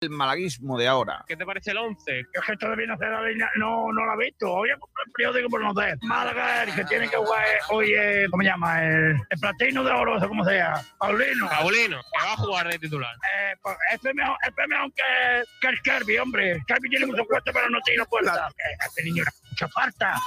[0.00, 1.24] el malaguismo de ahora.
[1.26, 2.20] ¿Qué te parece el 11?
[2.20, 4.52] Es que esto de viene a hacer la línea, no, no lo he visto.
[4.52, 5.94] Hoy he comprado el periódico por no sé.
[6.02, 8.84] Málaga, el que tiene que jugar hoy, es, ¿cómo se llama?
[8.84, 10.74] El, el platino de oro, o sea, como sea.
[10.98, 11.48] Paulino.
[11.48, 13.14] Paulino, que va a jugar de titular.
[13.14, 16.62] Eh, pues, este es mejor, este es mejor que, que el Kirby, hombre.
[16.66, 18.48] Kirby tiene mucho puesto, pero no tiene puerta.
[18.48, 20.20] Eh, Este niño era mucha falta.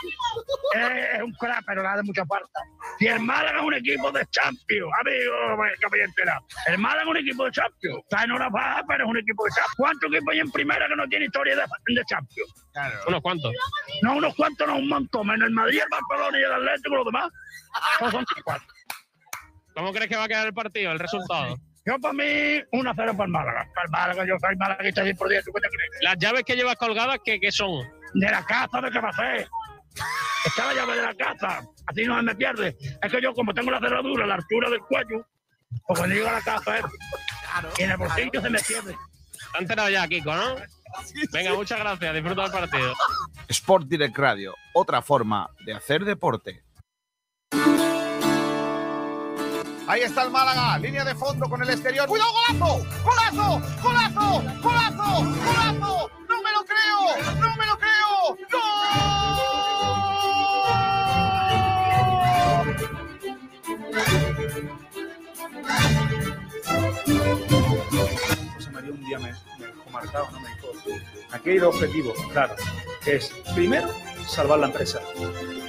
[0.77, 2.59] Eh, es un crack, pero nada de mucha falta.
[2.97, 6.41] Si el Málaga es un equipo de Champions, amigo, capellentera.
[6.65, 7.99] El Málaga es un equipo de Champions.
[8.09, 9.58] Está en hora baja, pero es un equipo de Champions.
[9.77, 12.53] ¿Cuántos equipos hay en primera que no tiene historia de, de Champions?
[13.07, 13.53] ¿Unos cuantos?
[14.01, 15.27] No, unos cuantos, no, un montón.
[15.27, 17.29] Menos el Madrid, el Barcelona y el Atlético, los demás.
[18.01, 18.67] No son cuatro.
[19.75, 21.55] ¿Cómo crees que va a quedar el partido, el resultado?
[21.85, 23.67] Yo, para mí, 1-0 para el Málaga.
[23.73, 25.45] Para el Málaga, yo soy malaguista 100 por 10.
[25.45, 25.89] ¿Tú qué te crees?
[26.01, 27.87] Las llaves que llevas colgadas, ¿qué, qué son?
[28.13, 29.47] De la casa, ¿de qué va a ser?
[30.45, 31.61] Está la llave de la casa.
[31.87, 32.75] Así no se me pierde.
[33.01, 35.25] Es que yo, como tengo la cerradura la altura del cuello,
[35.87, 36.83] pues cuando llego a la casa, eh,
[37.77, 38.95] y en el bolsillo se me pierde.
[39.51, 40.55] Te has enterado ya, Kiko, ¿no?
[41.31, 42.13] Venga, muchas gracias.
[42.13, 42.93] Disfruta del partido.
[43.47, 46.63] Sport Direct Radio, otra forma de hacer deporte.
[49.87, 52.07] Ahí está el Málaga, línea de fondo con el exterior.
[52.07, 52.85] ¡Cuidado, golazo!
[53.03, 53.59] ¡Golazo!
[53.81, 54.43] ¡Golazo!
[54.61, 55.23] ¡Golazo!
[55.23, 56.11] ¡Golazo!
[56.29, 56.99] ¡No me lo creo!
[57.39, 57.89] ¡No me lo creo!
[67.89, 68.48] José
[68.91, 70.39] Un día me, me dejó marcado, ¿no?
[70.39, 70.67] me dijo,
[71.31, 72.55] aquí hay dos objetivos, claro,
[73.03, 73.87] que es primero
[74.27, 74.99] salvar la empresa,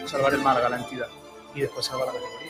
[0.07, 1.09] salvar el Málaga, la entidad,
[1.55, 2.41] y después salvar la categoría.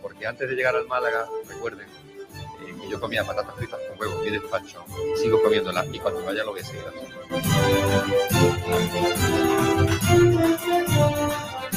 [0.00, 4.26] porque antes de llegar al Málaga, recuerden eh, que yo comía patatas fritas con huevos
[4.26, 4.84] y despacho,
[5.16, 6.84] sigo comiéndolas y cuando vaya lo voy a seguir.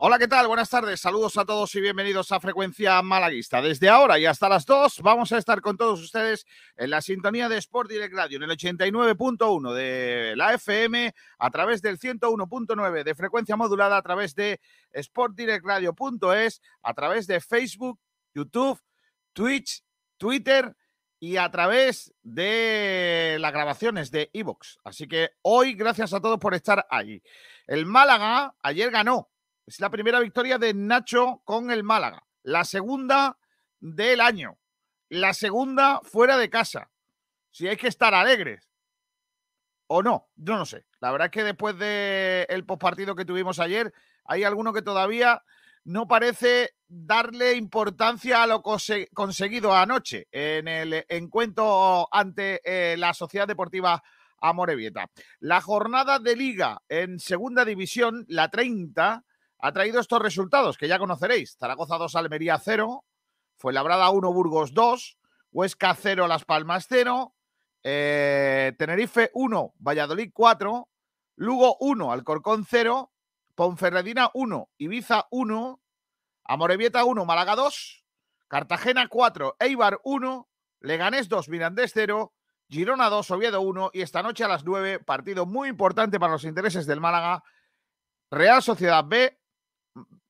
[0.00, 0.46] Hola, ¿qué tal?
[0.46, 1.00] Buenas tardes.
[1.00, 3.60] Saludos a todos y bienvenidos a Frecuencia Malaguista.
[3.60, 7.48] Desde ahora y hasta las 2 vamos a estar con todos ustedes en la sintonía
[7.48, 13.14] de Sport Direct Radio en el 89.1 de la FM, a través del 101.9 de
[13.16, 14.60] frecuencia modulada, a través de
[14.96, 17.98] sportdirectradio.es, a través de Facebook,
[18.32, 18.80] YouTube,
[19.32, 19.82] Twitch,
[20.16, 20.76] Twitter
[21.18, 24.78] y a través de las grabaciones de Evox.
[24.84, 27.20] Así que hoy, gracias a todos por estar allí.
[27.66, 29.28] El Málaga ayer ganó.
[29.68, 32.24] Es la primera victoria de Nacho con el Málaga.
[32.42, 33.36] La segunda
[33.80, 34.58] del año.
[35.10, 36.90] La segunda fuera de casa.
[37.50, 38.66] Si hay que estar alegres.
[39.86, 40.86] O no, yo no sé.
[41.00, 43.92] La verdad es que después del postpartido que tuvimos ayer,
[44.24, 45.42] hay alguno que todavía
[45.84, 53.12] no parece darle importancia a lo conse- conseguido anoche en el encuentro ante eh, la
[53.12, 54.02] Sociedad Deportiva
[54.40, 55.10] Amorebieta.
[55.40, 59.24] La jornada de liga en segunda división, la 30,
[59.58, 61.56] ha traído estos resultados que ya conoceréis.
[61.58, 63.04] Zaragoza 2, Almería 0,
[63.56, 65.18] Fuenlabrada 1, Burgos 2,
[65.50, 67.34] Huesca 0, Las Palmas 0,
[67.82, 70.88] eh, Tenerife 1, Valladolid 4,
[71.36, 73.12] Lugo 1, Alcorcón 0,
[73.54, 75.80] Ponferradina 1, Ibiza 1,
[76.44, 78.04] Amorebieta 1, Málaga 2,
[78.46, 80.48] Cartagena 4, Eibar 1,
[80.80, 82.32] Leganés 2, Mirandés 0,
[82.68, 86.44] Girona 2, Oviedo 1 y esta noche a las 9, partido muy importante para los
[86.44, 87.42] intereses del Málaga,
[88.30, 89.38] Real Sociedad B,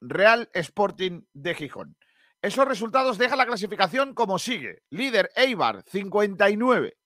[0.01, 1.97] Real Sporting de Gijón.
[2.41, 4.83] Esos resultados dejan la clasificación como sigue.
[4.91, 6.97] Líder Eibar 59.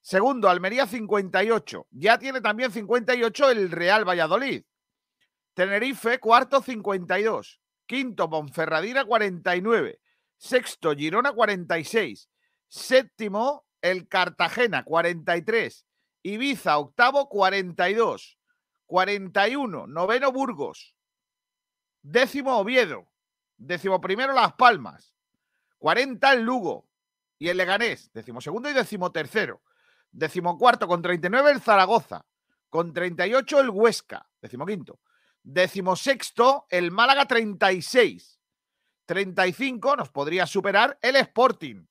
[0.00, 1.86] Segundo Almería 58.
[1.90, 4.64] Ya tiene también 58 el Real Valladolid.
[5.54, 7.60] Tenerife cuarto 52.
[7.86, 10.00] Quinto Ponferradina 49.
[10.36, 12.28] Sexto Girona 46.
[12.68, 15.86] Séptimo el Cartagena 43.
[16.24, 18.36] Ibiza octavo 42.
[18.86, 20.95] 41 noveno Burgos.
[22.08, 23.08] Décimo Oviedo.
[23.56, 25.12] Décimo primero Las Palmas.
[25.78, 26.88] 40 el Lugo.
[27.36, 28.12] Y el Leganés.
[28.12, 29.60] Décimo segundo y décimo tercero.
[30.12, 32.24] Décimo cuarto con 39 el Zaragoza.
[32.70, 34.24] Con 38 el Huesca.
[34.40, 35.00] Décimo quinto.
[35.42, 38.40] Décimo sexto el Málaga 36.
[39.04, 41.86] 35 nos podría superar el Sporting.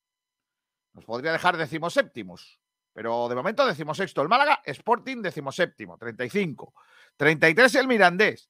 [0.94, 2.62] Nos podría dejar decimoséptimos.
[2.94, 6.74] Pero de momento decimosexto el Málaga, Sporting decimoséptimo, 35.
[7.18, 8.50] 33 el Mirandés.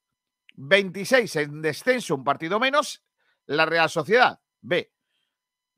[0.58, 3.04] 26 en descenso, un partido menos,
[3.46, 4.40] la Real Sociedad.
[4.62, 4.92] B.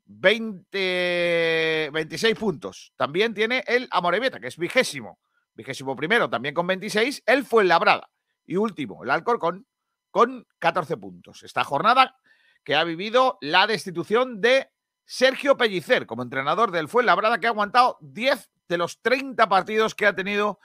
[0.06, 2.92] 20, 26 puntos.
[2.96, 5.20] También tiene el Amorebieta, que es vigésimo.
[5.54, 7.22] Vigésimo primero, también con 26.
[7.26, 8.08] El Fuenlabrada.
[8.46, 9.66] Y último, el Alcorcón,
[10.10, 11.42] con 14 puntos.
[11.42, 12.16] Esta jornada
[12.64, 14.70] que ha vivido la destitución de
[15.04, 20.06] Sergio Pellicer como entrenador del Fuenlabrada, que ha aguantado 10 de los 30 partidos que
[20.06, 20.58] ha tenido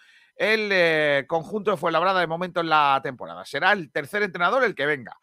[0.44, 3.46] el eh, conjunto de Fuenlabrada de momento en la temporada.
[3.46, 5.18] Será el tercer entrenador el que venga.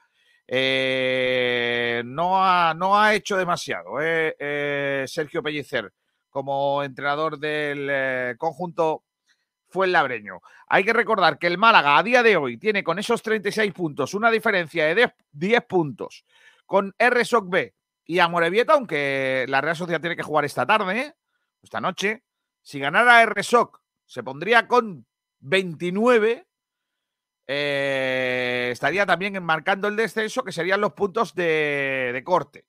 [0.46, 5.92] Eh, no, ha, no, ha, hecho demasiado eh, Sergio Pellicer
[6.28, 9.04] como entrenador del conjunto
[9.68, 10.40] Fuenlabreño.
[10.68, 14.14] Hay que recordar que el Málaga a día de hoy tiene con esos 36 puntos
[14.14, 16.24] una diferencia de 10 puntos
[16.66, 17.74] con RSOC B
[18.04, 21.14] y Amorebieta, aunque la Real Sociedad tiene que jugar esta tarde,
[21.62, 22.24] esta noche.
[22.62, 25.06] Si ganara RSOC, se pondría con
[25.40, 26.46] 29
[27.52, 32.66] eh, estaría también enmarcando el descenso, que serían los puntos de, corte.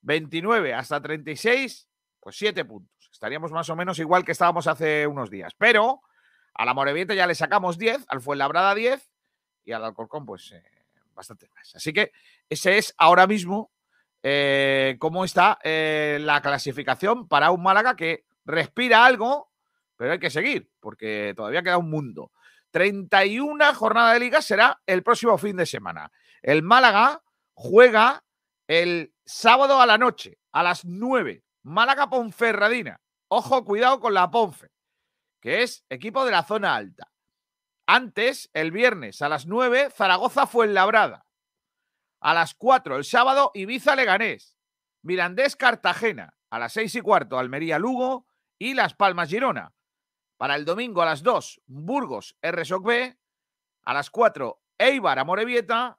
[0.00, 1.88] 29 hasta 36,
[2.18, 3.08] pues 7 puntos.
[3.12, 5.52] Estaríamos más o menos igual que estábamos hace unos días.
[5.56, 6.00] Pero
[6.54, 9.08] a la Moreviente ya le sacamos 10, al Fuenlabrada 10
[9.64, 10.64] y al Alcorcón, pues eh,
[11.14, 11.76] bastante más.
[11.76, 12.10] Así que
[12.48, 13.70] ese es ahora mismo
[14.24, 19.47] eh, cómo está la clasificación para un Málaga que respira algo,
[19.98, 22.30] pero hay que seguir, porque todavía queda un mundo.
[22.70, 26.12] 31 jornada de liga será el próximo fin de semana.
[26.40, 27.22] El Málaga
[27.52, 28.24] juega
[28.68, 31.42] el sábado a la noche, a las 9.
[31.64, 33.00] Málaga Ponferradina.
[33.26, 34.70] Ojo, cuidado con la Ponfe,
[35.40, 37.10] que es equipo de la zona alta.
[37.84, 41.26] Antes, el viernes a las 9, Zaragoza Fuenlabrada.
[42.20, 44.56] A las 4, el sábado, Ibiza Leganés.
[45.02, 46.34] Mirandés Cartagena.
[46.50, 48.26] A las 6 y cuarto, Almería Lugo
[48.58, 49.72] y Las Palmas Girona.
[50.38, 53.18] Para el domingo a las 2, Burgos, RSOC B.
[53.82, 55.98] A las 4, Eibar, Amorebieta.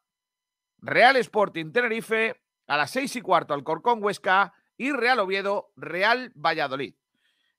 [0.77, 2.41] Real Sporting, Tenerife.
[2.67, 4.53] A las 6 y cuarto, Alcorcón, Huesca.
[4.77, 6.95] Y Real Oviedo, Real Valladolid.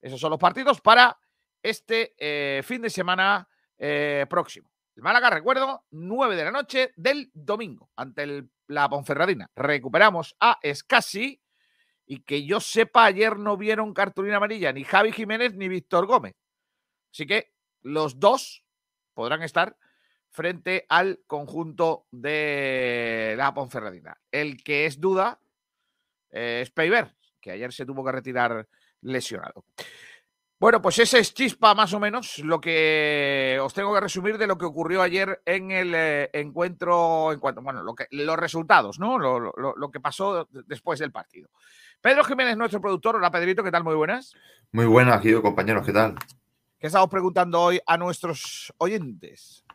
[0.01, 1.19] Esos son los partidos para
[1.63, 3.47] este eh, fin de semana
[3.77, 4.73] eh, próximo.
[4.97, 9.51] El Málaga, recuerdo, 9 de la noche del domingo ante la Ponferradina.
[9.55, 11.43] Recuperamos a Escasi
[12.07, 16.35] y que yo sepa, ayer no vieron cartulina amarilla ni Javi Jiménez ni Víctor Gómez.
[17.13, 17.53] Así que
[17.83, 18.65] los dos
[19.15, 19.77] podrán estar
[20.31, 24.17] frente al conjunto de la Ponferradina.
[24.31, 25.41] El que es duda
[26.31, 28.69] es Peiber, que ayer se tuvo que retirar
[29.03, 29.65] lesionado.
[30.61, 34.47] Bueno, pues ese es chispa más o menos lo que os tengo que resumir de
[34.47, 38.99] lo que ocurrió ayer en el eh, encuentro, en cuanto, bueno, lo que, los resultados,
[38.99, 39.19] ¿no?
[39.19, 41.49] Lo, lo, que pasó después del partido.
[42.03, 43.17] Pedro Jiménez, nuestro productor.
[43.17, 43.85] Hola, Pedrito, ¿qué tal?
[43.85, 44.35] Muy buenas.
[44.73, 46.17] Muy buenas, Guido, compañeros, ¿qué tal?
[46.81, 49.67] ¿Qué estamos preguntando hoy a nuestros oyentes?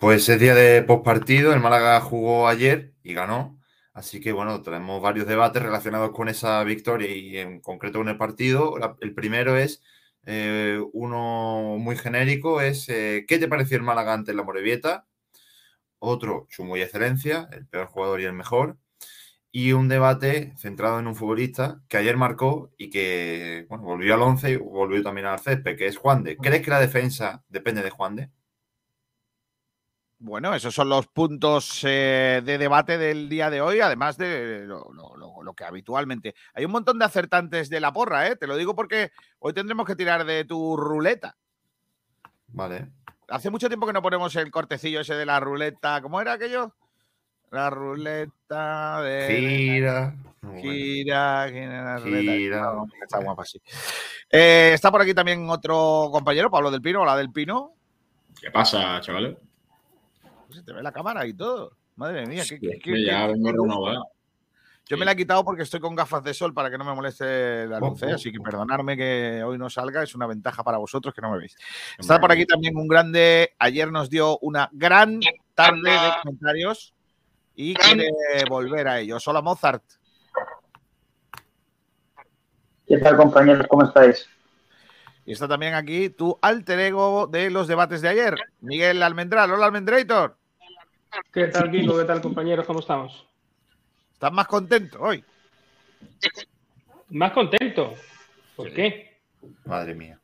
[0.00, 3.56] Pues es día de postpartido, el Málaga jugó ayer y ganó,
[3.92, 8.16] así que bueno, tenemos varios debates relacionados con esa victoria y en concreto con el
[8.16, 8.74] partido.
[9.00, 9.80] el primero es
[10.26, 15.06] eh, uno muy genérico, es eh, ¿qué te pareció el Málaga ante la Morevieta?
[16.00, 18.76] Otro, su muy excelencia, el peor jugador y el mejor
[19.58, 24.22] y un debate centrado en un futbolista que ayer marcó y que bueno, volvió al
[24.22, 26.36] 11 y volvió también al césped, que es Juan de.
[26.36, 28.30] ¿Crees que la defensa depende de Juan de?
[30.20, 35.54] Bueno, esos son los puntos eh, de debate del día de hoy, además de lo,
[35.56, 36.36] que habitualmente.
[36.54, 38.36] Hay un montón de acertantes de la porra, ¿eh?
[38.36, 39.10] Te lo digo porque
[39.40, 41.36] hoy tendremos que tirar de tu ruleta.
[42.46, 42.92] Vale.
[43.26, 46.00] Hace mucho tiempo que no ponemos el cortecillo ese de la ruleta.
[46.00, 46.76] ¿Cómo era aquello?
[47.50, 49.26] La ruleta de.
[49.28, 50.14] Gira.
[50.60, 52.72] Gira, gira, gira.
[53.02, 53.60] Está guapa, sí.
[54.30, 57.02] Eh, está por aquí también otro compañero, Pablo del Pino.
[57.02, 57.72] Hola del Pino.
[58.40, 59.36] ¿Qué pasa, chavales?
[60.50, 61.72] Se te ve la cámara y todo.
[61.96, 64.04] Madre mía, qué, ya vengo renovado.
[64.88, 66.94] Yo me la he quitado porque estoy con gafas de sol para que no me
[66.94, 68.12] moleste la luz, ¿eh?
[68.12, 71.38] así que perdonarme que hoy no salga, es una ventaja para vosotros que no me
[71.38, 71.56] veis.
[71.98, 75.20] Está por aquí también un grande, ayer nos dio una gran
[75.54, 76.94] tarde de comentarios
[77.60, 78.08] y quiere
[78.48, 79.18] volver a ello.
[79.26, 79.82] Hola Mozart.
[82.86, 83.66] ¿Qué tal compañeros?
[83.68, 84.28] ¿Cómo estáis?
[85.26, 89.50] Y está también aquí tu alter ego de los debates de ayer, Miguel Almendral.
[89.50, 90.36] Hola Almendrator.
[91.32, 91.98] ¿Qué tal Kiko?
[91.98, 92.64] ¿Qué tal compañeros?
[92.64, 93.26] ¿Cómo estamos?
[94.12, 95.24] ¿Estás más contento hoy?
[97.08, 97.94] ¿Más contento?
[98.54, 99.20] ¿Por qué?
[99.64, 100.20] Madre mía.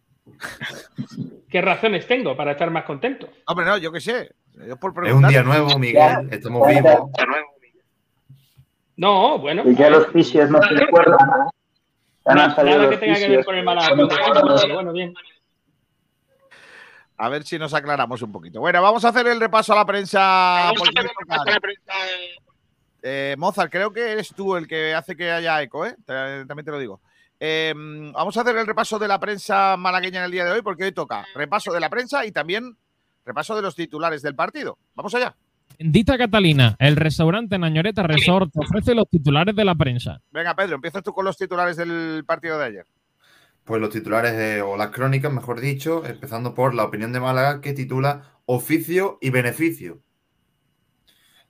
[1.51, 3.29] ¿Qué razones tengo para estar más contento?
[3.47, 6.29] Hombre, no, yo qué sé es un día nuevo, Miguel.
[6.31, 7.11] Estamos vivos.
[8.97, 9.63] No, bueno.
[9.67, 11.19] Y ya los fisios no se acuerdan.
[12.27, 13.79] Nada, nada que tenga que ver con el mal
[14.73, 15.15] Bueno, bien.
[17.17, 18.61] A ver si nos aclaramos un poquito.
[18.61, 20.73] Bueno, vamos a hacer el repaso a la prensa.
[23.03, 25.95] Eh, Mozart, creo que eres tú el que hace que haya eco, ¿eh?
[26.07, 27.01] También te lo digo.
[27.39, 30.63] Em, vamos a hacer el repaso de la prensa malagueña en el día de hoy,
[30.63, 32.77] porque hoy toca repaso de la prensa y también
[33.25, 34.79] repaso de los titulares del partido.
[34.95, 35.37] Vamos allá.
[35.79, 40.21] Dita Catalina, el restaurante Nañoreta Resort ofrece los titulares de la prensa.
[40.31, 42.87] Venga, Pedro, empiezas tú con los titulares del partido de ayer.
[43.65, 47.73] Pues los titulares o las crónicas, mejor dicho, empezando por la opinión de Málaga que
[47.73, 50.01] titula Oficio y Beneficio.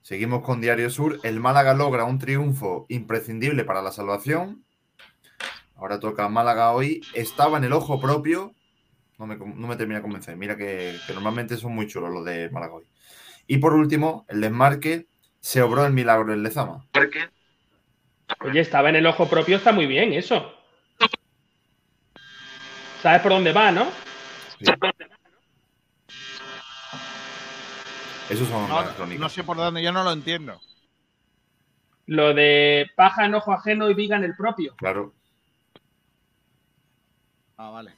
[0.01, 1.19] Seguimos con Diario Sur.
[1.23, 4.65] El Málaga logra un triunfo imprescindible para la salvación.
[5.75, 7.01] Ahora toca Málaga hoy.
[7.15, 8.55] Estaba en el ojo propio.
[9.19, 10.37] No me, termina de convencer.
[10.37, 12.85] Mira que, normalmente son muy chulos los de Málaga hoy.
[13.47, 15.07] Y por último, el desmarque.
[15.41, 16.87] Se obró el milagro en Lezama.
[16.91, 17.29] ¿Por qué?
[18.41, 20.55] Oye, estaba en el ojo propio, está muy bien eso.
[23.03, 23.87] ¿Sabes por dónde va, no?
[28.31, 30.59] Eso son no, No sé por dónde, yo no lo entiendo.
[32.07, 34.75] Lo de paja en ojo ajeno y viga en el propio.
[34.77, 35.13] Claro.
[37.59, 37.93] Ah, vale.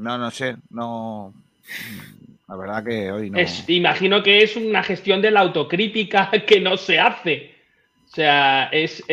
[0.00, 1.34] No, no sé, no.
[2.48, 3.38] La verdad que hoy no.
[3.68, 7.54] imagino que es una gestión de la autocrítica que no se hace.
[8.06, 9.04] O sea, es,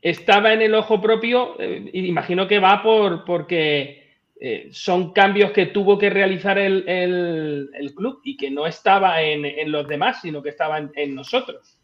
[0.00, 4.04] estaba en el ojo propio, eh, imagino que va por porque
[4.40, 9.86] eh, son cambios que tuvo que realizar el, club y que no estaba en, los
[9.88, 11.76] demás, sino que estaba en, nosotros.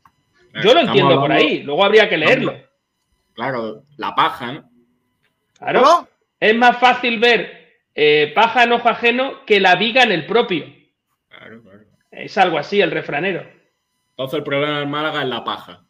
[0.63, 2.55] Yo lo entiendo por ahí, luego habría que leerlo.
[3.35, 4.70] Claro, la paja, ¿no?
[5.61, 6.09] Claro.
[6.41, 10.65] Es más fácil ver eh, paja en ojo ajeno que la viga en el propio.
[11.29, 11.81] Claro, claro.
[12.11, 13.47] Es algo así el refranero.
[14.11, 15.85] Entonces el problema en Málaga es la paja.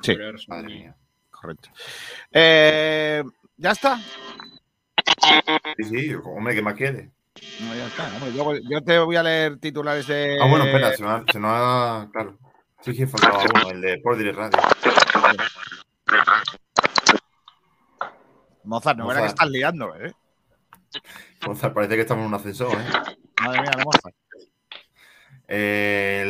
[0.00, 0.16] Sí.
[0.48, 0.96] Madre mía.
[1.30, 1.70] Correcto.
[2.32, 3.22] Eh,
[3.56, 3.98] ¿Ya está?
[5.76, 7.10] Sí, sí, hombre, ¿qué más quiere?
[7.60, 8.08] No, ya está.
[8.68, 10.38] yo, te voy a leer titulares de.
[10.40, 11.24] Ah, bueno, espera, se nos ha.
[11.32, 12.38] Se ha claro.
[12.80, 14.58] Sí, sí, faltaba uno, el de Sport Direct Radio.
[18.64, 20.12] Mozart, no verá que estás liando, ¿eh?
[21.46, 23.16] Mozart, parece que estamos en un ascensor, ¿eh?
[23.42, 24.14] Madre mía, no, Mozart.
[25.54, 26.24] Eh,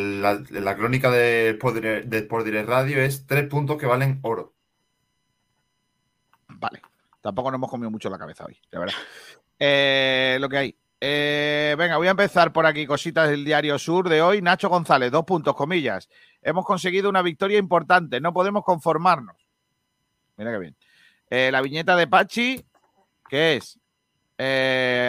[0.51, 4.55] la, crónica de Sport, Direct, Radio es tres puntos que valen oro.
[6.49, 6.83] Vale.
[7.21, 8.95] Tampoco nos hemos comido mucho la cabeza hoy, de verdad.
[9.59, 10.77] Eh, lo que hay.
[11.01, 14.43] Eh, venga, voy a empezar por aquí, cositas del Diario Sur de hoy.
[14.43, 16.09] Nacho González, dos puntos, comillas.
[16.41, 19.37] Hemos conseguido una victoria importante, no podemos conformarnos.
[20.37, 20.77] Mira qué bien.
[21.35, 22.63] Eh, la viñeta de Pachi,
[23.31, 23.79] que es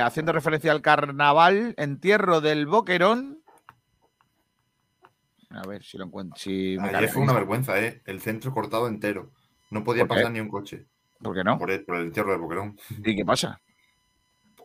[0.05, 3.43] haciendo referencia al carnaval, entierro del Boquerón.
[5.49, 6.39] A ver si lo encuentro.
[6.39, 8.01] Si Ayer fue una vergüenza, ¿eh?
[8.05, 9.31] El centro cortado entero.
[9.69, 10.85] No podía pasar ni un coche.
[11.21, 11.57] ¿Por qué no?
[11.57, 12.79] Por el, entierro de Boquerón.
[13.03, 13.59] ¿Y qué pasa?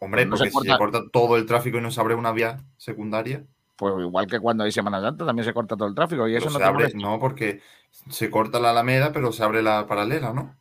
[0.01, 3.45] Hombre, porque si se corta todo el tráfico y no se abre una vía secundaria.
[3.75, 6.51] Pues igual que cuando hay Semana Santa también se corta todo el tráfico y eso
[6.51, 7.63] no se abre, No, porque
[8.11, 10.57] se corta la Alameda, pero se abre la paralela, ¿no?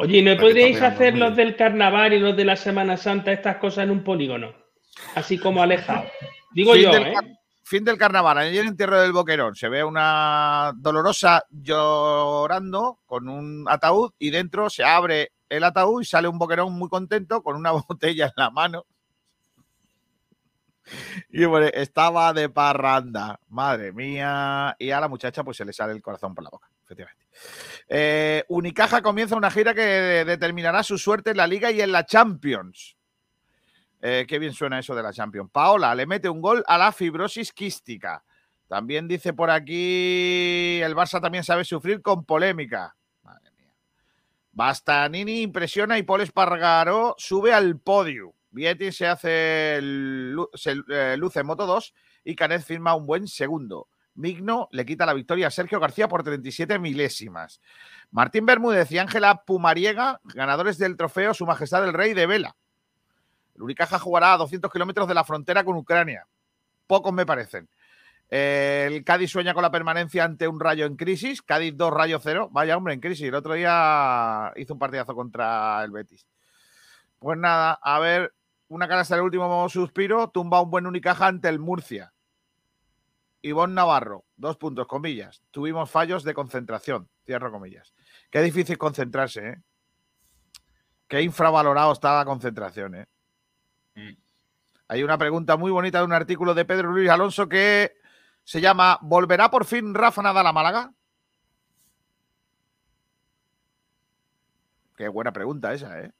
[0.00, 3.84] Oye, ¿no podríais hacer los del carnaval y los de la Semana Santa estas cosas
[3.84, 4.54] en un polígono?
[5.16, 6.04] Así como alejado.
[6.52, 7.14] Digo yo, ¿eh?
[7.64, 13.66] Fin del carnaval, en el entierro del Boquerón se ve una dolorosa llorando con un
[13.68, 17.72] ataúd y dentro se abre el ataúd y sale un Boquerón muy contento con una
[17.88, 18.86] botella en la mano.
[21.28, 24.74] Y bueno, estaba de parranda, madre mía.
[24.78, 27.26] Y a la muchacha pues se le sale el corazón por la boca, efectivamente.
[27.88, 32.06] Eh, Unicaja comienza una gira que determinará su suerte en la liga y en la
[32.06, 32.96] Champions.
[34.00, 35.50] Eh, qué bien suena eso de la Champions.
[35.52, 38.24] Paola le mete un gol a la fibrosis quística.
[38.66, 42.94] También dice por aquí, el Barça también sabe sufrir con polémica.
[43.22, 43.72] Madre mía.
[44.52, 48.34] Bastanini impresiona y Paul Espargaro sube al podio.
[48.50, 49.80] Vietti se hace
[50.54, 53.88] se, eh, luce en Moto 2 y Canet firma un buen segundo.
[54.18, 57.60] Migno le quita la victoria a Sergio García por 37 milésimas.
[58.10, 62.56] Martín Bermúdez y Ángela Pumariega, ganadores del trofeo Su Majestad el Rey de Vela.
[63.54, 66.26] El Unicaja jugará a 200 kilómetros de la frontera con Ucrania.
[66.88, 67.68] Pocos me parecen.
[68.28, 71.40] El Cádiz sueña con la permanencia ante un rayo en crisis.
[71.40, 72.48] Cádiz 2, rayo 0.
[72.50, 73.28] Vaya hombre, en crisis.
[73.28, 76.26] El otro día hizo un partidazo contra el Betis.
[77.20, 78.34] Pues nada, a ver,
[78.66, 80.28] una cara hasta el último suspiro.
[80.30, 82.12] Tumba un buen Unicaja ante el Murcia.
[83.42, 85.42] Ivonne Navarro, dos puntos, comillas.
[85.50, 87.94] Tuvimos fallos de concentración, cierro comillas.
[88.30, 89.56] Qué difícil concentrarse, ¿eh?
[91.06, 93.06] Qué infravalorado está la concentración, ¿eh?
[93.94, 94.16] Mm.
[94.88, 97.94] Hay una pregunta muy bonita de un artículo de Pedro Luis Alonso que
[98.42, 100.92] se llama ¿Volverá por fin Rafa Nadal a Málaga?
[104.96, 106.12] Qué buena pregunta esa, ¿eh?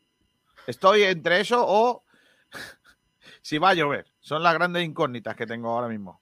[0.66, 2.04] Estoy entre eso o
[3.42, 4.12] si va a llover.
[4.20, 6.20] Son las grandes incógnitas que tengo ahora mismo.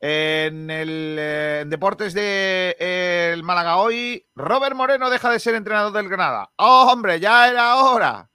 [0.00, 5.56] En el eh, en deportes de eh, el Málaga hoy, Robert Moreno deja de ser
[5.56, 6.50] entrenador del Granada.
[6.56, 8.30] ¡Oh, hombre, ya era hora!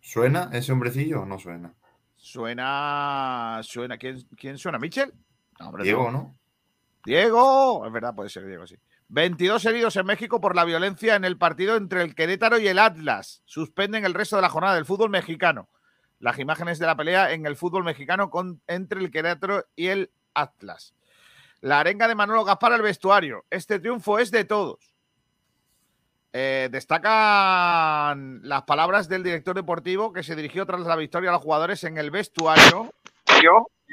[0.00, 1.74] ¿Suena ese hombrecillo o no suena?
[2.16, 3.60] Suena.
[3.62, 3.96] Suena.
[3.96, 4.78] ¿Quién, quién suena?
[4.78, 5.14] ¿Michel?
[5.58, 6.12] No, hombre, Diego, no.
[6.12, 6.38] ¿no?
[7.04, 7.86] Diego.
[7.86, 8.76] Es verdad, puede ser Diego, sí.
[9.08, 12.78] 22 heridos en México por la violencia en el partido entre el Querétaro y el
[12.78, 13.42] Atlas.
[13.46, 15.70] Suspenden el resto de la jornada del fútbol mexicano.
[16.20, 20.10] Las imágenes de la pelea en el fútbol mexicano con, entre el Querétaro y el
[20.34, 20.94] Atlas.
[21.60, 23.44] La arenga de Manolo Gaspar al vestuario.
[23.50, 24.94] Este triunfo es de todos.
[26.32, 31.42] Eh, destacan las palabras del director deportivo que se dirigió tras la victoria a los
[31.42, 32.92] jugadores en el vestuario.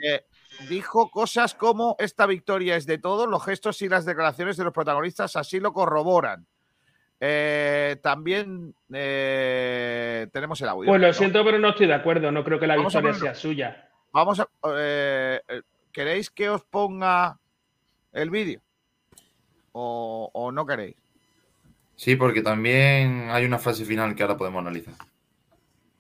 [0.04, 0.26] Eh,
[0.70, 4.74] dijo cosas como esta victoria es de todos, los gestos y las declaraciones de los
[4.74, 6.46] protagonistas así lo corroboran.
[7.28, 10.88] Eh, también eh, tenemos el audio.
[10.90, 11.14] Pues lo ¿no?
[11.14, 12.32] siento, pero no estoy de acuerdo.
[12.32, 13.36] No creo que la Vamos a victoria ponerlo.
[13.36, 13.90] sea suya.
[14.12, 14.48] Vamos a.
[14.78, 17.40] eh, eh, ¿Queréis que os ponga
[18.14, 18.62] el vídeo?
[19.72, 20.96] O, o no queréis?
[21.96, 24.94] Sí, porque también hay una frase final que ahora podemos analizar.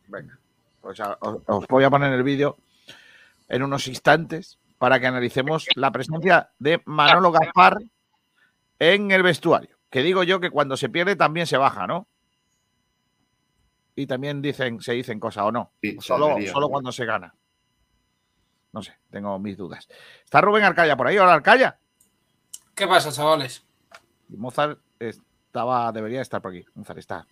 [0.07, 0.37] Venga,
[0.81, 2.57] pues a- os, os voy a poner el vídeo
[3.49, 7.77] en unos instantes para que analicemos la presencia de Manolo Gaspar
[8.77, 9.74] en el vestuario.
[9.95, 12.05] Que digo yo que cuando se pierde también se baja, ¿no?
[13.95, 15.71] Y también dicen, se dicen cosas o no.
[15.81, 16.51] Sí, Solo, debería.
[16.51, 17.33] solo cuando se gana.
[18.73, 19.87] No sé, tengo mis dudas.
[20.21, 21.17] Está Rubén Arcaya por ahí.
[21.17, 21.79] Hola, Arcaya.
[22.75, 23.65] ¿Qué pasa, chavales?
[24.27, 26.65] Mozart estaba, debería estar por aquí.
[26.73, 27.25] Mozart está.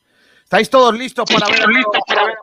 [0.46, 2.38] ¿Estáis todos listos para ver?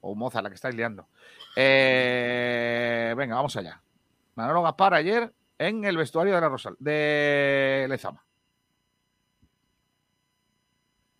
[0.00, 1.08] O Mozart, la que estáis liando.
[1.56, 3.82] Eh, venga, vamos allá.
[4.34, 8.24] Manolo Gaspar ayer en el vestuario de la Rosal, de Lezama.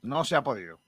[0.03, 0.79] No se ha podido.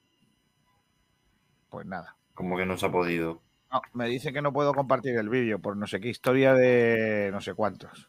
[1.68, 2.16] Pues nada.
[2.34, 3.40] Como que no se ha podido.
[3.72, 7.30] No, me dice que no puedo compartir el vídeo por no sé qué historia de
[7.32, 8.08] no sé cuántos.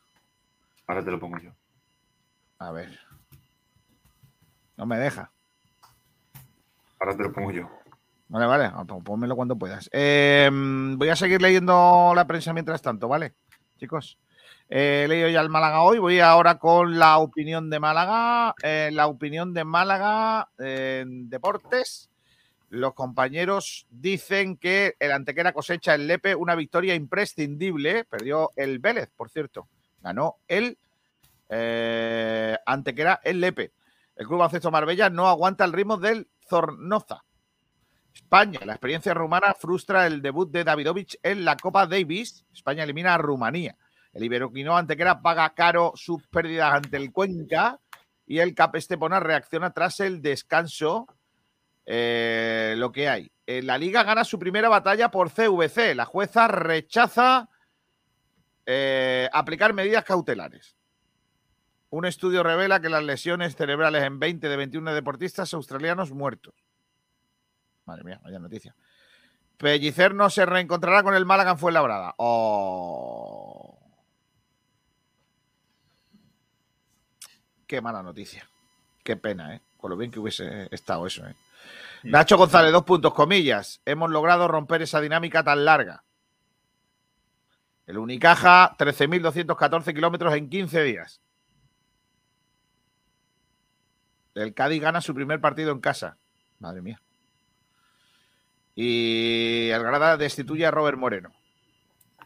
[0.88, 1.52] Ahora te lo pongo yo.
[2.60, 2.98] A ver.
[4.78, 5.32] No me deja.
[7.00, 7.70] Ahora te lo pongo yo.
[8.30, 9.90] Vale, vale, ah, pon- pónmelo cuando puedas.
[9.92, 13.34] Eh, voy a seguir leyendo la prensa mientras tanto, ¿vale?
[13.78, 14.18] Chicos,
[14.74, 18.56] eh, he leído ya el Málaga hoy, voy ahora con la opinión de Málaga.
[18.64, 22.10] Eh, la opinión de Málaga en deportes.
[22.70, 28.06] Los compañeros dicen que el Antequera cosecha el Lepe una victoria imprescindible.
[28.06, 29.68] Perdió el Vélez, por cierto.
[30.00, 30.78] Ganó el
[31.50, 33.74] eh, Antequera el Lepe.
[34.16, 37.26] El Club Baloncesto Marbella no aguanta el ritmo del Zornoza.
[38.14, 42.46] España, la experiencia rumana frustra el debut de Davidovich en la Copa Davis.
[42.54, 43.76] España elimina a Rumanía.
[44.14, 47.80] El Iberoquino Antequera paga caro sus pérdidas ante el Cuenca
[48.26, 51.08] y el Cap Estepona reacciona tras el descanso.
[51.86, 53.32] eh, lo que hay.
[53.46, 55.96] Eh, la Liga gana su primera batalla por CVC.
[55.96, 57.50] La jueza rechaza
[58.66, 60.78] eh, aplicar medidas cautelares.
[61.90, 66.54] Un estudio revela que las lesiones cerebrales en 20 de 21 deportistas australianos muertos.
[67.86, 68.76] Madre mía, vaya noticia.
[69.58, 72.14] Pellicer no se reencontrará con el Málaga en Fuenlabrada.
[72.18, 73.51] Oh.
[77.72, 78.46] Qué mala noticia.
[79.02, 79.62] Qué pena, ¿eh?
[79.78, 81.34] Con lo bien que hubiese estado eso, ¿eh?
[82.04, 83.80] Nacho González, dos puntos, comillas.
[83.86, 86.04] Hemos logrado romper esa dinámica tan larga.
[87.88, 91.22] El Unicaja, 13.214 kilómetros en 15 días.
[94.36, 96.18] El Cádiz gana su primer partido en casa.
[96.60, 97.02] Madre mía.
[98.76, 101.32] Y el Granada destituye a Robert Moreno.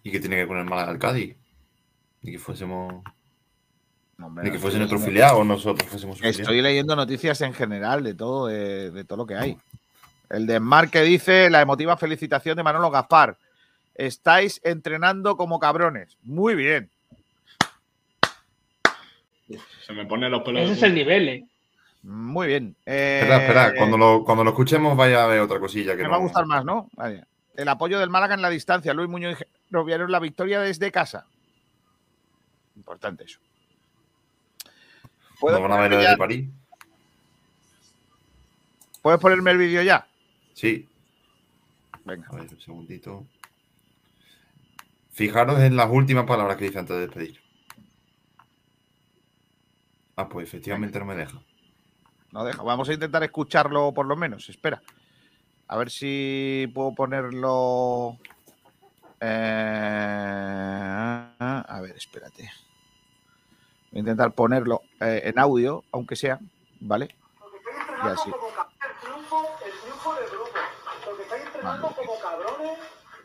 [0.02, 1.38] ¿Y qué tiene que poner mal al Cádiz?
[2.24, 3.04] Ni que fuésemos.
[4.22, 6.22] Hombre, Ni que fuese estoy nuestro leyendo- filial o nosotros fuésemos.
[6.24, 9.58] Estoy leyendo noticias en general de todo, de, de todo lo que hay.
[10.30, 13.38] El de que dice la emotiva felicitación de Manolo Gaspar.
[13.94, 16.18] Estáis entrenando como cabrones.
[16.24, 16.90] Muy bien.
[19.86, 20.64] Se me ponen los pelos.
[20.64, 21.46] Ese es el nivel, ¿eh?
[22.04, 22.76] Muy bien.
[22.86, 23.74] Eh, Espera, espera.
[23.78, 26.10] Cuando lo, cuando lo escuchemos, vaya a ver otra cosilla que me no.
[26.12, 26.90] va a gustar más, ¿no?
[26.94, 27.24] Vale.
[27.56, 28.94] El apoyo del Málaga en la distancia.
[28.94, 31.26] Luis Muñoz y Roviero la victoria desde casa.
[32.76, 33.40] Importante eso.
[35.40, 36.50] ¿Puedo van a ver ya- París.
[39.02, 40.08] ¿Puedes ponerme el vídeo ya?
[40.54, 40.88] Sí.
[42.06, 42.28] Venga.
[42.30, 43.26] A ver, un segundito.
[45.12, 47.40] Fijaros en las últimas palabras que dice antes de despedir.
[50.16, 51.42] Ah, pues efectivamente no me deja.
[52.32, 52.62] No deja.
[52.64, 54.50] Vamos a intentar escucharlo por lo menos.
[54.50, 54.82] Espera.
[55.68, 58.18] A ver si puedo ponerlo.
[59.20, 59.26] Eh,
[61.40, 62.50] A ver, espérate.
[63.96, 66.38] Voy a intentar ponerlo eh, en audio, aunque sea,
[66.82, 67.16] ¿vale?
[68.04, 68.30] Ya sí.
[71.64, 72.78] Vale.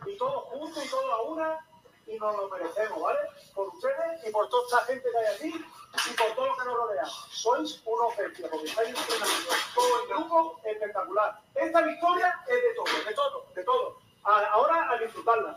[0.06, 1.58] y todos juntos y todos a una
[2.06, 3.18] y nos lo merecemos, ¿vale?
[3.52, 5.64] Por ustedes y por toda esta gente que hay aquí
[6.08, 7.04] y por todo lo que nos rodea.
[7.30, 11.40] Sois unos bestias, porque estáis entrenando todo el grupo espectacular.
[11.56, 13.98] Esta victoria es de todo, de todo, de todo.
[14.22, 15.56] A- ahora a disfrutarla.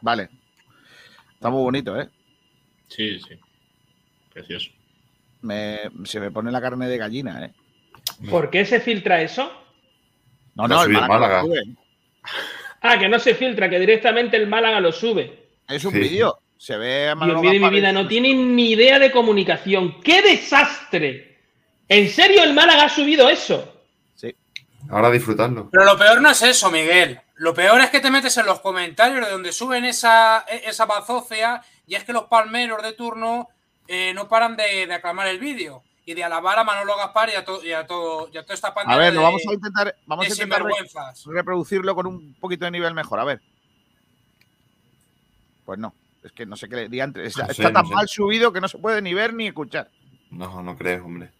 [0.00, 0.30] Vale.
[1.40, 2.06] Está muy bonito, ¿eh?
[2.88, 3.34] Sí, sí.
[4.30, 4.68] Precioso.
[5.40, 7.50] Me, se me pone la carne de gallina, ¿eh?
[8.28, 9.50] ¿Por qué se filtra eso?
[10.54, 11.18] No, no, ha el subido Málaga.
[11.18, 11.42] Málaga.
[11.42, 11.76] lo sube.
[12.82, 15.48] Ah, que no se filtra, que directamente el Málaga lo sube.
[15.66, 16.00] Es un Sí.
[16.00, 16.38] vídeo.
[16.58, 19.98] Se ve a Dios mío de mi vida, no tienen ni idea de comunicación.
[20.02, 21.38] ¡Qué desastre!
[21.88, 23.78] ¿En serio el Málaga ha subido eso?
[24.90, 25.70] Ahora a disfrutarlo.
[25.70, 27.18] Pero lo peor no es eso, Miguel.
[27.40, 30.84] Lo peor es que te metes en los comentarios de donde suben esa, e, esa
[30.84, 33.48] bazofia y es que los palmeros de turno
[33.88, 37.36] eh, no paran de, de aclamar el vídeo y de alabar a Manolo Gaspar y
[37.36, 39.54] a, to- y a todo, y a toda esta pandilla A ver, lo vamos a
[39.54, 40.62] intentar, vamos a intentar
[41.32, 43.18] reproducirlo con un poquito de nivel mejor.
[43.20, 43.40] A ver.
[45.64, 45.94] Pues no.
[46.22, 47.26] Es que no sé qué le antes.
[47.28, 47.94] Está, No sé, está tan no sé.
[47.94, 49.90] mal subido que no se puede ni ver ni escuchar.
[50.30, 51.30] No, no crees, hombre.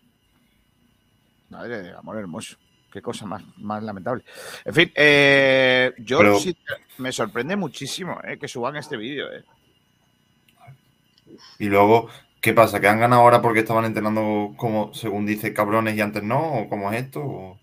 [1.51, 2.57] Madre de amor hermoso.
[2.93, 4.25] Qué cosa más, más lamentable.
[4.65, 6.57] En fin, eh, yo Pero- sí
[6.99, 9.33] me sorprende muchísimo eh, que suban este vídeo.
[9.33, 9.45] eh.
[11.61, 12.09] Y luego,
[12.41, 12.81] ¿qué pasa?
[12.81, 16.55] ¿Que han ganado ahora porque estaban entrenando como, según dice, cabrones y antes no?
[16.63, 17.21] ¿O cómo es esto?
[17.21, 17.61] ¿O-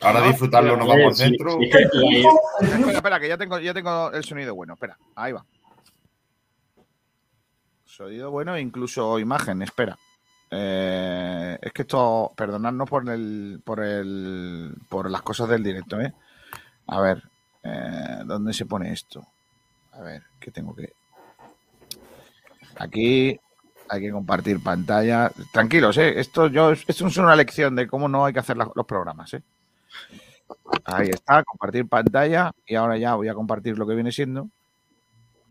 [0.00, 1.58] Ahora disfrutarlo, nos vamos al centro.
[1.60, 4.74] Espera, espera, que ya tengo, ya tengo el sonido bueno.
[4.74, 5.44] Espera, ahí va.
[7.84, 9.98] Sonido bueno e incluso imagen, espera.
[10.50, 16.12] Eh, es que esto, perdonadnos por el, por el, por las cosas del directo, ¿eh?
[16.86, 17.22] A ver,
[17.62, 19.26] eh, ¿dónde se pone esto?
[19.92, 20.92] A ver, ¿qué tengo que?
[22.76, 23.38] Aquí
[23.88, 25.30] hay que compartir pantalla.
[25.52, 26.18] Tranquilos, ¿eh?
[26.18, 29.42] Esto yo, esto es una lección de cómo no hay que hacer los programas, ¿eh?
[30.84, 32.52] Ahí está, compartir pantalla.
[32.66, 34.48] Y ahora ya voy a compartir lo que viene siendo.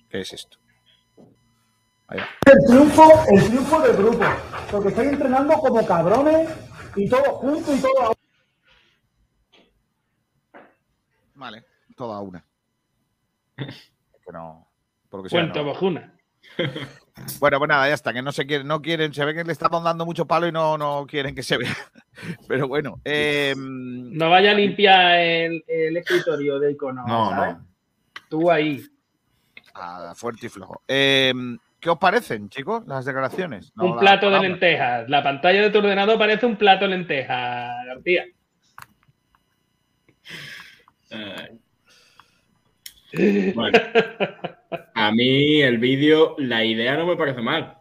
[0.09, 0.57] ¿Qué es esto?
[2.07, 2.27] Ahí va.
[2.45, 4.25] El triunfo, el triunfo del grupo.
[4.71, 6.49] Porque estáis entrenando como cabrones
[6.95, 8.15] y todos juntos y todos
[11.35, 11.65] Vale,
[11.95, 12.43] toda una.
[14.25, 14.67] Que no.
[15.09, 15.73] Por lo que Cuento no.
[17.39, 19.51] Bueno, pues nada, ya está, que no se quieren, no quieren, se ve que le
[19.51, 21.75] estamos dando mucho palo y no, no quieren que se vea.
[22.47, 27.03] Pero bueno, eh, No vaya a limpiar el, el escritorio de icono.
[27.07, 27.55] No, ¿sabes?
[27.55, 27.67] no.
[28.29, 28.83] Tú ahí.
[29.73, 30.81] ah, fuerte y flojo.
[30.87, 31.33] Eh,
[31.87, 33.71] ¿Qué os parecen, chicos, las declaraciones?
[33.77, 35.07] No, un la plato de lentejas.
[35.09, 38.25] La pantalla de tu ordenador parece un plato de lentejas, García.
[43.13, 43.79] Eh, bueno.
[44.95, 47.77] A mí el vídeo, la idea no me parece mal.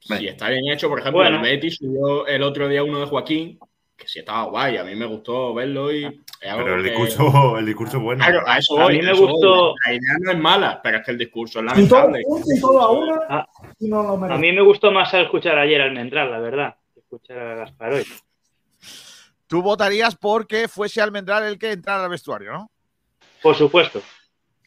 [0.00, 1.36] Si está bien hecho, por ejemplo, Bueno.
[1.36, 3.58] el Betis subió el otro día uno de Joaquín,
[4.02, 6.20] que sí estaba guay, a mí me gustó verlo y...
[6.40, 8.24] Pero el que- discurso, el discurso es bueno.
[8.24, 9.30] Claro, a eso A mí me voy.
[9.32, 12.20] gustó- La idea no es mala, pero es que el discurso es lamentable.
[12.20, 15.80] y todos a una Ah, y no lo a mí me gustó más escuchar ayer
[15.80, 16.76] al Mendral, la verdad.
[16.94, 18.06] que Escuchar a Gaspar hoy.
[19.46, 22.70] Tú votarías porque fuese Almendral el que entrara al vestuario, ¿no?
[23.42, 24.00] Por supuesto.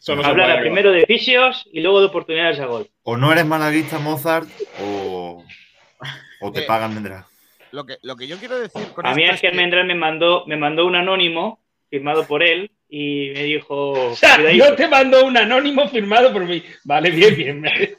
[0.08, 2.88] No Hablar primero de fisios y luego de oportunidades a gol.
[3.02, 4.48] O no eres malaguista Mozart
[4.80, 5.43] o,
[6.41, 7.26] o te Eh, pagan Mendrá.
[7.71, 9.95] Lo que, lo que yo quiero decir con A mí es que el Mendral me
[9.95, 13.93] mandó, me mandó un anónimo firmado por él y me dijo.
[14.12, 16.63] O yo te mando un anónimo firmado por mí.
[16.84, 17.62] Vale, bien, bien.
[17.62, 17.95] bien.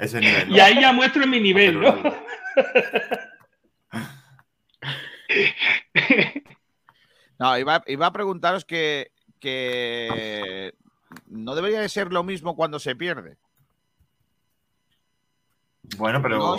[0.00, 0.50] Ese nivel.
[0.50, 2.02] Y ahí ya muestro mi nivel, ¿no?
[7.38, 10.72] No, iba, iba a preguntaros que, que
[11.26, 13.36] no debería de ser lo mismo cuando se pierde.
[15.96, 16.38] Bueno, pero.
[16.38, 16.56] No,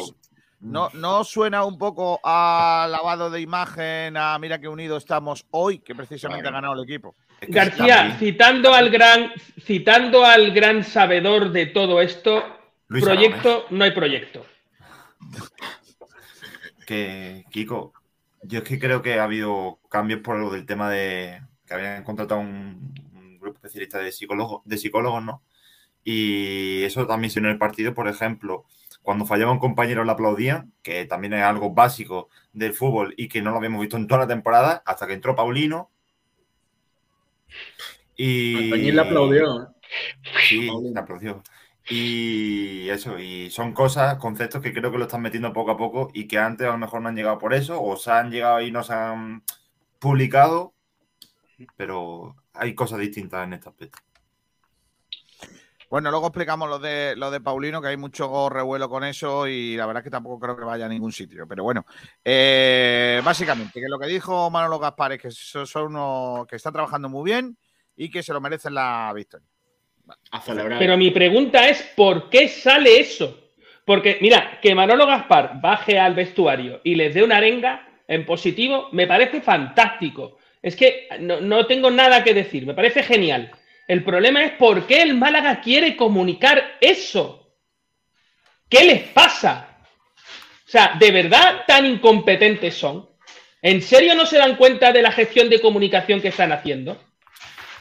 [0.64, 5.80] no, ¿No suena un poco a lavado de imagen, a mira qué unido estamos hoy,
[5.80, 7.16] que precisamente ha ganado el equipo?
[7.42, 12.42] García, citando al gran, citando al gran sabedor de todo esto,
[12.88, 14.46] Luis proyecto, no hay proyecto.
[16.88, 17.94] que, Kiko,
[18.44, 22.04] yo es que creo que ha habido cambios por lo del tema de que habían
[22.06, 25.44] contratado un, un grupo especialista de psicólogos, de psicólogos, ¿no?
[26.06, 28.66] Y eso también se en el partido, por ejemplo,
[29.04, 33.42] cuando fallaba un compañero le aplaudían, que también es algo básico del fútbol y que
[33.42, 35.92] no lo habíamos visto en toda la temporada, hasta que entró Paulino.
[38.16, 38.66] Y.
[38.66, 39.76] Antoñín le aplaudió.
[40.48, 41.44] Sí, le aplaudió.
[41.90, 46.10] Y eso, y son cosas, conceptos que creo que lo están metiendo poco a poco
[46.14, 48.62] y que antes a lo mejor no han llegado por eso, o se han llegado
[48.62, 49.44] y no se han
[50.00, 50.74] publicado,
[51.76, 54.00] pero hay cosas distintas en este aspecto.
[55.94, 59.78] Bueno, luego explicamos lo de, lo de Paulino, que hay mucho revuelo con eso y
[59.78, 61.46] la verdad es que tampoco creo que vaya a ningún sitio.
[61.48, 61.86] Pero bueno,
[62.26, 66.74] eh, básicamente, que lo que dijo Manolo Gaspar es que son son unos que están
[66.74, 67.56] trabajando muy bien
[67.96, 69.46] y que se lo merecen la victoria.
[70.80, 73.52] Pero mi pregunta es, ¿por qué sale eso?
[73.86, 78.90] Porque, mira, que Manolo Gaspar baje al vestuario y les dé una arenga en positivo,
[78.94, 80.40] me parece fantástico.
[80.60, 83.52] Es que no, no tengo nada que decir, me parece genial.
[83.88, 87.54] El problema es por qué el Málaga quiere comunicar eso.
[88.70, 89.78] ¿Qué les pasa?
[90.66, 93.10] O sea, ¿de verdad tan incompetentes son?
[93.62, 96.98] ¿En serio no se dan cuenta de la gestión de comunicación que están haciendo?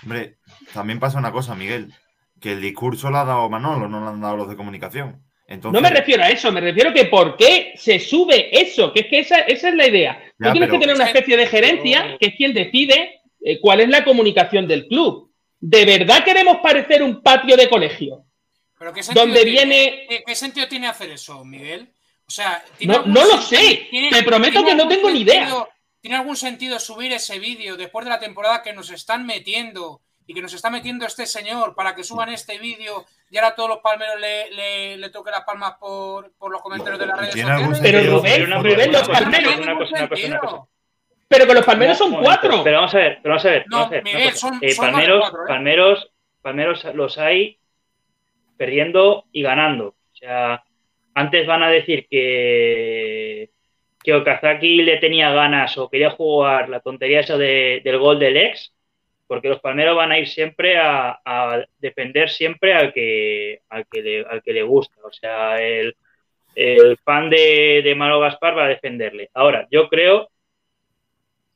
[0.03, 0.37] Hombre,
[0.75, 1.93] también pasa una cosa, Miguel,
[2.41, 5.23] que el discurso lo ha dado Manolo, no lo han dado los de comunicación.
[5.47, 8.93] Entonces, No me refiero a eso, me refiero a que por qué se sube eso,
[8.93, 10.19] que es que esa, esa es la idea.
[10.39, 13.59] Tú Ya, tienes pero- que tener una especie de gerencia que es quien decide eh,
[13.61, 15.32] cuál es la comunicación del club.
[15.65, 18.25] ¿De verdad queremos parecer un patio de colegio?
[18.77, 21.89] ¿Pero qué sentido Donde tiene- viene- ¿qué, qué sentido tiene hacer eso, Miguel?
[22.27, 25.67] O sea, ¿tiene No, no lo sé, tiene- te prometo que no tengo ni idea.
[26.01, 30.35] ¿Tiene algún sentido subir ese vídeo después de la temporada que nos están metiendo y
[30.35, 33.69] que nos está metiendo este señor para que suban este vídeo y ahora a todos
[33.69, 37.35] los palmeros le, le, le toque las palmas por, por los comentarios de las redes
[37.35, 38.01] ¿Tiene algún sociales?
[38.03, 38.19] Pero?
[38.19, 39.57] Rubén, Rubén, los una cosa, palmeros.
[39.61, 40.63] una cosa, una cosa, una cosa.
[41.33, 42.63] Pero que los palmeros son momento, cuatro.
[42.63, 43.65] Pero vamos a ver, pero vamos a ver.
[43.69, 45.49] No, vamos a ver, Miguel, son- Eh, son palmeros, cuatro, ¿eh?
[45.49, 46.11] palmeros,
[46.43, 47.59] palmeros los hay
[48.57, 49.89] perdiendo y ganando.
[49.89, 50.63] O sea,
[51.15, 53.51] antes van a decir que,
[54.03, 58.37] que Okazaki le tenía ganas o quería jugar la tontería esa de- del gol del
[58.37, 58.73] ex,
[59.27, 64.03] porque los palmeros van a ir siempre a, a defender siempre al que, al que,
[64.03, 64.95] le, al que le gusta.
[65.05, 65.97] O sea, el,
[66.55, 69.31] el fan de, de Malo Gaspar va a defenderle.
[69.35, 70.29] Ahora, yo creo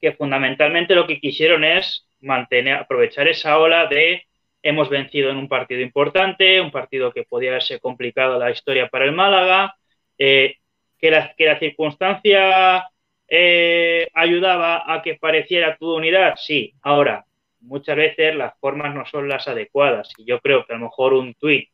[0.00, 4.24] que fundamentalmente lo que quisieron es mantener, aprovechar esa ola de
[4.62, 9.04] hemos vencido en un partido importante, un partido que podía haberse complicado la historia para
[9.04, 9.76] el Málaga,
[10.18, 10.56] eh,
[10.98, 12.88] que, la, que la circunstancia
[13.28, 16.74] eh, ayudaba a que pareciera toda unidad, sí.
[16.82, 17.26] Ahora,
[17.61, 21.14] muchas veces las formas no son las adecuadas y yo creo que a lo mejor
[21.14, 21.70] un tuit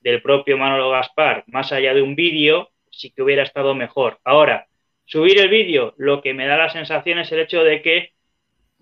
[0.00, 4.18] del propio Manolo Gaspar, más allá de un vídeo, sí que hubiera estado mejor.
[4.24, 4.66] Ahora,
[5.10, 8.12] subir el vídeo, lo que me da la sensación es el hecho de que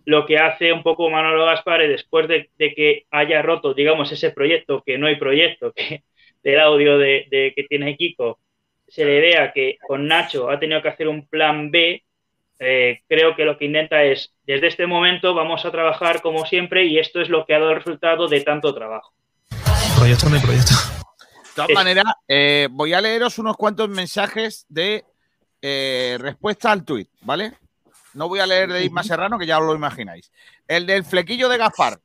[0.04, 4.12] lo que hace un poco Manolo Gaspar es después de, de que haya roto, digamos,
[4.12, 6.04] ese proyecto, que no hay proyecto, que
[6.42, 8.38] del audio de, de que tiene Kiko,
[8.86, 12.04] se le vea que con Nacho ha tenido que hacer un plan B,
[12.58, 16.84] eh, creo que lo que intenta es, desde este momento vamos a trabajar como siempre
[16.84, 19.14] y esto es lo que ha dado el resultado de tanto trabajo.
[19.96, 20.74] Proyecto no hay proyecto.
[20.74, 25.04] De todas maneras, eh, voy a leeros unos cuantos mensajes de
[25.62, 27.58] eh, respuesta al tuit, ¿vale?
[28.14, 30.30] No voy a leer de Isma Serrano, que ya os lo imagináis.
[30.66, 32.00] El del flequillo de Gaspar.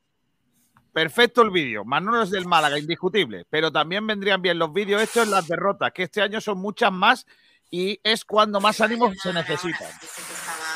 [0.92, 1.84] Perfecto el vídeo.
[1.84, 3.46] Manolo es del Málaga, indiscutible.
[3.50, 6.92] Pero también vendrían bien los vídeos estos en las derrotas, que este año son muchas
[6.92, 7.26] más
[7.72, 9.90] y es cuando más ánimos se necesitan.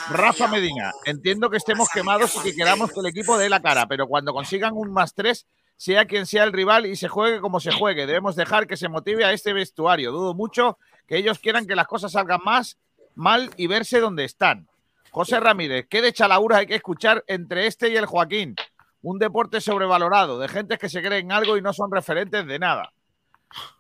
[0.09, 3.87] Rafa Medina, entiendo que estemos quemados y que queramos que el equipo dé la cara,
[3.87, 7.59] pero cuando consigan un más tres, sea quien sea el rival y se juegue como
[7.59, 10.11] se juegue, debemos dejar que se motive a este vestuario.
[10.11, 12.77] Dudo mucho que ellos quieran que las cosas salgan más
[13.17, 14.67] mal y verse donde están.
[15.09, 18.55] José Ramírez, ¿qué de chalaura hay que escuchar entre este y el Joaquín?
[19.01, 22.93] Un deporte sobrevalorado, de gentes que se creen algo y no son referentes de nada.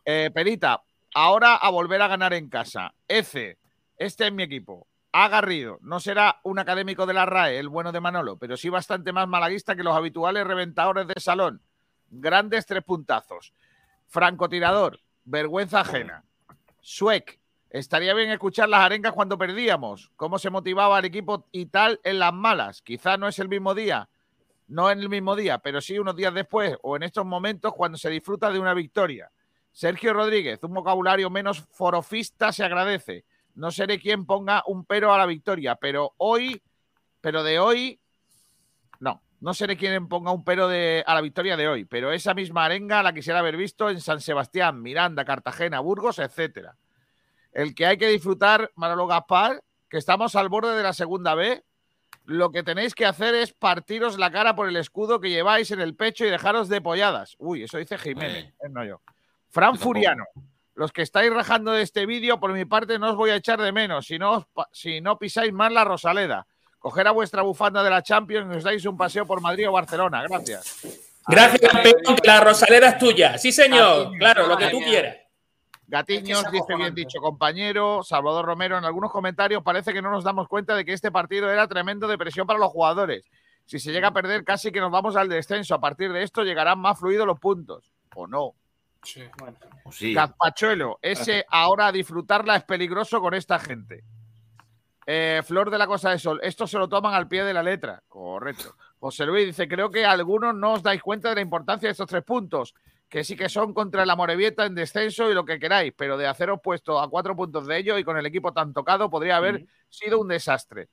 [0.05, 0.81] Eh, Perita,
[1.13, 2.93] ahora a volver a ganar en casa.
[3.07, 3.59] Ece,
[3.97, 4.87] este es mi equipo.
[5.11, 8.69] A Garrido, no será un académico de la RAE, el bueno de Manolo, pero sí
[8.69, 11.61] bastante más malaguista que los habituales reventadores de salón.
[12.09, 13.53] Grandes tres puntazos.
[14.07, 16.23] Francotirador, vergüenza ajena.
[16.89, 17.37] Suec,
[17.69, 22.17] estaría bien escuchar las arengas cuando perdíamos, cómo se motivaba el equipo y tal en
[22.17, 22.81] las malas.
[22.81, 24.07] Quizá no es el mismo día,
[24.69, 27.97] no en el mismo día, pero sí unos días después o en estos momentos cuando
[27.97, 29.29] se disfruta de una victoria.
[29.73, 33.25] Sergio Rodríguez, un vocabulario menos forofista se agradece.
[33.55, 36.61] No seré quien ponga un pero a la victoria, pero hoy,
[37.19, 37.99] pero de hoy,
[39.39, 42.65] no seré quien ponga un pero de, a la victoria de hoy, pero esa misma
[42.65, 46.75] arenga la quisiera haber visto en San Sebastián, Miranda, Cartagena, Burgos, etcétera.
[47.51, 51.63] El que hay que disfrutar, Manolo Gaspar, que estamos al borde de la segunda B,
[52.25, 55.79] lo que tenéis que hacer es partiros la cara por el escudo que lleváis en
[55.79, 57.35] el pecho y dejaros de polladas.
[57.39, 59.01] Uy, eso dice Jiménez, eh, no yo.
[59.49, 60.25] Fran Furiano,
[60.75, 63.61] los que estáis rajando de este vídeo, por mi parte no os voy a echar
[63.61, 66.47] de menos, si no, os si no pisáis más la Rosaleda.
[66.79, 69.71] Coger a vuestra bufanda de la Champions y os dais un paseo por Madrid o
[69.71, 70.23] Barcelona.
[70.23, 71.07] Gracias.
[71.27, 73.37] Gracias, campeón, que la Rosaleda es tuya.
[73.37, 74.11] Sí, señor.
[74.17, 75.17] Claro, lo que tú quieras.
[75.87, 78.03] Gatiños, Es que es dice bien dicho compañero.
[78.03, 81.49] Salvador Romero, en algunos comentarios parece que no nos damos cuenta de que este partido
[81.49, 83.25] era tremendo de presión para los jugadores.
[83.65, 85.75] Si se llega a perder, casi que nos vamos al descenso.
[85.75, 87.91] A partir de esto llegarán más fluidos los puntos.
[88.09, 88.53] Pues no.
[89.03, 89.23] Sí.
[89.37, 90.13] Pues sí.
[90.13, 94.03] Gazpachuelo, ese ahora a disfrutarla es peligroso con esta gente.
[95.09, 97.63] Eh, Flor de la Cosa de Sol, esto se lo toman al pie de la
[97.63, 98.03] letra.
[98.09, 98.75] Correcto.
[98.99, 102.09] José Luis dice, creo que algunos no os dais cuenta de la importancia de estos
[102.09, 102.75] tres puntos,
[103.07, 106.27] que sí que son contra la Morevieta en descenso y lo que queráis, pero de
[106.27, 109.65] haceros puesto a cuatro puntos de ello y con el equipo tan tocado podría haber
[109.87, 110.89] sido un desastre.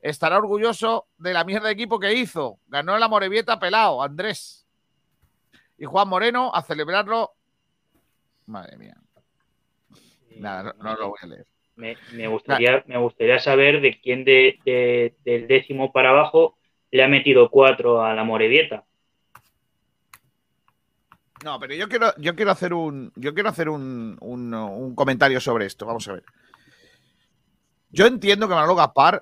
[0.00, 2.60] Estará orgulloso de la mierda de equipo que hizo.
[2.68, 4.68] Ganó la Morevieta pelado, Andrés.
[5.76, 7.32] Y Juan Moreno a celebrarlo.
[8.46, 8.96] Madre mía.
[10.36, 11.57] Nada, no, no lo voy a leer.
[11.78, 16.58] Me, me gustaría, me gustaría saber de quién de, de- del décimo para abajo
[16.90, 18.84] le ha metido cuatro a la Morevieta.
[21.44, 23.12] No, pero yo quiero, yo quiero hacer un.
[23.14, 25.86] Yo quiero hacer un, un- un comentario sobre esto.
[25.86, 26.24] Vamos a ver.
[27.90, 29.20] Yo entiendo que Manolo Gaspar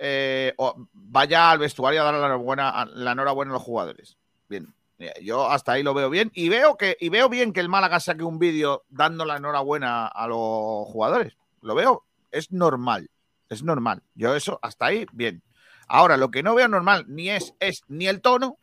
[0.00, 0.54] eh,
[0.92, 4.16] vaya al vestuario a dar la enhorabuena, a- la enhorabuena a los jugadores.
[4.48, 4.72] Bien.
[5.00, 6.30] Eh, Yo hasta ahí lo veo bien.
[6.34, 10.06] Y veo que, y veo bien que el Málaga saque un vídeo dando la enhorabuena
[10.06, 11.36] a los jugadores.
[11.66, 13.10] Lo veo, es normal.
[13.48, 14.02] Es normal.
[14.14, 15.42] Yo eso, hasta ahí, bien.
[15.88, 18.56] Ahora, lo que no veo normal ni es, es ni el tono,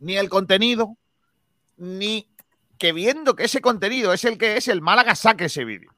[0.00, 0.96] ni el contenido,
[1.76, 2.28] ni
[2.76, 5.92] que viendo que ese contenido es el que es, el Málaga saque ese vídeo.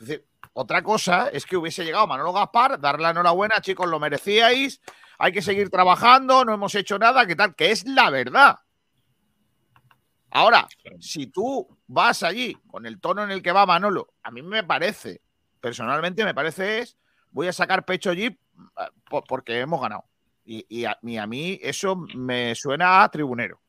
[0.00, 4.00] Es decir, otra cosa es que hubiese llegado Manolo Gaspar, dar la enhorabuena, chicos, lo
[4.00, 4.80] merecíais,
[5.18, 7.54] hay que seguir trabajando, no hemos hecho nada, ¿qué tal?
[7.54, 8.58] Que es la verdad.
[10.30, 10.66] Ahora,
[10.98, 14.64] si tú vas allí con el tono en el que va Manolo, a mí me
[14.64, 15.20] parece,
[15.60, 16.98] personalmente me parece es,
[17.30, 18.36] voy a sacar pecho allí
[19.08, 20.04] po- porque hemos ganado.
[20.44, 23.60] Y, y a, y a mí eso me suena a tribunero.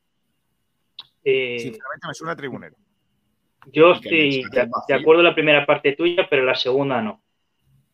[1.24, 2.76] Eh, Sinceramente me suena a tribunero.
[3.72, 4.42] Yo estoy
[4.88, 7.22] de acuerdo en la primera parte tuya, pero la segunda no.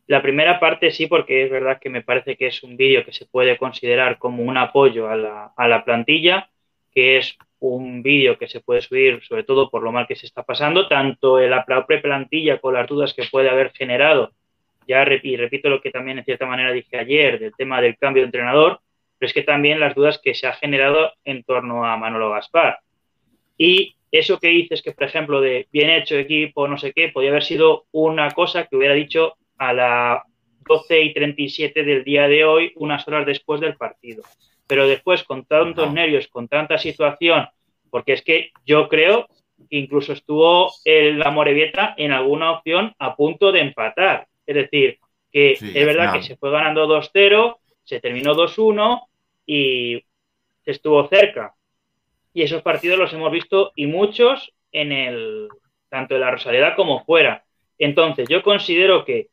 [0.06, 3.12] La primera parte sí, porque es verdad que me parece que es un vídeo que
[3.12, 6.50] se puede considerar como un apoyo a la, a la plantilla,
[6.94, 10.26] que es un vídeo que se puede subir sobre todo por lo mal que se
[10.26, 14.32] está pasando, tanto en la propia plantilla con las dudas que puede haber generado,
[14.88, 18.22] ya y repito lo que también en cierta manera dije ayer del tema del cambio
[18.24, 18.80] de entrenador,
[19.18, 22.80] pero es que también las dudas que se ha generado en torno a Manolo Gaspar.
[23.58, 27.32] Y eso que dices que, por ejemplo, de bien hecho equipo, no sé qué, podría
[27.32, 30.22] haber sido una cosa que hubiera dicho a las
[30.68, 34.24] 12 y 37 del día de hoy, unas horas después del partido.
[34.68, 37.48] Pero después, con tantos nervios, con tanta situación,
[37.90, 39.28] porque es que yo creo
[39.70, 44.28] que incluso estuvo el la Morevieta en alguna opción a punto de empatar.
[44.46, 45.00] Es decir,
[45.32, 49.02] que Sí, es verdad que se fue ganando 2-0, se terminó 2-1
[49.46, 50.04] y
[50.66, 51.54] estuvo cerca.
[52.34, 55.48] Y esos partidos los hemos visto y muchos en el
[55.90, 57.44] tanto en la Rosaleda como fuera.
[57.78, 59.30] Entonces, yo considero que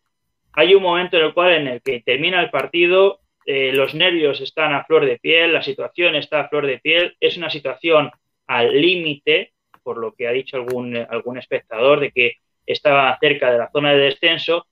[0.52, 4.40] hay un momento en el cual en el que termina el partido, eh, los nervios
[4.40, 8.10] están a flor de piel, la situación está a flor de piel, es una situación
[8.46, 9.52] al límite,
[9.82, 12.32] por lo que ha dicho algún, algún espectador, de que
[12.66, 14.66] estaba cerca de la zona de descenso,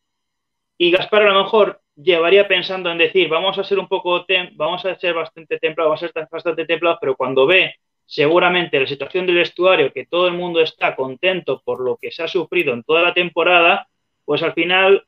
[0.79, 4.85] y Gaspar a lo mejor llevaría pensando en decir, vamos a ser un poco, vamos
[4.85, 7.75] a ser bastante templados, vamos a ser bastante templados, pero cuando ve
[8.07, 12.23] seguramente la situación del vestuario, que todo el mundo está contento por lo que se
[12.23, 13.89] ha sufrido en toda la temporada,
[14.25, 15.07] pues al final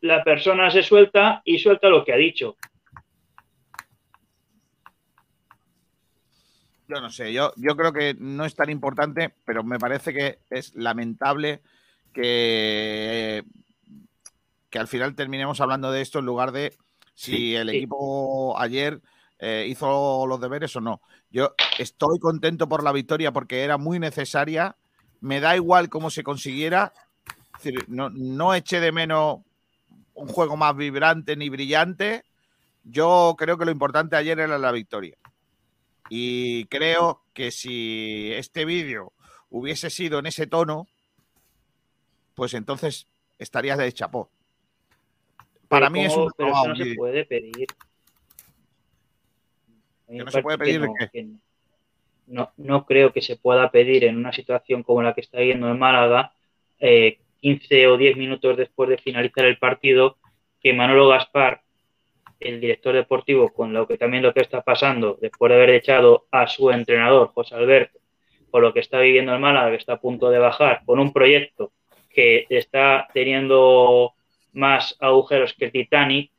[0.00, 2.56] la persona se suelta y suelta lo que ha dicho.
[6.88, 10.38] Yo no sé, yo, yo creo que no es tan importante, pero me parece que
[10.48, 11.60] es lamentable
[12.14, 13.44] que,
[14.70, 16.74] que al final terminemos hablando de esto en lugar de
[17.14, 17.54] si Sí.
[17.56, 17.76] el Sí.
[17.76, 19.02] equipo ayer
[19.38, 21.02] eh, hizo los deberes o no.
[21.30, 24.74] Yo estoy contento por la victoria porque era muy necesaria.
[25.20, 26.92] Me da igual cómo se consiguiera.
[27.58, 29.40] Es decir, no, no eché de menos
[30.14, 32.24] un juego más vibrante ni brillante.
[32.82, 35.17] Yo creo que lo importante ayer era la victoria.
[36.10, 39.12] Y creo que si este vídeo
[39.50, 40.86] hubiese sido en ese tono,
[42.34, 43.06] pues entonces
[43.38, 44.30] estarías de chapó.
[45.68, 47.66] Para Pero mí es un Pero eso no se puede pedir.
[50.06, 51.38] Que no se puede pedir no, que no.
[52.26, 55.70] No, no creo que se pueda pedir en una situación como la que está viendo
[55.70, 56.32] en Málaga,
[56.78, 60.18] eh, 15 o 10 minutos después de finalizar el partido,
[60.60, 61.62] que Manolo Gaspar,
[62.40, 66.26] el director deportivo, con lo que también lo que está pasando, después de haber echado
[66.30, 67.98] a su entrenador, José Alberto,
[68.50, 71.12] por lo que está viviendo el Málaga, que está a punto de bajar, con un
[71.12, 71.72] proyecto
[72.10, 74.14] que está teniendo
[74.52, 76.30] más agujeros que el Titanic,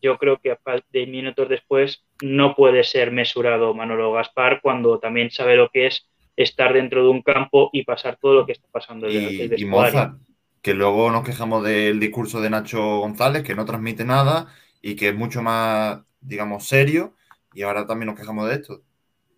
[0.00, 0.58] yo creo que a
[0.92, 6.06] de minutos después no puede ser mesurado Manolo Gaspar cuando también sabe lo que es
[6.36, 9.62] estar dentro de un campo y pasar todo lo que está pasando en el, Y,
[9.62, 9.64] y.
[9.64, 10.14] Mozart,
[10.62, 14.46] que luego nos quejamos del discurso de Nacho González, que no transmite nada
[14.82, 17.14] y que es mucho más, digamos, serio,
[17.52, 18.82] y ahora también nos quejamos de esto.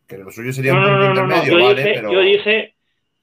[0.06, 1.36] Que lo suyo sería No, un punto no, no, no.
[1.36, 1.82] intermedio, Yo, ¿vale?
[1.82, 2.74] dije, Pero yo dije,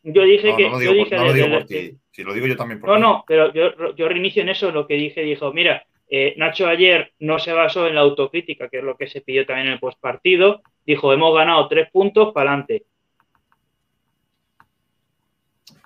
[0.04, 0.64] yo dije No, que.
[0.64, 1.98] no lo yo digo, por, dije no lo digo desde- por ti.
[2.12, 3.02] Si lo digo yo también por No, ti.
[3.02, 7.12] no, pero yo, yo reinicio en eso lo que dije, dijo, mira, eh, Nacho ayer
[7.20, 9.80] no se basó en la autocrítica, que es lo que se pidió también en el
[9.80, 12.86] postpartido, dijo, hemos ganado tres puntos para adelante.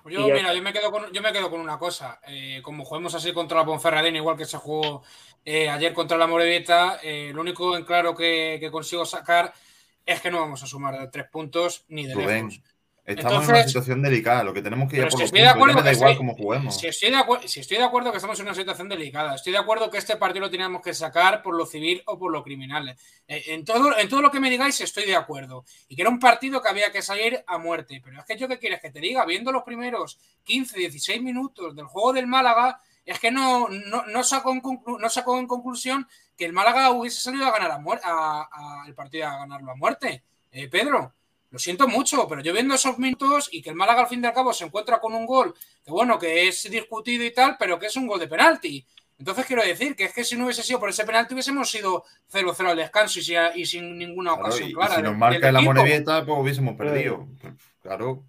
[0.02, 2.20] Pues yo, mira, yo me quedo con, yo me quedo con una cosa.
[2.26, 5.02] Eh, como juguemos así contra la Ponferradina, igual que se jugó
[5.44, 9.52] eh, ayer contra la Morevieta, eh, lo único en claro que, que consigo sacar
[10.04, 12.62] es que no vamos a sumar de tres puntos ni de Rubén, lejos.
[13.04, 14.42] estamos en una situación delicada.
[14.44, 15.54] Lo que tenemos que ir a por si los estoy de puntos.
[15.54, 16.16] Ya acuerdo me da que igual sí.
[16.18, 16.76] cómo juguemos.
[16.78, 19.52] Si estoy, de acuerdo, si estoy de acuerdo que estamos en una situación delicada, estoy
[19.52, 22.42] de acuerdo que este partido lo teníamos que sacar por lo civil o por lo
[22.42, 22.96] criminal.
[23.28, 25.64] Eh, En todo, en todo lo que me digáis estoy de acuerdo.
[25.88, 28.00] Y que era un partido que había que salir a muerte.
[28.04, 31.76] Pero es que yo qué quieres que te diga, viendo los primeros 15, 16 minutos
[31.76, 35.46] del juego del Málaga, es que no, no, no sacó, en conclu- no sacó en
[35.46, 39.72] conclusión que el Málaga hubiese salido a ganar a a- a- el partido a ganarlo
[39.72, 40.22] a muerte.
[40.52, 41.12] Eh, Pedro,
[41.50, 44.26] lo siento mucho, pero yo viendo esos minutos y que el Málaga al fin y
[44.26, 47.78] al cabo se encuentra con un gol que bueno, que es discutido y tal, pero
[47.78, 48.86] que es un gol de penalti.
[49.18, 52.04] Entonces quiero decir que es que si no hubiese sido por ese penalti hubiésemos sido
[52.28, 54.96] 0-0 al descanso y, si- y sin ninguna ocasión y clara.
[54.96, 55.60] si nos marca la
[56.24, 57.28] pues hubiésemos perdido.
[57.82, 58.24] Claro.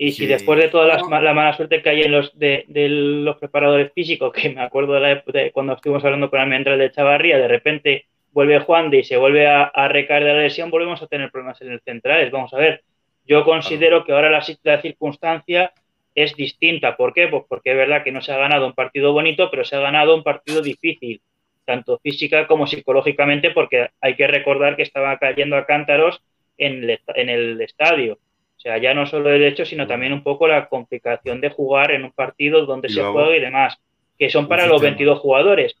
[0.00, 2.88] Y si después de toda la, la mala suerte que hay en los de, de
[2.88, 6.78] los preparadores físicos, que me acuerdo de, la época de cuando estuvimos hablando con Almendral
[6.78, 10.42] de Chavarría, de repente vuelve Juan de y se vuelve a, a recaer de la
[10.42, 12.30] lesión, volvemos a tener problemas en el centrales.
[12.30, 12.84] Vamos a ver,
[13.28, 15.72] yo considero que ahora la, circunstancia
[16.14, 16.96] es distinta.
[16.96, 17.28] ¿Por qué?
[17.28, 19.80] Pues porque es verdad que no se ha ganado un partido bonito, pero se ha
[19.80, 21.20] ganado un partido difícil,
[21.66, 26.22] tanto física como psicológicamente, porque hay que recordar que estaba cayendo a cántaros
[26.56, 28.18] en el, en el estadio.
[28.58, 31.92] O sea, ya no solo el hecho, sino también un poco la complicación de jugar
[31.92, 33.78] en un partido donde Y se juega y demás,
[34.18, 34.90] que son para los sistema.
[34.90, 35.76] 22 jugadores.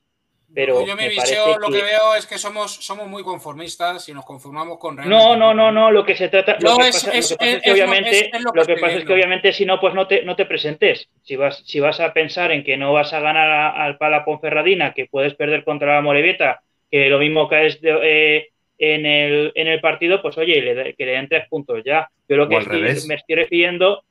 [0.54, 4.08] Pero Yo me me viseo, lo que- que veo es que somos, somos muy conformistas
[4.08, 6.76] y nos conformamos con No, realmente no, no, no, lo que se trata, lo No,
[6.78, 8.50] que es- pasa, lo que es- pasa es es que lo- obviamente, es- es lo
[8.54, 9.14] lo que que estoy pasa es que viendo.
[9.14, 11.08] obviamente si no, pues no te, no te presentes.
[11.22, 14.94] Si vas, si vas a pensar en que no vas a ganar al Pala Ponferradina,
[14.94, 18.48] que puedes perder contra la Morevieta, que lo mismo caes de, eh,
[18.78, 22.08] en, el, en el partido, pues oye, le que le den tres puntos ya.
[22.28, 24.04] Yo lo que estoy- me estoy refiriendo,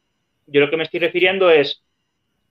[0.45, 1.83] yo lo que me estoy refiriendo es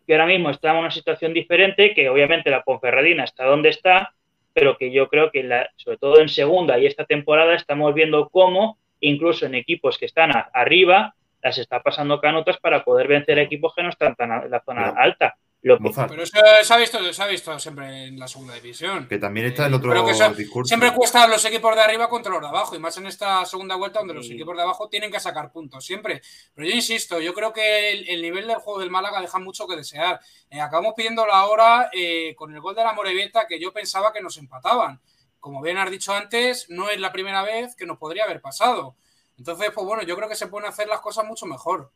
[0.07, 4.13] que ahora mismo está en una situación diferente, que obviamente la Ponferradina está donde está,
[4.55, 8.29] pero que yo creo que la- sobre todo en segunda y esta temporada estamos viendo
[8.31, 13.39] cómo incluso en equipos que están a- arriba las está pasando canutas para poder vencer
[13.39, 15.37] a equipos que no están tan en la zona Pero, alta.
[15.67, 18.55] Lo que- Mozart, Pero eso se ha visto, se ha visto siempre en la segunda
[18.55, 19.09] división.
[19.09, 20.69] que también está el otro Pero que eso discurso.
[20.69, 23.75] siempre cuesta los equipos de arriba contra los de abajo, y más en esta segunda
[23.75, 24.35] vuelta donde los Sí.
[24.35, 26.23] equipos de abajo tienen que sacar puntos, siempre.
[26.55, 29.67] Pero yo insisto, yo creo que el, el nivel del juego del Málaga deja mucho
[29.67, 30.21] que desear.
[30.51, 34.13] Eh, acabamos pidiendo la hora eh, con el gol de la Morevieta que yo pensaba
[34.13, 35.01] que nos empataban.
[35.41, 38.95] Como bien has dicho antes, no es la primera vez que nos podría haber pasado.
[39.39, 41.91] Entonces, pues bueno, yo creo que se pueden hacer las cosas mucho mejor.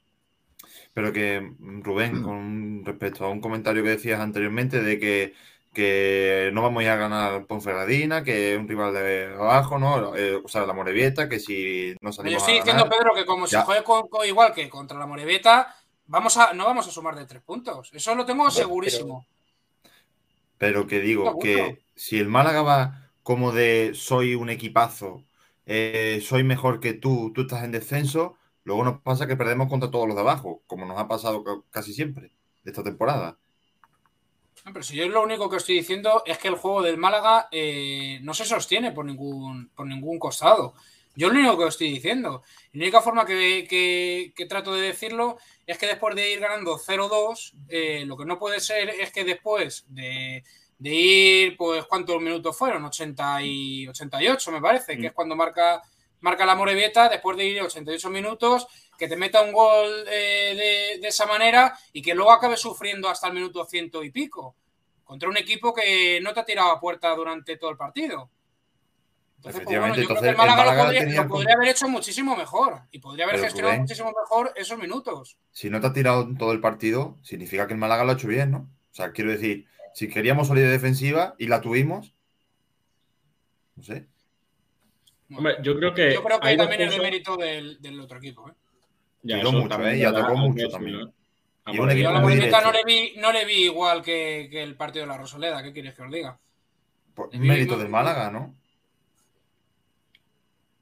[0.95, 5.35] Pero que, mm, Rubén, con respecto a un comentario que decías anteriormente de que,
[5.73, 10.15] que no vamos a ir a ganar Ponferradina, que es un rival de abajo, ¿no?
[10.17, 12.89] Eh, o sea, la Morevieta, que si no Yo salimos estoy a diciendo, ganar...
[12.89, 13.65] Pedro, que como se Ya.
[13.65, 15.75] juegue con- con- igual que contra la Morevieta,
[16.07, 17.91] vamos a, no vamos a sumar de tres puntos.
[17.93, 19.27] Eso lo tengo segurísimo.
[20.59, 25.25] Pero que digo que si el Málaga va como de soy un equipazo,
[25.67, 29.91] eh, soy mejor que tú, tú estás en descenso, luego nos pasa que perdemos contra
[29.91, 32.33] todos los de abajo, como nos ha pasado ca- casi siempre
[32.65, 33.39] de esta temporada.
[34.65, 37.49] No, Pero si yo lo único que estoy diciendo es que el juego del Málaga
[37.51, 40.75] eh, no se sostiene por ningún, por ningún costado.
[41.17, 42.43] Yo lo único que estoy diciendo.
[42.73, 46.79] La única forma que, que- que trato de decirlo es que después de ir ganando
[46.79, 50.45] 0-2, eh, lo que no puede ser es que después de,
[50.79, 52.85] de ir, pues, ¿cuántos minutos fueron?
[52.85, 55.83] 80 y 88, me parece, que es cuando marca,
[56.21, 58.67] marca la Morevieta, después de ir 88 minutos,
[58.99, 63.09] que te meta un gol eh, de, de esa manera y que luego acabe sufriendo
[63.09, 64.57] hasta el minuto ciento y pico
[65.11, 68.31] contra un equipo que no te ha tirado a puerta durante todo el partido.
[69.39, 72.37] Entonces, pues, bueno, yo creo que el el Málaga, lo podría, lo haber hecho muchísimo
[72.37, 73.83] mejor y podría haber Pero, gestionado Rubén.
[73.83, 75.37] muchísimo mejor esos minutos.
[75.51, 78.29] Si no te ha tirado todo el partido, significa que el Málaga lo ha hecho
[78.29, 78.59] bien, ¿no?
[78.59, 82.15] O sea, quiero decir, si queríamos solidez defensiva y la tuvimos,
[83.75, 84.07] no sé.
[85.37, 86.13] Hombre, yo creo que.
[86.15, 88.49] Yo creo que también es de mérito del, del otro equipo.
[88.49, 88.53] ¿eh?
[89.23, 89.95] Ya, Tiró eso mucho, también ¿eh?
[89.95, 90.95] es Y verdad, atacó hay que mucho también.
[91.67, 92.61] Y un equipo Yo la directo.
[92.63, 95.63] no le vi, no le vi igual que, que el partido de la Rosaleda.
[95.63, 96.39] ¿Qué quieres que os diga?
[97.15, 98.57] Por- vi mérito del Málaga, ¿no?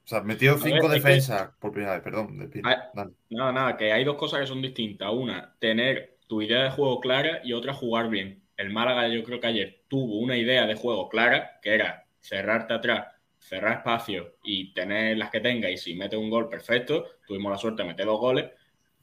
[0.04, 2.38] O sea, metió ver, cinco es que- defensas por primera vez, perdón.
[2.38, 2.60] de.
[2.64, 3.12] Hay- Dale.
[3.30, 5.10] Nada, nada, que hay dos cosas que son distintas.
[5.12, 8.42] Una, tener tu idea de juego clara y otra, jugar bien.
[8.56, 12.74] El Málaga, yo creo que ayer tuvo una idea de juego clara, que era cerrarte
[12.74, 13.06] atrás,
[13.48, 15.70] cerrar espacio y tener las que tenga.
[15.70, 17.06] Y si mete un gol, perfecto.
[17.26, 18.46] Tuvimos la suerte de meter dos goles.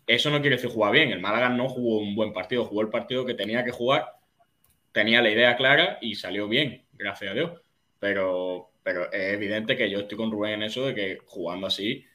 [0.08, 1.12] eso no quiere decir jugar bien.
[1.12, 4.06] El Málaga no jugó un buen partido, jugó el partido que tenía que jugar,
[4.92, 7.62] tenía la idea clara y salió bien, gracias a Dios.
[8.00, 12.06] Pero, pero es evidente que yo estoy con Rubén en eso de que jugando así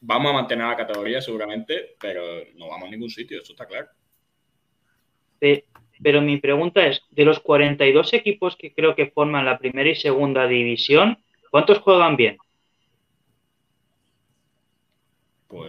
[0.00, 2.22] vamos a mantener la categoría seguramente, pero
[2.56, 3.88] no vamos a ningún sitio, eso está claro.
[5.38, 5.64] Pe-
[6.02, 9.94] Pero mi pregunta es, de los 42 equipos que creo que forman la primera y
[9.94, 11.18] segunda división,
[11.52, 12.38] ¿cuántos juegan bien?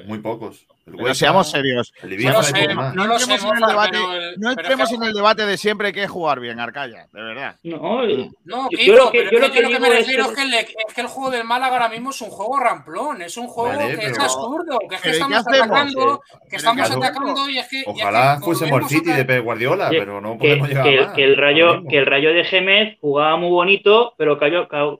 [0.05, 0.65] Muy pocos.
[0.85, 1.93] Pero seamos serios.
[2.03, 5.45] No entremos en el debate, pero el- no pero entremos es que- en el debate
[5.45, 7.55] de siempre que es jugar bien, Arcaya, de verdad.
[7.63, 8.03] No,
[8.45, 10.23] No, Yo- Kiko, yo lo que- yo lo que que yo lo que me refiero
[10.25, 12.59] que- es que, el, es que el juego del Málaga ahora mismo es un juego
[12.59, 15.47] ramplón, es un juego Vale, que es absurdo, que es que pero ¿y qué estamos
[15.47, 17.83] atacando, que estamos atacando y es que...
[17.83, 21.13] que Ojalá fuésemos City de Pep Guardiola, que, pero no que- podemos llegar que- más.
[21.13, 24.99] que el rayo, que el rayo de Gémez jugaba muy bonito, pero cayó, cagó,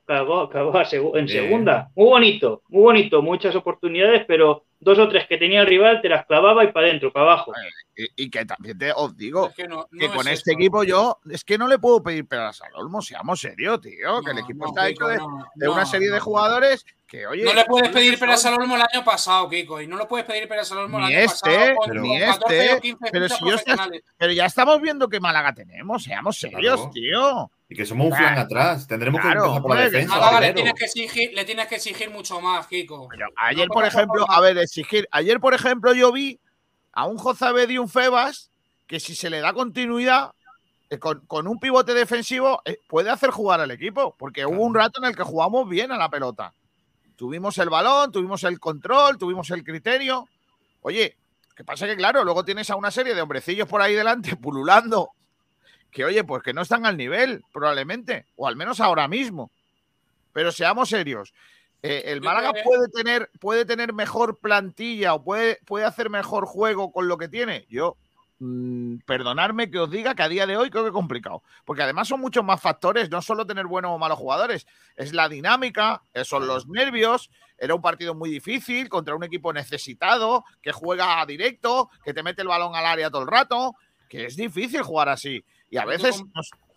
[1.15, 1.89] en segunda.
[1.95, 6.09] Muy bonito, muy bonito, muchas oportunidades, pero dos o tres que tenía el rival te
[6.09, 7.51] las clavaba y para adentro, para abajo.
[7.95, 10.31] Y, y que también te, os digo Es que no, no que es con eso.
[10.33, 14.21] este equipo yo es que no le puedo pedir peras al Olmo, seamos serios, tío,
[14.23, 16.85] que el equipo no, está Kiko, hecho de, no, de una no, serie de jugadores
[17.07, 19.97] que, oye, No le puedes pedir peras al Olmo el año pasado, Kiko, y no
[19.97, 22.19] lo puedes pedir peras al Olmo el Ni año este, pasado con, pero- con ni
[22.19, 24.03] 14 este, o 15 pero fichas si yo estás- profesionales.
[24.17, 26.91] Pero ya estamos viendo que Málaga tenemos, seamos serios, Claro.
[26.91, 27.51] tío.
[27.73, 28.27] Y que somos un Claro.
[28.27, 28.87] flan atrás.
[28.87, 30.15] Tendremos Claro, que empezar por la defensa.
[30.15, 33.07] Málaga le tienes, que exigir, le tienes que exigir mucho más, Kiko.
[33.09, 35.07] Pero ayer, No por ejemplo, a ver, exigir.
[35.11, 36.39] Ayer, por ejemplo, yo vi
[36.91, 38.51] a un Jozabed y un Febas
[38.87, 40.31] que si se le da continuidad
[40.89, 44.75] eh, con, con un pivote defensivo eh, puede hacer jugar al equipo, porque hubo un
[44.75, 46.53] rato en el que jugamos bien a la pelota.
[47.15, 50.27] Tuvimos el balón, tuvimos el control, tuvimos el criterio.
[50.81, 51.17] Oye,
[51.55, 55.11] que pasa que, claro, luego tienes a una serie de hombrecillos por ahí delante pululando
[55.93, 59.51] que, oye, pues que no están al nivel, probablemente, o al menos ahora mismo.
[60.33, 61.33] Pero seamos serios.
[61.83, 66.91] eh, el Málaga puede tener, puede tener mejor plantilla o puede, puede hacer mejor juego
[66.91, 67.65] con lo que tiene.
[67.69, 67.97] Yo,
[68.39, 71.43] mm, perdonadme que os diga que a día de hoy creo que es complicado.
[71.65, 74.65] Porque además son muchos más factores, no solo tener buenos o malos jugadores.
[74.95, 77.29] Es la dinámica, eh, son los nervios.
[77.57, 82.23] Era un partido muy difícil contra un equipo necesitado, que juega a directo, que te
[82.23, 83.75] mete el balón al área todo el rato,
[84.09, 85.43] que es difícil jugar así.
[85.73, 86.23] Y a veces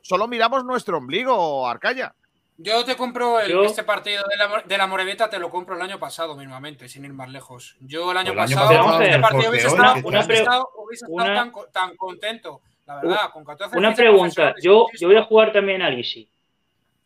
[0.01, 2.15] solo miramos nuestro ombligo, Arcaya.
[2.57, 5.77] Yo te compro el- Yo- este partido de la, de la Moreveta, te lo compro
[5.77, 7.77] el año pasado mismamente, sin ir más lejos.
[7.81, 10.15] Yo el año Pues el año pasado, pasado con este partido hubiese Jorge, estado, hoy,
[10.17, 14.55] hubiese estado- hubiese estado una- tan, co- tan contento, la verdad, con 14 Una pregunta,
[14.63, 16.27] yo, yo voy a jugar también a Lisi.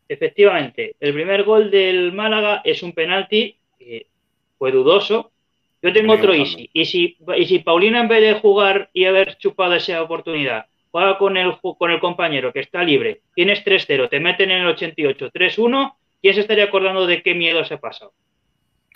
[0.09, 4.07] Efectivamente, el primer gol del Málaga es un penalti que
[4.59, 5.33] fue dudoso.
[5.83, 6.33] Yo tengo otro.
[6.35, 6.69] Easy.
[6.73, 11.19] Y si, y si Paulina en vez de jugar y haber chupado esa oportunidad, juega
[11.19, 14.67] con el, ju- con el compañero que está libre, tienes 3-0, te meten en el
[14.69, 18.13] 88, 3-1, ¿quién se estaría acordando de qué miedo se ha pasado?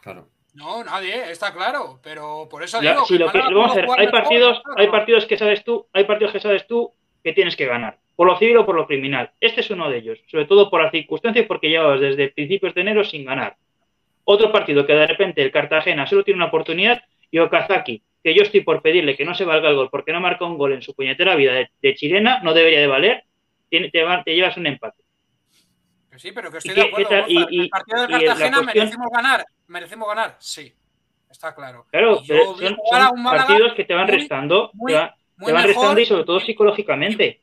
[0.03, 0.28] Claro.
[0.55, 3.86] No, nadie, está claro, pero por eso digo si que lo que, vamos a ver,
[3.97, 6.92] hay partidos, hay partidos que sabes tú, hay partidos que sabes tú
[7.24, 9.30] que tienes que ganar, por lo civil o por lo criminal.
[9.40, 12.82] Este es uno de ellos, sobre todo por las circunstancias, porque llevabas desde principios de
[12.82, 13.57] enero sin ganar.
[14.24, 18.43] Otro partido que de repente el Cartagena solo tiene una oportunidad y Okazaki, que yo
[18.43, 20.83] estoy por pedirle que no se valga el gol porque no marca un gol en
[20.83, 23.25] su puñetera vida de, de chilena, no debería de valer,
[23.68, 25.03] tiene- te, va- te llevas un empate.
[26.11, 27.25] Que sí, pero que ¿Y estoy de acuerdo.
[27.29, 30.72] Y- y- el partido de Cartagena cuestión- merecimos ganar, merecimos ganar, sí,
[31.31, 31.87] está claro.
[31.91, 35.14] Claro, yo son, son un Málaga partidos que te van muy- restando, muy- te, va-
[35.37, 37.41] muy te van mejor restando y sobre todo psicológicamente.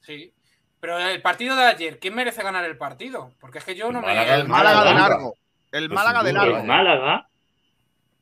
[0.00, 0.32] Sí.
[0.80, 3.30] Pero el partido de ayer, ¿quién merece ganar el partido?
[3.40, 4.06] Porque es que yo no me.
[4.08, 5.08] Málaga, El Málaga de Málaga.
[5.08, 5.34] largo.
[5.70, 6.56] El Pues Málaga de largo.
[6.56, 7.28] El Málaga.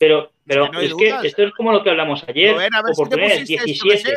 [0.00, 2.54] Pero, pero que no hay es que esto es como lo que hablamos ayer.
[2.54, 4.16] A ver si te oportunidades, pusiste, yo qué 17.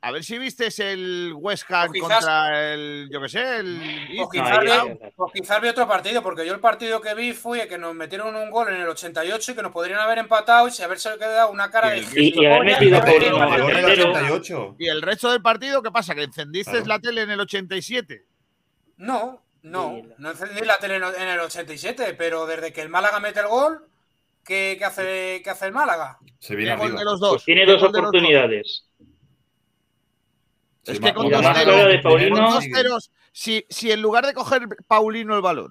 [0.00, 4.28] a ver si viste el West Ham quizás- contra el, yo qué sé, el O
[4.30, 7.68] quizás, No, vi, o quizás vi otro partido, porque yo el partido que vi fue
[7.68, 10.70] que nos metieron un gol en el 88 y que nos podrían haber empatado y
[10.70, 11.98] si haberse quedado una cara de.
[12.16, 13.32] Y- y haber metido el.
[13.34, 14.76] 88.
[14.78, 16.14] Y el resto del partido, ¿qué pasa?
[16.14, 16.86] ¿Que encendiste Claro.
[16.86, 18.24] la tele en el 87?
[18.96, 23.40] No, no, no encendí la tele en el 87, pero desde que el Málaga mete
[23.40, 23.84] el gol,
[24.48, 26.18] ¿qué, qué hace, qué hace el Málaga?
[26.40, 26.98] Se viene ¿Qué gol arriba.
[27.00, 27.30] de los dos?
[27.34, 28.84] Pues tiene ¿Qué dos oportunidades.
[30.84, 34.26] Es Sí, que con dos ceros- de Paulino- Con dos ceros, si, si en lugar
[34.26, 35.70] de coger Paulino el balón,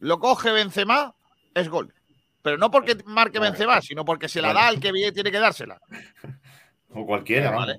[0.00, 1.14] lo coge Benzema,
[1.54, 1.94] es gol.
[2.42, 3.50] Pero no porque marque Vale.
[3.52, 4.60] Benzema, sino porque se la Vale.
[4.60, 5.80] da al que bien tiene que dársela.
[6.92, 7.58] O cualquiera, Vale.
[7.60, 7.72] vale.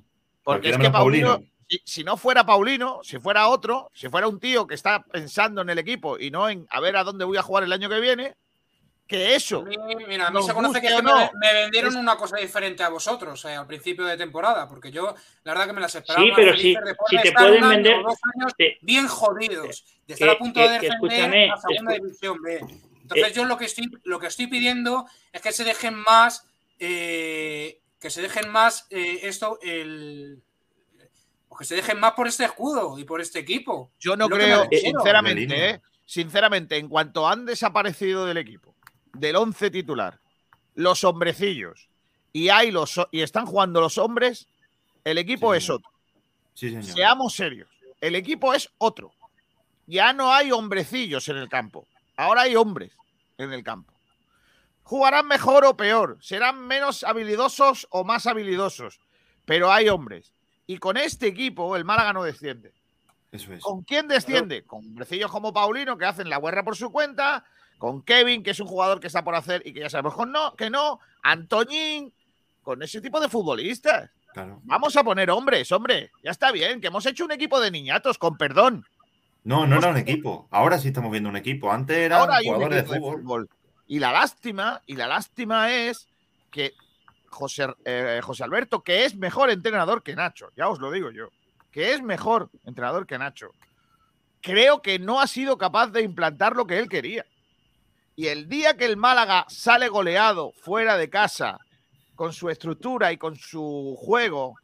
[0.44, 1.42] Porque Cualquiera es que Paulino.
[1.68, 5.62] si, si no fuera Paulino, si fuera otro, si fuera un tío que está pensando
[5.62, 7.90] en el equipo y no en a ver a dónde voy a jugar el año
[7.90, 8.36] que viene,
[9.12, 9.60] que eso.
[9.60, 9.76] A mí,
[10.08, 12.90] mira, a mí se conoce que, es que me, vendieron es- una cosa diferente a
[12.90, 16.24] vosotros eh, al principio de temporada, porque yo la verdad que me las esperaba.
[16.26, 16.76] Sí, pero si,
[17.10, 18.02] si te pueden vender.
[18.02, 21.58] dos años te- bien jodidos, de estar que- a punto que- de defender escúchame, a
[21.58, 22.60] segunda división B.
[23.02, 26.48] Entonces Eh, yo lo que estoy lo que estoy pidiendo es que se dejen más
[26.80, 30.42] eh, que se dejen más eh, esto, el.
[31.50, 33.92] o que se dejen más por este escudo y por este equipo.
[34.00, 35.82] Yo no creo, sinceramente, ¿eh?
[36.06, 38.71] sinceramente, en cuanto han desaparecido del equipo,
[39.14, 40.20] del once titular,
[40.76, 41.90] los hombrecillos,
[42.34, 44.48] y hay los y están jugando los hombres,
[45.04, 45.90] el equipo es otro.
[46.54, 46.84] Sí, señor.
[46.84, 47.70] Seamos serios.
[48.00, 49.14] El equipo es otro.
[49.88, 51.88] Ya no hay hombrecillos en el campo.
[52.16, 52.92] Ahora hay hombres
[53.38, 53.94] en el campo.
[54.84, 56.18] Jugarán mejor o peor.
[56.22, 59.00] Serán menos habilidosos o más habilidosos.
[59.46, 60.34] Pero hay hombres.
[60.68, 62.74] Y con este equipo el Málaga no desciende.
[63.32, 63.62] Eso es.
[63.62, 64.64] ¿Con quién desciende?
[64.64, 67.46] Con hombrecillos como Paulino que hacen la guerra por su cuenta.
[67.82, 70.32] Con Kevin, que es un jugador que está por hacer y que ya sabemos con
[70.32, 71.00] no, que no.
[71.24, 72.14] Antoñín.
[72.62, 74.12] Con ese tipo de futbolistas.
[74.36, 74.60] Claro.
[74.66, 76.12] Vamos a poner hombres, hombre.
[76.24, 78.86] Ya está bien, que hemos hecho un equipo de niñatos, con perdón.
[79.44, 80.48] No, no era un equipo.
[80.52, 81.72] Ahora sí estamos viendo un equipo.
[81.72, 83.50] Antes eran Ahora un equipo de fútbol.
[83.88, 86.08] Y la lástima, y la lástima es
[86.52, 86.74] que
[87.30, 91.30] José, eh, José Alberto, que es mejor entrenador que Nacho, ya os lo digo yo,
[91.72, 93.50] que es mejor entrenador que Nacho,
[94.40, 97.26] creo que no ha sido capaz de implantar lo que él quería.
[98.16, 101.58] Y el día que el Málaga sale goleado fuera de casa,
[102.16, 104.56] con su estructura y con su juego,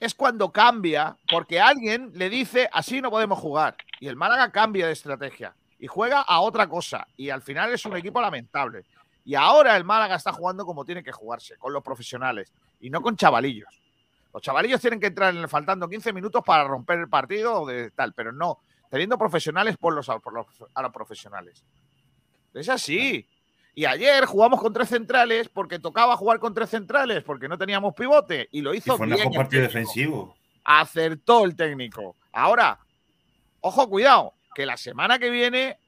[0.00, 3.76] es cuando cambia, porque alguien le dice, así no podemos jugar.
[4.00, 7.06] Y el Málaga cambia de estrategia y juega a otra cosa.
[7.16, 8.84] Y al final es un equipo lamentable.
[9.24, 13.00] Y ahora el Málaga está jugando como tiene que jugarse, con los profesionales y no
[13.00, 13.80] con chavalillos.
[14.32, 17.66] Los chavalillos tienen que entrar en el faltando 15 minutos para romper el partido o
[17.66, 18.58] de tal, pero no.
[18.90, 21.64] Teniendo profesionales por los, por los, a los profesionales.
[22.54, 23.26] Es así.
[23.74, 27.94] Y ayer jugamos con tres centrales porque tocaba jugar con tres centrales porque no teníamos
[27.94, 29.32] pivote y lo Y hizo fue bien.
[29.32, 30.36] partido defensivo.
[30.64, 32.16] Acertó el técnico.
[32.32, 32.78] Ahora,
[33.60, 35.78] ojo, cuidado, que la semana que viene,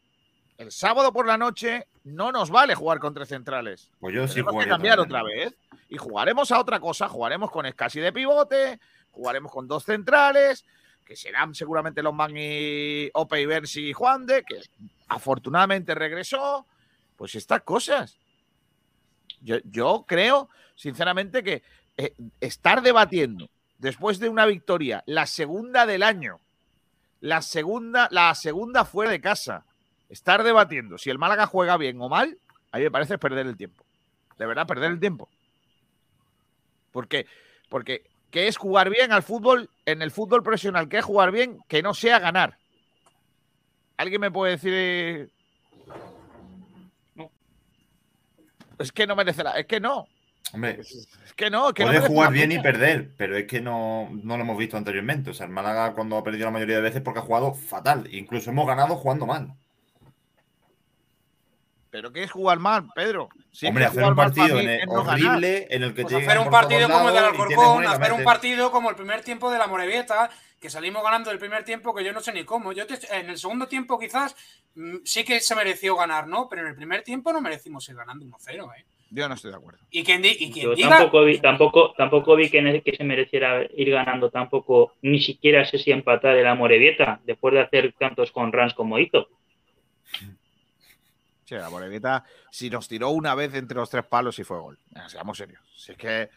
[0.56, 3.90] el sábado por la noche, no nos vale jugar con tres centrales.
[4.00, 5.54] Pues yo sí Tenemos que cambiar otra otra vez.
[5.90, 7.08] Y jugaremos a otra cosa.
[7.08, 8.80] Jugaremos con Escasi de pivote,
[9.12, 10.64] jugaremos con dos centrales,
[11.04, 14.60] que serán seguramente los y Ope y Bersi y Juan de, que
[15.08, 16.66] afortunadamente regresó.
[17.16, 18.18] Pues estas cosas.
[19.40, 21.62] Yo, yo creo, sinceramente, que
[21.96, 23.48] eh, estar debatiendo
[23.78, 26.40] después de una victoria, la segunda del año,
[27.20, 29.64] la segunda, la segunda fuera de casa,
[30.08, 32.38] estar debatiendo si el Málaga juega bien o mal,
[32.72, 33.84] a mí me parece perder el tiempo.
[34.38, 35.28] De verdad, perder el tiempo.
[36.90, 37.26] Porque,
[37.68, 39.70] porque ¿qué es jugar bien al fútbol?
[39.86, 41.58] En el fútbol profesional, ¿qué es jugar bien?
[41.68, 42.58] Que no sea ganar.
[43.96, 45.30] ¿Alguien me puede decir?
[48.78, 49.52] Es que no merece la.
[49.52, 50.06] Es que no.
[50.52, 51.68] Hombre, Es que no.
[51.68, 54.58] Es que no puede jugar bien y perder, pero es que no, no lo hemos
[54.58, 55.30] visto anteriormente.
[55.30, 58.08] O sea, el Málaga cuando ha perdido la mayoría de veces porque ha jugado fatal.
[58.12, 59.54] Incluso hemos ganado jugando mal.
[61.90, 63.28] Pero ¿qué es jugar mal, Pedro?
[63.52, 65.12] Si Hombre, hacer un partido en el- no ganar.
[65.14, 68.12] horrible en el que Pues llegan hacer un por partido como el del Alcorcón, hacer
[68.12, 70.28] un partido como el primer tiempo de la Morevieta,
[70.64, 72.72] que salimos ganando el primer tiempo, que yo no sé ni cómo.
[72.72, 74.34] Yo te- en el segundo tiempo quizás
[74.74, 76.48] mm, sí que se mereció ganar, ¿no?
[76.48, 78.86] Pero en el primer tiempo no merecimos ir ganando 1-0, ¿eh?
[79.10, 79.80] Yo no estoy de acuerdo.
[79.90, 80.88] Y quien, di- y quien Yo diga...
[80.88, 85.90] tampoco vi, tampoco, tampoco vi que, se mereciera ir ganando tampoco, ni siquiera sé si
[85.92, 89.28] empatar el Amorebieta, después de hacer tantos con Rans como hizo.
[91.44, 94.78] Sí, la Morevieta, si nos tiró una vez entre los tres palos y fue gol.
[95.08, 95.60] Seamos serios.
[95.76, 96.30] Si es que,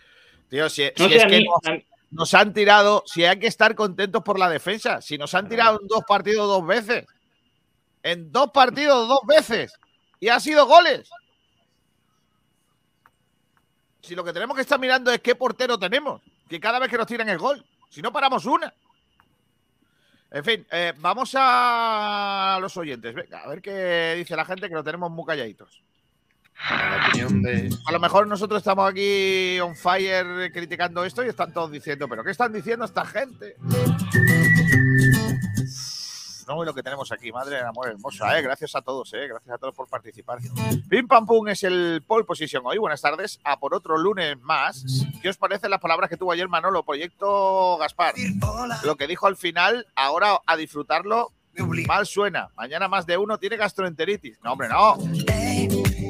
[0.50, 3.04] tío, si, No si sé, es a que mí- nos, a mí- nos han tirado,
[3.06, 6.48] si hay que estar contentos por la defensa, si nos han tirado en dos partidos
[6.48, 7.06] dos veces,
[8.04, 9.74] en dos partidos dos veces,
[10.20, 11.10] y ha sido goles.
[14.02, 16.98] Si lo que tenemos que estar mirando es qué portero tenemos, que cada vez que
[16.98, 18.74] nos tiran es gol, si no paramos una.
[20.32, 23.14] En fin, eh, vamos a los oyentes.
[23.14, 25.82] Venga, a ver qué dice la gente, que lo tenemos muy calladitos.
[26.70, 27.70] La opinión de.
[27.86, 32.24] A lo mejor nosotros estamos aquí on fire criticando esto y están todos diciendo, ¿pero
[32.24, 33.56] qué están diciendo esta gente?
[36.48, 38.42] No, y lo que tenemos aquí, madre de amor hermosa, ¿eh?
[38.42, 39.28] Gracias a todos, ¿eh?
[39.28, 40.40] Gracias a todos por participar.
[40.90, 42.78] Pim Pam Pum es el pole position hoy.
[42.78, 43.40] Buenas tardes.
[43.44, 44.86] A por otro lunes más.
[45.22, 46.84] ¿Qué os parecen las palabras que tuvo ayer Manolo?
[46.84, 48.16] Proyecto Gaspar.
[48.84, 51.34] Lo que dijo al final, ahora a disfrutarlo,
[51.86, 52.48] mal suena.
[52.56, 54.40] Mañana más de uno tiene gastroenteritis.
[54.42, 54.98] No, hombre, no.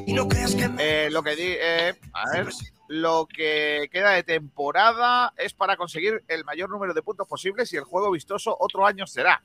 [0.09, 2.47] Eh, lo que di, eh, a ver,
[2.87, 7.75] lo que queda de temporada es para conseguir el mayor número de puntos posibles y
[7.75, 9.41] el juego vistoso otro año será.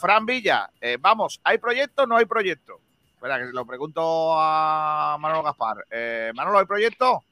[0.00, 2.80] Fran Villa, eh, vamos, ¿hay proyecto o no hay proyecto?
[3.14, 5.86] Espera, que lo pregunto a Manolo Gaspar.
[5.90, 7.22] Eh, Manolo, ¿hay proyecto?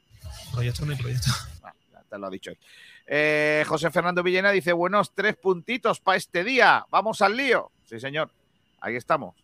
[0.53, 1.31] Proyecto no hay proyecto.
[1.93, 2.53] Ya te lo ha dicho.
[3.07, 6.85] Eh, José Fernando Villena dice, buenos tres puntitos para este día.
[6.91, 7.71] Vamos al lío.
[7.89, 8.31] Sí, señor.
[8.81, 9.43] Ahí estamos.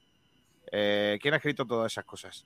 [0.73, 2.45] Eh, ¿Quién ha escrito todas esas cosas?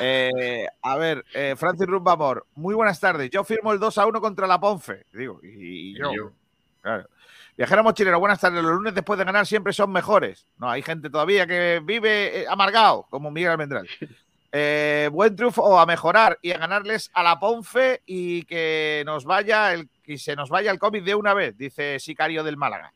[0.00, 3.30] Eh, a ver, eh, Francis Rumbamor, muy buenas tardes.
[3.30, 5.06] Yo firmo el 2 a 1 contra la Ponfe.
[5.12, 6.32] Digo, y, y yo.
[6.80, 7.08] Claro.
[7.56, 8.62] Viajero mochilero, buenas tardes.
[8.62, 10.46] Los lunes después de ganar siempre son mejores.
[10.58, 13.88] No, hay gente todavía que vive eh, amargado, como Miguel Almendral.
[15.10, 19.88] Buen triunfo a mejorar y a ganarles a la Ponfe y que nos vaya el
[20.02, 22.92] que se nos vaya el cómic de una vez, dice Sicario del Málaga.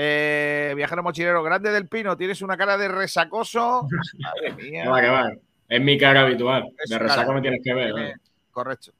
[0.00, 3.86] Eh, viajero mochilero, grande del Pino, tienes una cara de resacoso.
[4.18, 4.84] Madre mía.
[4.84, 5.32] Que va, que va.
[5.68, 6.68] Es mi cara habitual.
[6.78, 7.34] Es De su resaca cara.
[7.34, 7.94] me tienes que ver.
[7.94, 8.12] ¿no?
[8.52, 8.92] Correcto.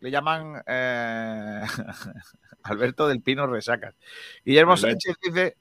[0.00, 1.60] Le llaman eh,
[2.62, 3.94] Alberto del Pino Resacas.
[4.44, 4.88] Guillermo Alberto.
[4.88, 5.56] Sánchez dice,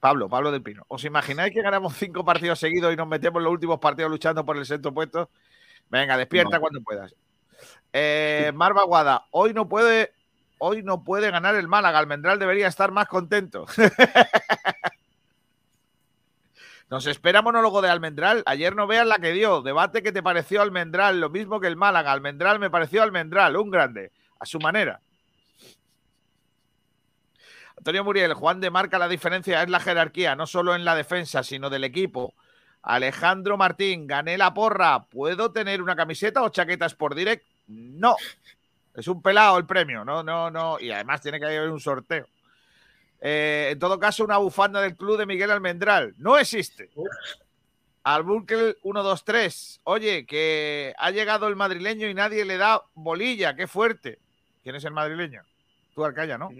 [0.00, 3.44] Pablo, Pablo del Pino, ¿os imagináis que ganamos cinco partidos seguidos y nos metemos en
[3.44, 5.30] los últimos partidos luchando por el sexto puesto?
[5.88, 6.60] Venga, despierta No.
[6.60, 7.14] cuando puedas.
[7.92, 10.12] Eh, Marva Guada, hoy no puede,
[10.64, 11.98] hoy no puede ganar el Málaga.
[11.98, 13.66] Almendral debería estar más contento.
[16.88, 18.44] Nos espera monólogo de Almendral.
[18.46, 19.62] Ayer no veas la que dio.
[19.62, 22.12] Debate que te pareció Almendral, lo mismo que el Málaga.
[22.12, 25.00] Almendral me pareció Almendral, un grande, a su manera.
[27.76, 31.42] Antonio Muriel, Juan de marca la diferencia es la jerarquía, no solo en la defensa,
[31.42, 32.34] sino del equipo.
[32.82, 35.06] Alejandro Martín, gané la porra.
[35.06, 37.44] ¿Puedo tener una camiseta o chaquetas por direct?
[37.66, 38.14] No.
[38.94, 40.78] Es un pelado el premio, no, no, no.
[40.80, 42.26] Y además tiene que haber un sorteo.
[43.20, 46.14] Eh, en todo caso, una bufanda del club de Miguel Almendral.
[46.18, 46.90] No existe.
[48.04, 49.80] Albunkel 123.
[49.84, 53.54] Oye, que ha llegado el madrileño y nadie le da bolilla.
[53.54, 54.18] Qué fuerte.
[54.62, 55.42] ¿Quién es el madrileño?
[55.94, 56.50] Tú, Arcaya, ¿no?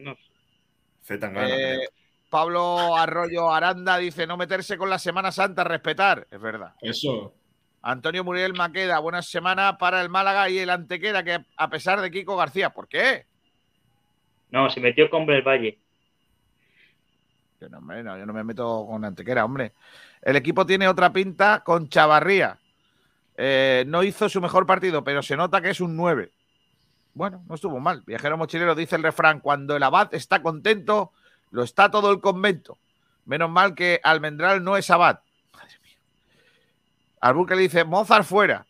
[1.03, 1.89] Zetangana, Eh.
[2.31, 6.27] Pablo Arroyo Aranda dice no meterse con la Semana Santa, respetar.
[6.31, 6.75] Es verdad.
[6.81, 7.35] Eso.
[7.83, 12.11] Antonio Muriel Maqueda, buena semana para el Málaga y el Antequera, que a pesar de
[12.11, 13.27] Kiko García, ¿por qué?
[14.51, 15.79] No, se metió con el Valle.
[17.61, 19.73] Yo no, hombre, no, yo no me meto con Antequera, hombre.
[20.21, 22.59] El equipo tiene otra pinta con Chavarría.
[23.37, 26.31] Eh, no hizo su mejor partido, pero se nota que es un 9.
[27.15, 28.03] Bueno, no estuvo mal.
[28.07, 31.13] Viajero mochilero dice el refrán, cuando el abad está contento,
[31.51, 32.79] lo está todo el convento.
[33.25, 35.21] Menos mal que Almendral no es abad.
[37.23, 38.67] Albuque le dice, Mozart fuera.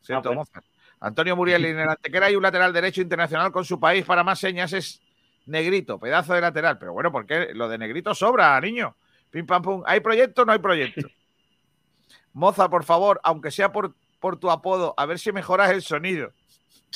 [0.00, 0.36] Siento, pues.
[0.36, 0.64] Mozart.
[1.00, 4.24] Antonio Muriel, y en el Antequera hay un lateral derecho internacional con su país para
[4.24, 5.02] más señas, es
[5.46, 6.78] Negrito, pedazo de lateral.
[6.78, 8.96] Pero bueno, porque lo de Negrito sobra, niño.
[9.30, 9.82] Pim pam pum.
[9.86, 11.06] ¿Hay proyecto o no hay proyecto?
[12.32, 16.32] Moza, por favor, aunque sea por, por tu apodo, a ver si mejoras el sonido.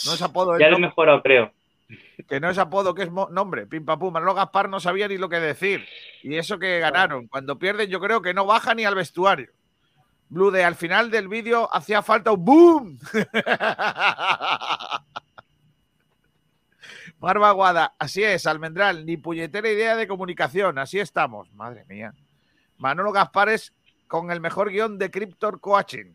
[0.06, 1.52] No es apodo, Ya lo he mejorado, creo.
[2.28, 3.66] que no es apodo, que es nombre.
[3.66, 4.12] Pim pam pum.
[4.12, 5.86] Manolo Gaspar no sabía ni lo que decir.
[6.22, 7.28] Y eso que ganaron.
[7.28, 9.50] Cuando pierden, yo creo que no baja ni al vestuario.
[10.28, 12.98] Blue al final del vídeo hacía falta un boom.
[17.20, 21.52] Marva Guada, así es, Almendral, ni puñetera idea de comunicación, así estamos.
[21.52, 22.14] Madre mía.
[22.76, 23.72] Manolo Gaspares
[24.06, 26.14] con el mejor guion de Cryptor Coaching.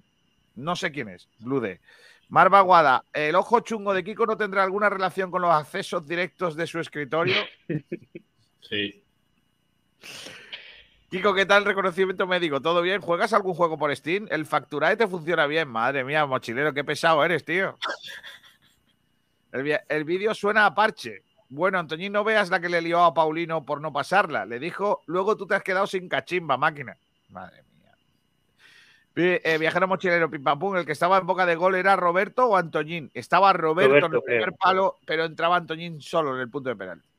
[0.56, 1.82] No sé quién es, Blue D.
[2.30, 6.68] Marva ¿el ojo chungo de Kiko no tendrá alguna relación con los accesos directos de
[6.68, 7.36] su escritorio?
[8.70, 9.04] Sí.
[11.14, 12.60] Kiko, ¿qué tal el reconocimiento médico?
[12.60, 13.00] ¿Todo bien?
[13.00, 14.26] ¿Juegas algún juego por Steam?
[14.32, 15.68] El Facturae te funciona bien.
[15.68, 17.78] Madre mía, mochilero, qué pesado eres, tío.
[19.52, 21.22] El, el vídeo suena a parche.
[21.50, 24.44] Bueno, Antoñín, no veas la que le lió a Paulino por no pasarla.
[24.48, 26.98] Le dijo, luego tú te has quedado sin cachimba, máquina.
[27.30, 27.92] Madre mía.
[29.16, 32.48] Eh, viajero mochilero, pim pam pum, el que estaba en boca de gol era Roberto
[32.48, 33.12] o Antoñín.
[33.14, 34.56] Estaba Roberto, en el primer creo.
[34.56, 37.13] palo, pero entraba Antoñín solo en el punto de penalti.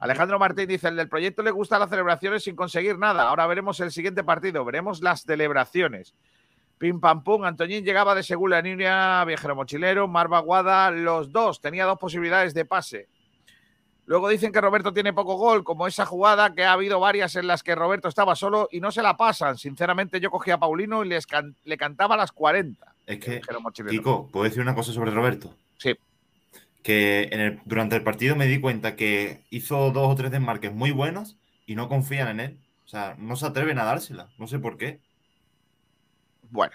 [0.00, 3.28] Alejandro Martín dice, el del proyecto le gustan las celebraciones sin conseguir nada.
[3.28, 6.14] Ahora veremos el siguiente partido, veremos las celebraciones.
[6.78, 11.84] Pim pam pum, Antoñín llegaba de segunda línea, viajero mochilero, Marva Guada, los dos, tenía
[11.84, 13.08] dos posibilidades de pase.
[14.06, 17.46] Luego dicen que Roberto tiene poco gol, como esa jugada que ha habido varias en
[17.46, 19.56] las que Roberto estaba solo y no se la pasan.
[19.58, 22.92] Sinceramente, yo cogía a Paulino y les can- le cantaba a las 40.
[23.06, 23.40] Es que.
[23.98, 25.54] Kiko, ¿puedo decir una cosa sobre Roberto?
[25.76, 25.94] Sí.
[26.82, 31.38] Que durante el partido me di cuenta que hizo dos o tres desmarques muy buenos
[31.66, 32.60] y no confían en él.
[32.84, 34.30] O sea, no se atreven a dársela.
[34.38, 35.00] No sé por qué.
[36.50, 36.74] Bueno,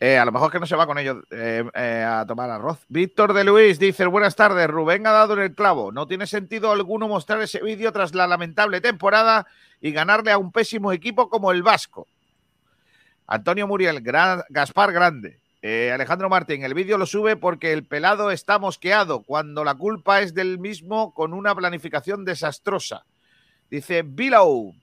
[0.00, 2.84] eh, a lo mejor que no se va con ellos eh, eh, a tomar arroz.
[2.88, 5.92] Víctor de Luis dice: Buenas tardes, Rubén ha dado en el clavo.
[5.92, 9.46] No tiene sentido alguno mostrar ese vídeo tras la lamentable temporada
[9.80, 12.08] y ganarle a un pésimo equipo como el Vasco.
[13.26, 14.02] Antonio Muriel,
[14.48, 15.40] Gaspar Grande.
[15.66, 20.20] Eh, Alejandro Martín, el vídeo lo sube porque el pelado está mosqueado cuando la culpa
[20.20, 23.06] es del mismo con una planificación desastrosa.
[23.70, 24.74] Dice Below.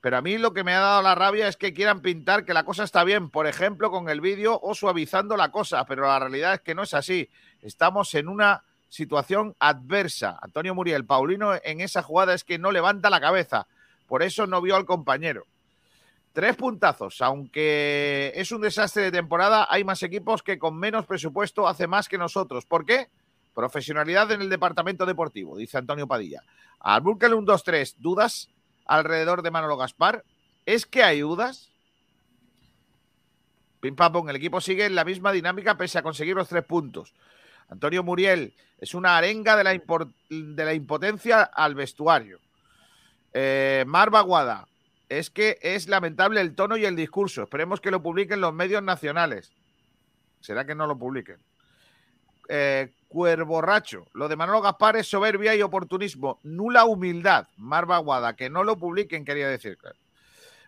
[0.00, 2.54] Pero a mí lo que me ha dado la rabia es que quieran pintar que
[2.54, 6.20] la cosa está bien, por ejemplo, con el vídeo o suavizando la cosa, pero la
[6.20, 7.28] realidad es que no es así.
[7.60, 10.38] Estamos en una situación adversa.
[10.40, 13.66] Antonio Muriel, Paulino en esa jugada es que no levanta la cabeza,
[14.06, 15.46] por eso no vio al compañero.
[16.32, 17.20] Tres puntazos.
[17.22, 22.08] Aunque es un desastre de temporada, hay más equipos que con menos presupuesto hace más
[22.08, 22.66] que nosotros.
[22.66, 23.08] ¿Por qué?
[23.54, 26.42] Profesionalidad en el departamento deportivo, dice Antonio Padilla.
[26.80, 27.96] Al Burkel un 2-3.
[27.98, 28.50] ¿Dudas
[28.86, 30.24] alrededor de Manolo Gaspar?
[30.64, 31.70] ¿Es que hay dudas?
[33.80, 36.64] Pim pam pum, el equipo sigue en la misma dinámica pese a conseguir los tres
[36.64, 37.14] puntos.
[37.68, 39.80] Antonio Muriel es una arenga de la,
[40.30, 42.40] de la impotencia al vestuario.
[43.32, 44.66] Eh, Mar Baguada,
[45.08, 47.42] es que es lamentable el tono y el discurso.
[47.42, 49.52] Esperemos que lo publiquen los medios nacionales.
[50.40, 51.38] ¿Será que no lo publiquen?
[52.48, 57.46] Eh, Cuerborracho, lo de Manolo Gaspar es soberbia y oportunismo, nula humildad.
[57.56, 59.78] Mar Baguada, que no lo publiquen, quería decir.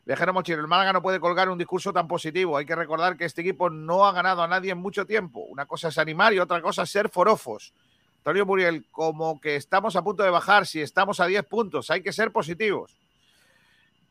[0.06, 2.56] Viajero Mochiro, el Málaga no puede colgar un discurso tan positivo.
[2.56, 5.40] Hay que recordar que este equipo no ha ganado a nadie en mucho tiempo.
[5.40, 7.74] Una cosa es animar y otra cosa es ser forofos.
[8.18, 12.02] Antonio Muriel, como que estamos a punto de bajar, si estamos a 10 puntos, hay
[12.02, 12.96] que ser positivos.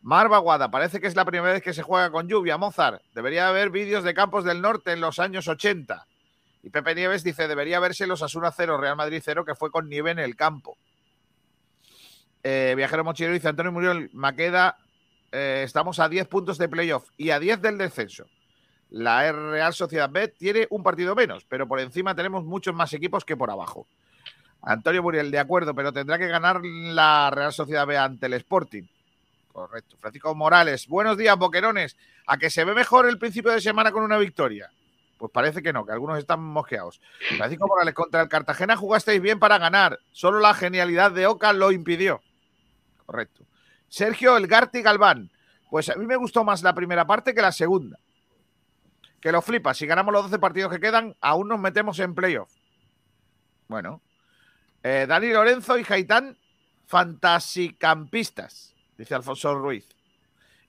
[0.01, 2.57] Mar Baguada, parece que es la primera vez que se juega con lluvia.
[2.57, 6.07] Mozart, debería haber vídeos de campos del norte en los años 80.
[6.63, 9.89] Y Pepe Nieves dice, debería verse los Asuna 0, Real Madrid 0, que fue con
[9.89, 10.77] nieve en el campo.
[12.43, 14.77] Eh, Viajero Mochilero dice, Antonio Muriel, Maqueda,
[15.31, 18.25] eh, estamos a 10 puntos de playoff y a 10 del descenso.
[18.89, 23.23] La Real Sociedad B tiene un partido menos, pero por encima tenemos muchos más equipos
[23.23, 23.87] que por abajo.
[24.61, 28.83] Antonio Muriel, de acuerdo, pero tendrá que ganar la Real Sociedad B ante el Sporting.
[29.51, 29.97] Correcto.
[29.99, 31.97] Francisco Morales, buenos días, boquerones.
[32.27, 34.71] ¿A que se ve mejor el principio de semana con una victoria?
[35.17, 37.01] Pues parece que no, que algunos están mosqueados.
[37.37, 39.99] Francisco Morales, contra el Cartagena jugasteis bien para ganar.
[40.11, 42.21] Solo la genialidad de Oca lo impidió.
[43.05, 43.43] Correcto.
[43.89, 45.31] Sergio Elgarti Galván.
[45.69, 47.99] Pues a mí me gustó más la primera parte que la segunda.
[49.19, 49.73] Que lo flipa.
[49.73, 52.51] Si ganamos los 12 partidos que quedan, aún nos metemos en playoff.
[53.67, 54.01] Bueno.
[54.83, 56.37] Eh, Dani Lorenzo y Jaitán,
[56.87, 59.87] fantasicampistas, dice Alfonso Ruiz.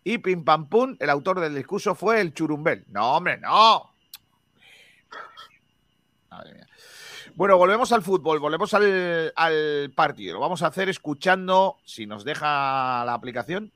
[0.05, 2.85] Y Pim Pam Pum, el autor del discurso fue el Churumbel.
[2.89, 3.91] No, hombre, no.
[6.31, 6.67] Madre mía.
[7.35, 10.35] Bueno, volvemos al fútbol, volvemos al, al partido.
[10.35, 13.73] Lo vamos a hacer escuchando, si nos deja la aplicación,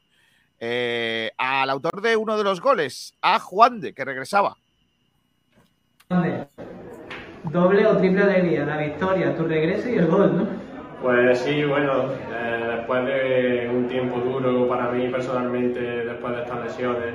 [0.60, 4.56] eh, al autor de uno de los goles, a Juan de, que regresaba.
[7.42, 10.63] Doble o triple alegría, la victoria, tu regreso y el gol, ¿no?
[11.00, 16.64] Pues sí, bueno, eh, después de un tiempo duro para mí personalmente, después de estas
[16.64, 17.14] lesiones,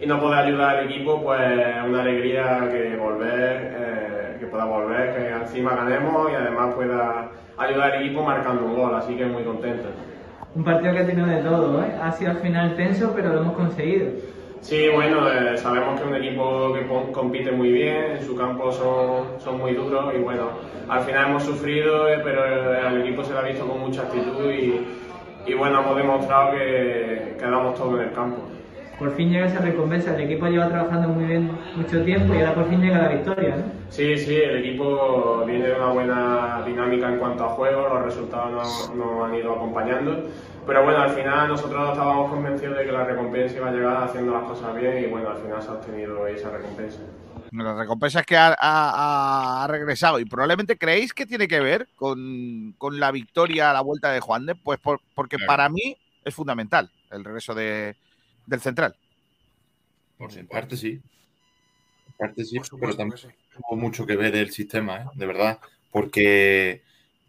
[0.00, 1.40] y no poder ayudar al equipo, pues
[1.88, 7.92] una alegría que volver, eh, que pueda volver, que encima ganemos y además pueda ayudar
[7.92, 9.88] al equipo marcando un gol, así que muy contento.
[10.54, 11.92] Un partido que ha tenido de todo, ¿eh?
[12.00, 14.06] Ha sido al final tenso, pero lo hemos conseguido.
[14.64, 18.72] Sí, bueno, eh, sabemos que es un equipo que compite muy bien, en su campo
[18.72, 20.48] son, son muy duros y bueno,
[20.88, 24.00] al final hemos sufrido, eh, pero eh, al equipo se le ha visto con mucha
[24.00, 24.80] actitud y,
[25.46, 28.38] y bueno, hemos demostrado que, que damos todo en el campo.
[28.98, 30.14] Por fin llega esa recompensa.
[30.14, 33.56] El equipo lleva trabajando muy bien mucho tiempo y ahora por fin llega la victoria,
[33.56, 33.64] ¿no?
[33.90, 38.50] Sí, sí, el equipo viene de una buena dinámica en cuanto a juego, los resultados
[38.50, 40.22] nos no han ido acompañando.
[40.66, 44.32] Pero bueno, al final nosotros estábamos convencidos de que la recompensa iba a llegar haciendo
[44.32, 47.00] las cosas bien y bueno, al final se ha obtenido esa recompensa.
[47.52, 51.88] La recompensa es que ha, ha- ha regresado y probablemente creéis que tiene que ver
[51.96, 55.48] con, con la victoria a la vuelta de Juan de, pues por- porque Claro.
[55.48, 57.94] para mí es fundamental el regreso de,
[58.46, 58.96] del central.
[60.16, 60.92] Por en parte sí.
[62.08, 63.20] En parte sí, pero también
[63.52, 65.04] tuvo mucho que ver el sistema, ¿eh?
[65.14, 65.58] de verdad.
[65.92, 66.82] Porque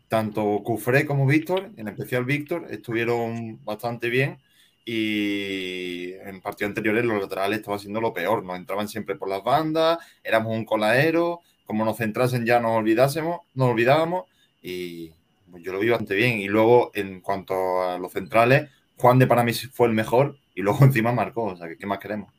[0.08, 4.40] tanto Cufré como Víctor, en especial Víctor, estuvieron bastante bien.
[4.86, 8.44] Y en partidos anteriores los laterales estaba siendo lo peor.
[8.44, 11.42] Nos entraban siempre por las bandas, éramos un colaero.
[11.66, 14.26] Como nos centrasen ya nos olvidásemos, nos olvidábamos.
[14.62, 15.12] Y
[15.50, 16.40] pues, yo lo vi bastante bien.
[16.40, 20.38] Y luego, en cuanto a los centrales, Juan de para mí fue el mejor.
[20.54, 21.46] Y luego encima marcó.
[21.46, 22.32] O sea, ¿qué más queremos?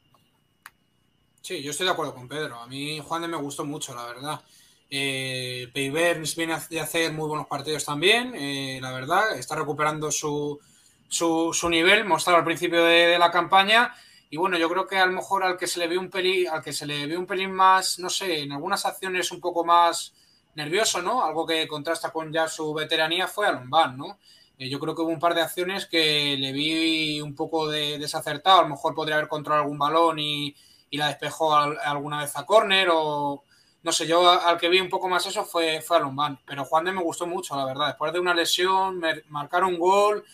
[1.43, 2.57] Sí, yo estoy de acuerdo con Pedro.
[2.57, 4.41] A mí Juan de me gustó mucho, la verdad.
[4.89, 9.37] Eh, Peiberns viene de hacer muy buenos partidos también, eh, la verdad.
[9.37, 10.61] Está recuperando su,
[11.09, 13.95] su, nivel mostrado al principio de, la campaña.
[14.31, 16.49] Y bueno, yo creo que a lo mejor al que se le vio un pelín,
[16.49, 19.65] al que se le vio un pelín más, no sé, en algunas acciones un poco
[19.65, 20.13] más
[20.55, 21.25] nervioso, ¿no?
[21.25, 24.19] Algo que contrasta con ya su veteranía fue a Lombán, ¿no?
[24.59, 27.99] Eh, yo creo que hubo un par de acciones que le vi un poco de,
[27.99, 28.61] desacertado.
[28.61, 30.55] A lo mejor podría haber controlado algún balón y,
[30.91, 33.45] y la despejó al- alguna vez a córner o
[33.87, 36.41] no sé, yo al que vi un poco más eso fue, fue a Lombán.
[36.45, 37.87] Pero Juan de me gustó mucho, la verdad.
[37.87, 40.25] Después de una lesión, marcar un gol,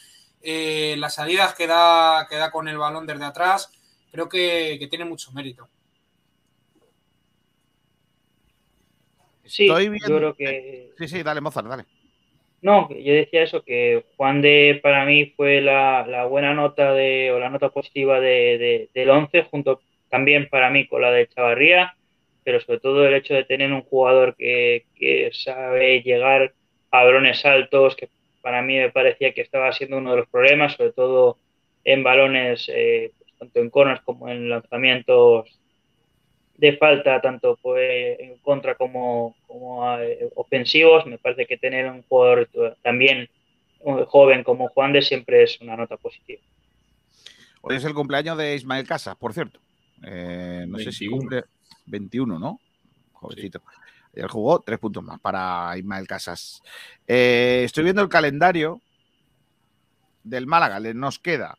[0.40, 3.70] eh, las salidas que da, que da con el balón desde atrás,
[4.10, 5.68] creo que, que tiene mucho mérito.
[9.44, 11.84] Sí, Estoy yo creo que Sí, sí, dale, Mozart, dale.
[12.62, 17.32] No, yo decía eso, que Juan de para mí fue la, la buena nota de,
[17.32, 21.26] o la nota positiva de, de- del 11, junto también para mí con la de
[21.28, 21.96] Chavarría,
[22.44, 26.52] pero sobre todo el hecho de tener un jugador que, que sabe llegar
[26.90, 28.08] a balones altos, que
[28.42, 31.38] para mí me parecía que estaba siendo uno de los problemas, sobre todo
[31.84, 35.58] en balones, eh, pues, tanto en corners como en lanzamientos
[36.56, 41.06] de falta, tanto pues, en contra como, como eh, ofensivos.
[41.06, 42.48] Me parece que tener un jugador
[42.82, 43.28] también
[43.80, 46.40] un joven como Juan de siempre es una nota positiva.
[47.62, 49.60] Hoy es el cumpleaños de Ismael Casas, por cierto.
[50.04, 51.16] Eh, no sé si 21.
[51.16, 51.44] cumple
[51.86, 52.60] 21, ¿no?
[53.12, 53.62] Jovencito.
[54.12, 56.62] Él jugó tres puntos más para Ismael Casas.
[57.06, 58.80] Eh, estoy viendo el calendario
[60.22, 60.80] del Málaga.
[60.94, 61.56] Nos queda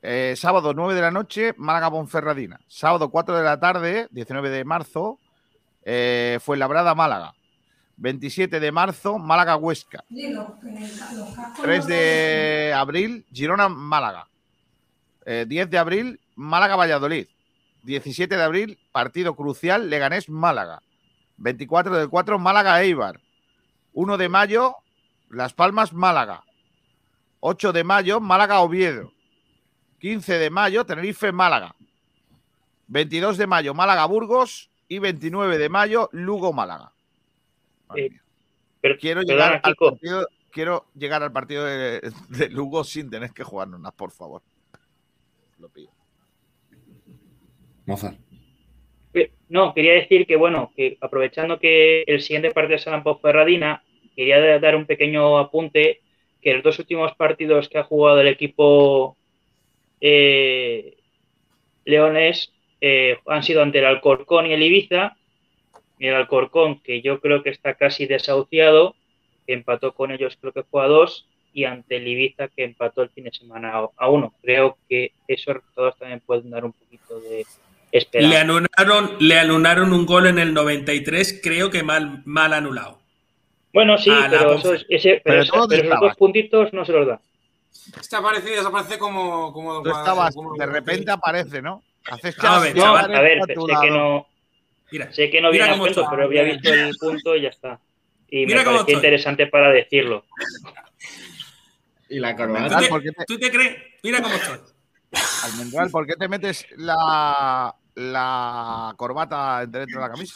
[0.00, 2.60] eh, sábado 9 de la noche, Málaga Ponferradina.
[2.68, 5.18] Sábado 4 de la tarde, 19 de marzo,
[5.84, 7.34] eh, Fuenlabrada Málaga.
[7.96, 10.04] 27 de marzo, Málaga Huesca.
[11.62, 14.28] 3 de abril, Girona Málaga.
[15.26, 17.26] Eh, 10 de abril, Málaga Valladolid.
[17.88, 20.82] 17 de abril, partido crucial, Leganés Málaga.
[21.38, 23.18] 24 del 4, Málaga Eibar.
[23.94, 24.76] 1 de mayo,
[25.30, 26.44] Las Palmas Málaga.
[27.40, 29.14] 8 de mayo, Málaga Oviedo.
[30.00, 31.74] 15 de mayo, Tenerife Málaga.
[32.88, 34.70] 22 de mayo, Málaga Burgos.
[34.86, 36.92] Y 29 de mayo, Lugo Málaga.
[37.96, 38.10] Eh,
[39.00, 43.44] quiero, perdona, llegar al partido, quiero llegar al partido de, de Lugo sin tener que
[43.44, 44.42] jugarnos nada, por favor.
[45.58, 45.97] Lo pido.
[49.14, 53.82] Eh, No, quería decir que, bueno, que aprovechando que el siguiente partido será en Ponferradina,
[54.14, 56.00] quería da- dar un pequeño apunte
[56.42, 59.16] que los dos últimos partidos que ha jugado el equipo
[60.00, 60.96] eh,
[61.84, 65.16] leones eh, han sido ante el Alcorcón y el Ibiza.
[65.98, 68.94] El Alcorcón, que yo creo que está casi desahuciado,
[69.46, 73.02] que empató con ellos, creo que fue a dos, y ante el Ibiza, que empató
[73.02, 74.32] el fin de semana a uno.
[74.42, 77.44] Creo que esos resultados también pueden dar un poquito de
[78.12, 83.00] Le anularon, le anularon un gol en el 93, creo que mal, mal anulado.
[83.72, 84.68] Bueno, sí, A pero, Ponfe.
[84.74, 87.20] esos, ese, pero, Pero tú esos dos puntitos no se los da.
[88.00, 89.52] Este aparece y desaparece como.
[89.52, 91.82] como Tú estabas, de repente aparece, ¿no?
[92.10, 94.26] Haces A ver, No, a ver, a sé que no,
[94.90, 97.48] Mira, sé que no mira viene a cuento, pero había visto el punto y ya
[97.50, 97.78] está.
[98.30, 98.94] Y Mira me estoy.
[98.94, 100.24] interesante para decirlo.
[102.08, 102.78] Y la ¿Tú corbata.
[102.78, 103.76] te, ¿por qué te- tú te crees?
[104.02, 104.58] Mira cómo estoy.
[105.44, 110.34] Almendral, ¿por qué te metes la, la corbata dentro de la camisa?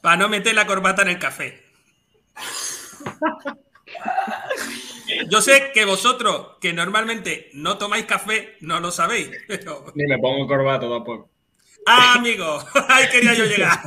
[0.00, 1.64] Para no meter la corbata en el café.
[5.30, 9.30] Yo sé que vosotros, que normalmente no tomáis café, no lo sabéis.
[9.48, 9.92] Pero...
[9.94, 11.30] Ni me pongo corbata tampoco.
[11.88, 12.58] Ah, amigo,
[12.88, 13.78] ahí quería yo llegar.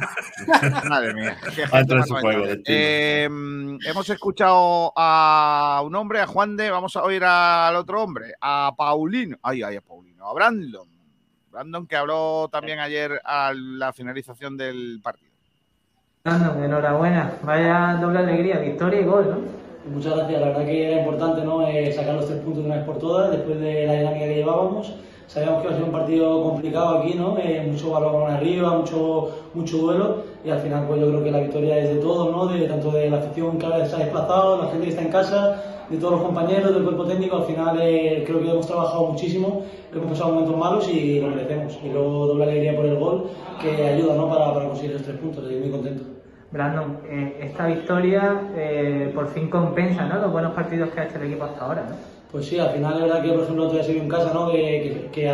[0.89, 1.37] Madre mía.
[2.21, 2.45] juego.
[2.65, 8.33] Eh, hemos escuchado a un hombre, a Juan de, vamos a oír al otro hombre,
[8.39, 10.87] a Paulino, ay, ay, a Paulino, a Brandon.
[11.51, 15.33] Brandon que habló también ayer a la finalización del partido.
[16.23, 17.33] Brandon, enhorabuena.
[17.43, 19.68] Vaya doble alegría, victoria y gol, ¿no?
[19.91, 21.67] Muchas gracias, la verdad que era importante ¿no?
[21.67, 24.35] Eh, sacar los tres puntos de una vez por todas, después de la dinámica que
[24.35, 24.93] llevábamos.
[25.27, 27.37] Sabíamos que iba a ser un partido complicado aquí, ¿no?
[27.37, 31.39] Eh, mucho balón arriba, mucho, mucho duelo, y al final pues yo creo que la
[31.39, 32.47] victoria es de todos, ¿no?
[32.47, 35.63] De, tanto de la afición que se ha desplazado, la gente que está en casa,
[35.89, 39.63] de todos los compañeros, del cuerpo técnico, al final eh, creo que hemos trabajado muchísimo,
[39.93, 41.77] hemos pasado momentos malos y lo merecemos.
[41.83, 43.23] Y luego doble alegría por el gol,
[43.61, 44.29] que ayuda, ¿no?
[44.29, 46.18] Para, para conseguir los tres puntos, estoy muy contento.
[46.51, 51.27] Brandon, eh, esta victoria eh, por fin compensa los buenos partidos que ha hecho el
[51.27, 51.83] equipo hasta ahora.
[52.31, 54.51] Pues sí, al final es verdad que por ejemplo todavía se vio en casa, ¿no?
[54.51, 55.29] Que,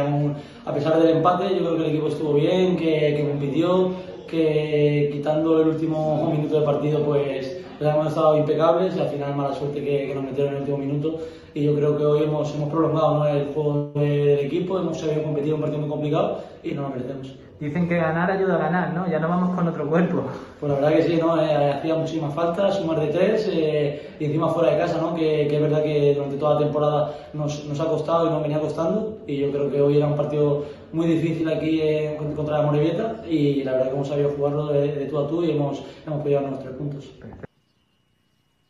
[0.66, 3.92] a pesar del empate, yo creo que el equipo estuvo bien, que, compitió,
[4.28, 9.54] que quitando el último minuto de partido, pues, hemos estado impecables y al final mala
[9.54, 11.20] suerte que, que nos metieron en el último minuto.
[11.54, 15.54] Y yo creo que hoy hemos, prolongado el juego de- del equipo, hemos sabido competir
[15.54, 17.45] un partido muy complicado y no lo merecemos.
[17.58, 19.10] Dicen que ganar ayuda a ganar, ¿no?
[19.10, 20.30] Ya no vamos con otro cuerpo.
[20.60, 21.42] Pues la verdad que sí, ¿no?
[21.42, 25.16] Eh, hacía muchísimas faltas, sumar de tres eh, y encima fuera de casa, ¿no?
[25.16, 28.42] Que, que es verdad que durante toda la temporada nos, nos ha costado y nos
[28.42, 32.58] venía costando y yo creo que hoy era un partido muy difícil aquí eh, contra
[32.58, 35.52] la Morevieta y la verdad que hemos sabido jugarlo de, de tú a tú y
[35.52, 37.10] hemos, hemos podido los tres puntos.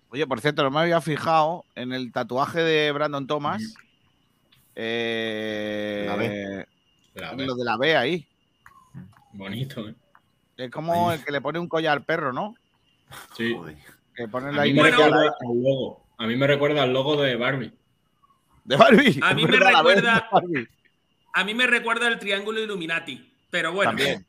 [0.10, 3.74] Oye, por cierto, no me había fijado en el tatuaje de Brandon Thomas.
[4.76, 6.66] Eh, La B.
[7.16, 7.46] La B.
[7.46, 8.28] Lo de la B ahí.
[9.36, 9.96] Bonito, ¿eh?
[10.58, 12.56] Es como el que le pone un collar al perro, ¿no?
[13.36, 13.56] Sí.
[14.16, 16.06] Que pone A la mí, me recuerda al logo.
[16.18, 17.74] A mí me recuerda al logo de Barbie.
[18.64, 19.20] de Barbie.
[19.22, 20.30] A mí me recuerda-.
[21.34, 23.92] A mí me recuerda el triángulo Illuminati, pero bueno.
[23.92, 24.26] También.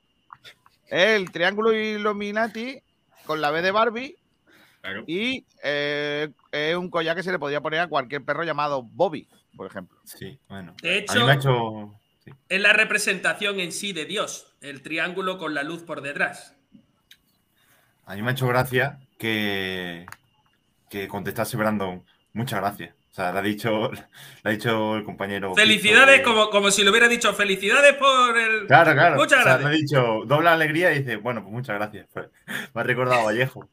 [0.88, 2.80] El triángulo Illuminati
[3.26, 4.16] con la B de Barbie
[5.07, 9.28] Y eh, es un collar que se le podría poner a cualquier perro llamado Bobby,
[9.57, 9.98] por ejemplo.
[10.04, 10.74] Sí, bueno.
[10.82, 11.94] De A hecho, hecho.
[12.48, 16.54] es la representación en sí de Dios, el triángulo con la luz por detrás.
[18.04, 20.06] A mí me ha hecho gracia que,
[20.90, 22.04] que contestase Brandon.
[22.32, 22.94] Muchas gracias.
[23.10, 23.90] O sea, le ha dicho,
[24.44, 25.54] ha dicho el compañero.
[25.54, 28.66] Felicidades, Cristo, como, como si le hubiera dicho felicidades por el.
[28.66, 29.16] Claro, claro.
[29.16, 29.70] Muchas O sea, gracias.
[29.70, 32.06] me ha dicho doble alegría y dice, bueno, pues muchas gracias.
[32.12, 32.26] Pues,
[32.74, 33.68] me ha recordado a Vallejo.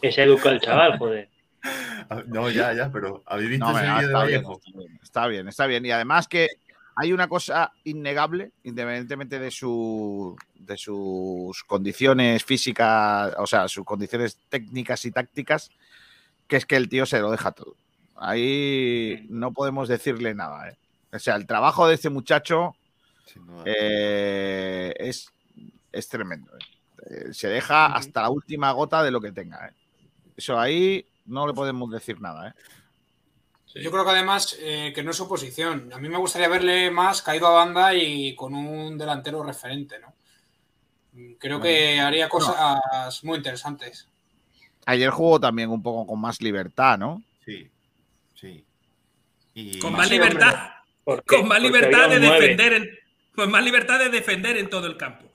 [0.00, 1.28] Que se educa el chaval, joder.
[2.26, 4.60] No, ya, ya, pero ¿habéis visto No, ese vídeo de Vallejo?
[4.74, 5.86] bien, está bien, está bien.
[5.86, 6.48] Y además que
[6.94, 14.38] hay una cosa innegable, independientemente de, su, de sus condiciones físicas, o sea, sus condiciones
[14.48, 15.70] técnicas y tácticas,
[16.46, 17.74] que es que el tío se lo deja todo.
[18.16, 20.68] Ahí no podemos decirle nada.
[20.70, 20.76] ¿eh?
[21.12, 22.74] O sea, el trabajo de este muchacho
[23.64, 25.32] eh, es,
[25.90, 26.52] es tremendo.
[26.56, 26.64] ¿eh?
[27.06, 29.72] Eh, Se deja hasta la última gota de lo que tenga.
[30.36, 32.48] Eso ahí no le podemos decir nada.
[32.48, 32.52] ¿eh?
[33.74, 35.90] Yo creo que además eh, que no es su posición.
[35.92, 40.14] A mí me gustaría verle más caído a banda y con un delantero referente, ¿no?
[41.38, 42.30] Creo que haría no.
[42.30, 44.08] cosas muy interesantes.
[44.86, 47.22] Ayer jugó también un poco con más libertad, ¿no?
[47.44, 47.70] Sí,
[48.34, 48.64] sí.
[49.54, 49.78] Y...
[49.78, 50.70] Con más libertad.
[51.26, 52.90] Con más libertad de defender en,
[53.34, 55.31] con más libertad de defender en todo el campo.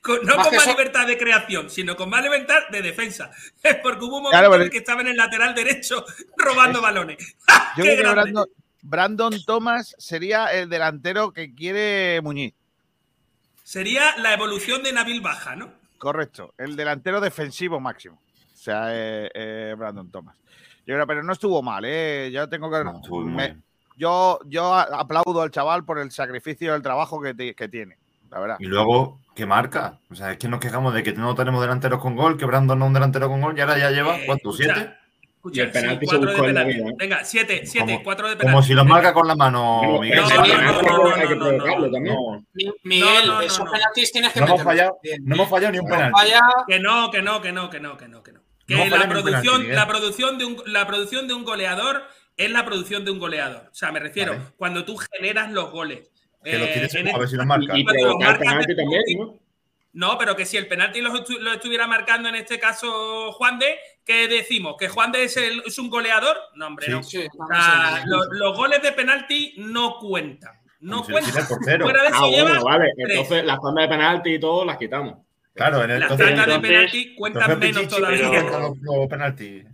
[0.00, 3.30] Con- no Más con más eso- libertad de creación, sino con más libertad de defensa.
[3.82, 6.04] Porque hubo un momento Claro, pero- en el que estaba en el lateral derecho
[6.36, 7.36] robando balones.
[7.76, 7.84] Yo.
[8.12, 8.46] Brandon,
[8.82, 12.52] Brandon Thomas sería el delantero que quiere Muñiz.
[13.62, 15.72] Sería la evolución de Nabil Baja, ¿no?
[15.96, 16.52] Correcto.
[16.58, 18.20] El delantero defensivo máximo.
[18.52, 20.36] O sea, eh, eh, Brandon Thomas.
[20.86, 22.30] Yo creo, pero no estuvo mal, ¿eh?
[22.30, 22.84] Yo tengo que.
[23.24, 23.56] me-
[23.96, 27.96] yo, yo aplaudo al chaval por el sacrificio del trabajo que, ti- que tiene.
[28.34, 28.56] La verdad.
[28.58, 30.00] Y luego, ¿qué marca?
[30.10, 32.78] O sea, es que nos quejamos de que no tenemos delanteros con gol, que Brandon
[32.78, 34.52] no es un delantero con gol y ahora ya lleva, ¿cuánto?
[34.52, 34.90] ¿Siete?
[35.36, 36.80] Escucha, Y el penalti sí, se cuatro de buscó en la penalti.
[36.82, 36.94] vida, ¿eh?
[36.98, 38.52] Venga, siete, siete, Como- cuatro de penalti.
[38.54, 40.20] Como si los marca con la mano, Miguel.
[40.20, 40.42] no, no,
[42.82, 43.70] Miguel, No, no, no, esos no.
[43.70, 46.20] penaltis tienes que No hemos, fallado, no hemos fallado ni un No penalti.
[46.66, 48.40] Que no, que no, que no, que no, que no, que no, que no.
[48.66, 52.02] Que No la producción, penalti, la producción de un, la producción de un goleador
[52.36, 53.68] es la producción de un goleador.
[53.70, 54.44] O sea, me refiero, Vale.
[54.56, 56.10] cuando tú generas los goles.
[56.44, 57.76] Que los Eh, tienes en a ver si los marca.
[57.78, 59.38] Y lo provocar penalti también, ¿no?
[59.94, 63.58] No, pero que si el penalti lo, estu- lo estuviera marcando en este caso Juan
[63.60, 64.74] de, ¿qué decimos?
[64.78, 66.36] ¿Que Juan de es, el- es un goleador?
[66.56, 66.92] No, hombre, Sí.
[66.92, 67.02] no.
[67.02, 70.52] Sí, O sea, lo- los goles de penalti no cuentan.
[70.80, 71.80] No lo hiciera cuentan.
[71.80, 72.92] Fuera de Ah, eso lleva bueno, vale.
[72.96, 73.08] tres.
[73.18, 75.18] Entonces las tandas de penalti y todo las quitamos.
[75.54, 78.18] Claro, en el, Las entonces, tandas de penalti cuentan menos todavía.
[78.30, 79.64] que marca los, los penaltis.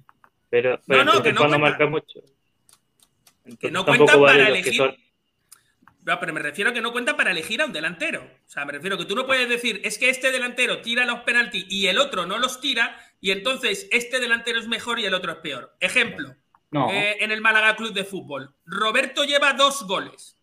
[0.50, 1.58] Pero, pero No, no, que no cuenta.
[1.58, 2.20] marca mucho.
[3.58, 4.99] Que Entonces no tampoco cuentan vale para los que elegir.
[6.04, 8.22] No, pero me refiero a que no cuentan para elegir a un delantero.
[8.22, 11.04] O sea, me refiero a que tú no puedes decir, es que este delantero tira
[11.04, 15.04] los penaltis y el otro no los tira, y entonces este delantero es mejor y
[15.06, 15.76] el otro es peor.
[15.78, 16.34] Ejemplo,
[16.70, 16.90] No.
[16.90, 18.54] eh, en el Málaga Club de Fútbol.
[18.64, 20.38] Roberto lleva dos goles.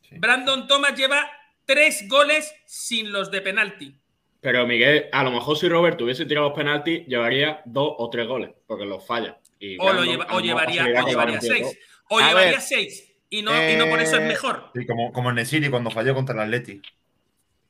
[0.00, 0.16] Sí.
[0.18, 1.30] Brandon Thomas lleva
[1.66, 3.94] tres goles sin los de penalti.
[4.40, 8.26] Pero Miguel, a lo mejor si Roberto hubiese tirado los penaltis, llevaría dos o tres
[8.26, 9.38] goles, porque los falla.
[9.58, 11.78] Y O, lo lleva- llevaría, o seis.
[12.08, 13.09] O A llevaría ver, seis.
[13.32, 14.70] Y no, y no por eso es eh, mejor.
[14.74, 16.82] Sí, como, como en Nesiri cuando falló contra el Atleti.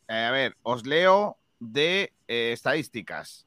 [0.08, 3.46] Eh, a ver, os leo de eh, estadísticas.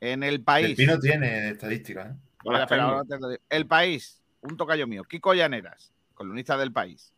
[0.00, 0.76] En el El país.
[0.76, 2.12] Pino tiene estadísticas.
[2.12, 2.60] ¿eh?
[2.60, 3.28] Espera, digo.
[3.50, 7.12] El país, un tocayo mío, Kiko Llaneras, columnista del país.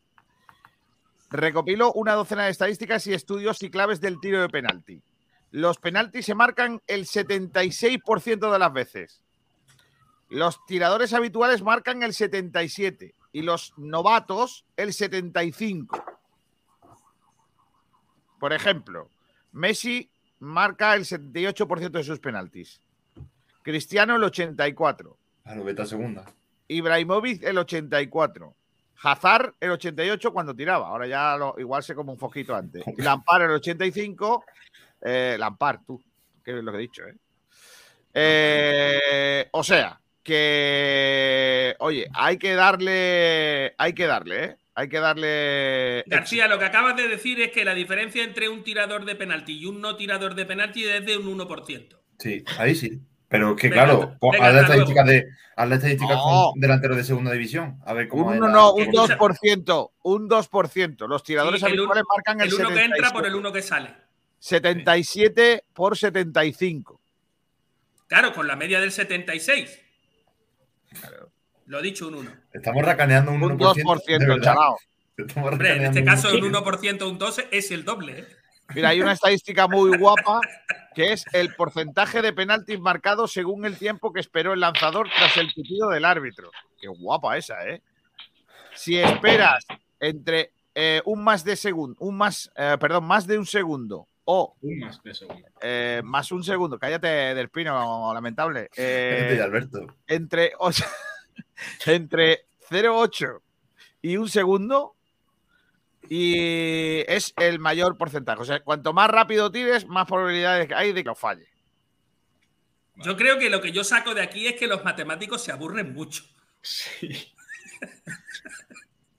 [1.31, 5.03] Recopiló una docena de estadísticas y estudios y claves del tiro de penalti.
[5.51, 9.23] Los penaltis se marcan el 76% de las veces.
[10.31, 16.03] Los tiradores habituales marcan el 77% y los novatos el 75%.
[18.39, 19.09] Por ejemplo,
[19.53, 22.81] Messi marca el 78% de sus penaltis.
[23.63, 25.17] Cristiano el 84%.
[25.43, 26.25] Claro, vete a segunda.
[26.69, 28.55] Ibrahimovic el 84.
[29.03, 30.89] Hazard el 88 cuando tiraba.
[30.89, 32.83] Ahora ya lo- igual se come un foquito antes.
[32.97, 34.45] Y Lampard el 85.
[35.03, 36.03] Eh, Lampard, tú.
[36.45, 37.17] Que es lo que he dicho, ¿eh?
[38.15, 40.01] Eh, o sea,
[40.31, 41.77] que.
[41.79, 43.75] Oye, hay que darle.
[43.79, 44.57] Hay que darle, ¿eh?
[44.75, 46.05] Hay que darle.
[46.07, 49.59] García, lo que acabas de decir es que la diferencia entre un tirador de penalti
[49.59, 51.97] y un no tirador de penalti es de un 1%.
[52.19, 53.01] Sí, ahí sí.
[53.29, 56.51] Pero que Venga, claro, venga, haz la estadística de, haz la estadística No.
[56.53, 57.79] con delanteros de segunda división.
[57.87, 59.17] A ver cómo Un, no, un Escucha.
[59.19, 59.91] 2%.
[60.03, 61.07] Un 2%.
[61.09, 63.53] Los tiradores Sí, habituales uno- marcan el, El uno que entra 77, por el uno
[63.53, 63.95] que sale.
[64.41, 67.01] 77 por 75.
[68.09, 69.81] Claro, con la media del 76.
[71.67, 72.31] Lo he dicho, un 1.
[72.53, 73.75] Estamos racaneando un, Un 1%.
[73.75, 74.43] 2%, de verdad.
[74.43, 74.79] chalao.
[75.17, 76.47] Estamos Hombre, en racaneando este un caso, 1%.
[76.47, 78.19] un 1% un 12 es el doble.
[78.21, 78.27] ¿eh?
[78.75, 80.41] Mira, hay una estadística muy guapa
[80.95, 85.37] que es el porcentaje de penaltis marcados según el tiempo que esperó el lanzador tras
[85.37, 86.51] el pitido del árbitro.
[86.81, 87.83] Qué guapa esa, ¿eh?
[88.75, 89.65] Si esperas
[90.01, 94.57] entre eh, un más de segundo, un más, eh, perdón, más de un segundo o
[94.61, 95.49] Un más de segundo.
[95.61, 98.71] eh, más un segundo, cállate del pino, lamentable.
[98.77, 99.87] Eh, Alberto.
[100.07, 100.89] Entre, o sea,
[101.87, 103.41] entre 0,8
[104.03, 104.95] y un segundo
[106.09, 108.41] y es el mayor porcentaje.
[108.43, 111.47] O sea, cuanto más rápido tires, más probabilidades hay de que lo falle.
[112.97, 115.95] Yo creo que lo que yo saco de aquí es que los matemáticos se aburren
[115.95, 116.25] mucho.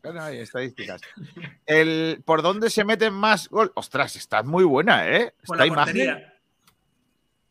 [0.03, 1.01] Bueno, hay estadísticas.
[1.65, 3.71] El, ¿Por dónde se meten más gol?
[3.75, 5.33] Ostras, está muy buena, ¿eh?
[5.41, 5.85] Esta la imagen.
[5.85, 6.33] portería.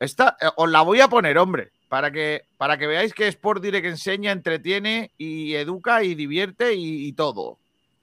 [0.00, 3.62] Esta, eh, os la voy a poner, hombre, para que, para que veáis que Sport
[3.62, 7.58] Direct enseña, entretiene y educa y divierte y, y todo.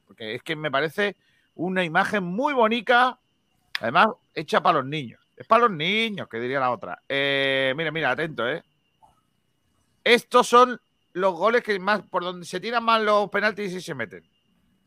[0.08, 1.16] Porque es que me parece
[1.56, 3.20] una imagen muy bonita,
[3.82, 5.20] además hecha para los niños.
[5.36, 7.02] Es para los niños, que diría la otra.
[7.10, 8.64] Eh, mira, mira, atento, ¿eh?
[10.04, 10.80] Estos son
[11.14, 14.24] los goles que más, por donde se tiran más los penaltis y se meten.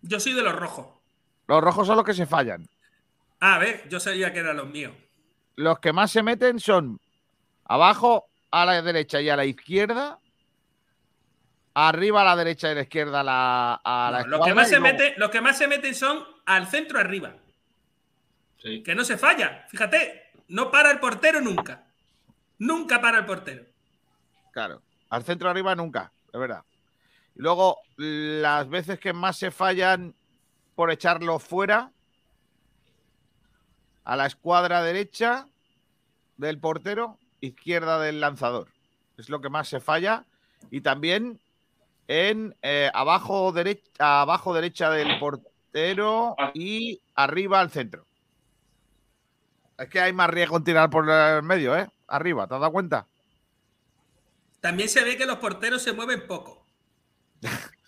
[0.03, 0.87] Yo soy de los rojos.
[1.47, 2.69] Los rojos son los que se fallan.
[3.41, 4.93] Ah, a ver, yo sabía que eran los míos.
[5.57, 7.01] Los que más se meten son
[7.65, 10.19] abajo a la derecha y a la izquierda.
[11.75, 14.69] Arriba a la derecha y a la izquierda a la, a la los, que más
[14.69, 17.35] se luego- meten, los que más se meten son al centro arriba.
[18.63, 19.67] Que no se falla.
[19.71, 21.85] Fíjate, no para el portero nunca.
[22.59, 23.65] Nunca para el portero.
[24.53, 26.63] Claro, al centro arriba nunca, es verdad.
[27.41, 30.15] Luego, las veces que más se fallan
[30.75, 31.91] por echarlo fuera,
[34.05, 35.47] a la escuadra derecha
[36.37, 38.69] del portero, izquierda del lanzador.
[39.17, 40.27] Es lo que más se falla.
[40.71, 41.41] Y también
[42.09, 48.05] en eh, abajo, derecha, abajo derecha del portero y arriba al centro.
[49.79, 51.89] Es que hay más riesgo en tirar por el medio, ¿eh?
[52.07, 53.07] Arriba, ¿te has dado cuenta?
[54.61, 56.60] También se ve que los porteros se mueven poco.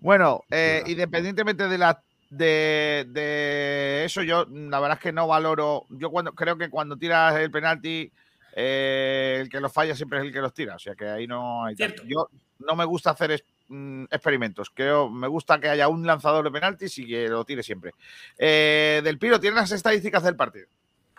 [0.00, 5.86] Bueno, eh, independientemente de la de, de eso, yo la verdad es que no valoro.
[5.90, 8.10] Yo cuando creo que cuando tiras el penalti,
[8.56, 10.74] eh, el que los falla siempre es el que los tira.
[10.74, 11.76] O sea que ahí no hay.
[12.06, 12.28] Yo
[12.58, 14.70] no me gusta hacer es- mm, experimentos.
[14.70, 17.92] Creo, me gusta que haya un lanzador de penaltis y que lo tire siempre.
[18.36, 20.66] Eh, del Piro, ¿tienes las estadísticas del partido?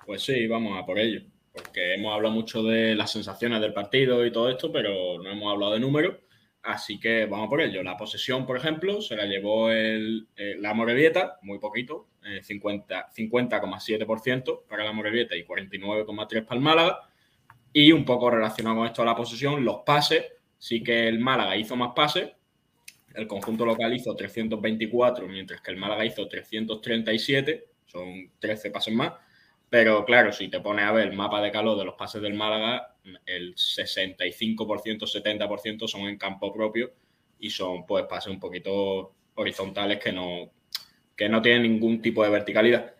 [0.06, 1.22] Pues sí, vamos a por ello.
[1.54, 5.52] Porque hemos hablado mucho de las sensaciones del partido y todo esto, pero no hemos
[5.54, 6.16] hablado de números.
[6.66, 7.84] Así que vamos por ello.
[7.84, 13.12] La posesión, por ejemplo, se la llevó el, eh, la Morevieta, muy poquito, eh, 50
[13.16, 17.00] 50,7% para la Morevieta y 49,3% para el Málaga.
[17.72, 20.26] Y un poco relacionado con esto de la posesión, los pases.
[20.58, 22.32] Sí que el Málaga hizo más pases.
[23.14, 27.68] El conjunto local hizo 324, mientras que el Málaga hizo 337.
[27.86, 29.14] Son 13 pases más.
[29.70, 32.34] Pero claro, si te pones a ver el mapa de calor de los pases del
[32.34, 32.95] Málaga,
[33.26, 36.92] el 65%, 70% son en campo propio
[37.40, 40.52] y son pues pases un poquito horizontales que no,
[41.16, 42.94] que no tienen ningún tipo de verticalidad.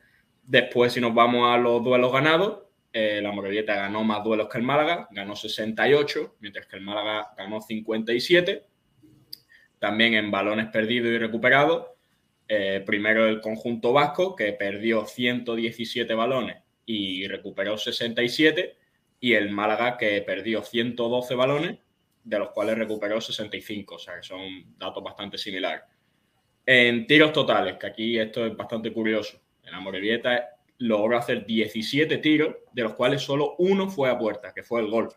[0.44, 2.64] Después, si nos vamos a los duelos ganados,
[2.94, 7.34] eh, la Morevieta ganó más duelos que el Málaga, ganó 68, mientras que el Málaga
[7.38, 8.64] ganó 57.
[9.80, 11.88] También en balones perdidos y recuperados,
[12.48, 18.78] eh, primero el conjunto vasco, que perdió 117 balones y recuperó 67,
[19.20, 21.80] y el Málaga, que perdió 112 balones,
[22.24, 25.84] de los cuales recuperó 65, o sea que son datos bastante similares.
[26.66, 32.18] En tiros totales, que aquí esto es bastante curioso, en la Morevieta logró hacer 17
[32.18, 35.10] tiros, de los cuales solo uno fue a puerta, que fue el gol.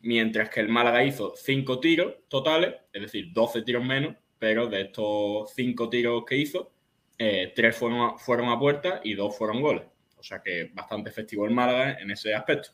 [0.00, 4.80] Mientras que el Málaga hizo 5 tiros totales, es decir, 12 tiros menos, pero de
[4.80, 6.72] estos 5 tiros que hizo,
[7.16, 9.84] 3 fueron a, fueron a puerta y 2 fueron goles.
[10.16, 12.70] O sea que bastante efectivo el Málaga en ese aspecto.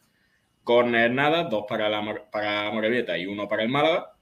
[0.68, 4.12] Corner nada, 2 para, la, para Morevieta y 1 para el Málaga.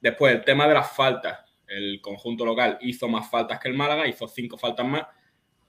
[0.00, 1.38] Después, el tema de las faltas.
[1.68, 5.06] El conjunto local hizo más faltas que el Málaga, hizo 5 faltas más,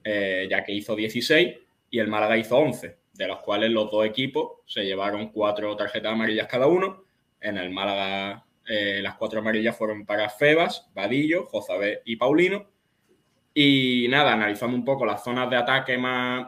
[0.04, 1.58] eh, ya que hizo 16
[1.92, 6.12] y el Málaga hizo 11, de los cuales los dos equipos se llevaron cuatro tarjetas
[6.12, 7.04] amarillas cada uno.
[7.40, 12.68] En el Málaga eh, las cuatro amarillas fueron para Febas, Vadillo, Jozabé y Paulino.
[13.54, 16.48] Y nada, analizando un poco las zonas de ataque más,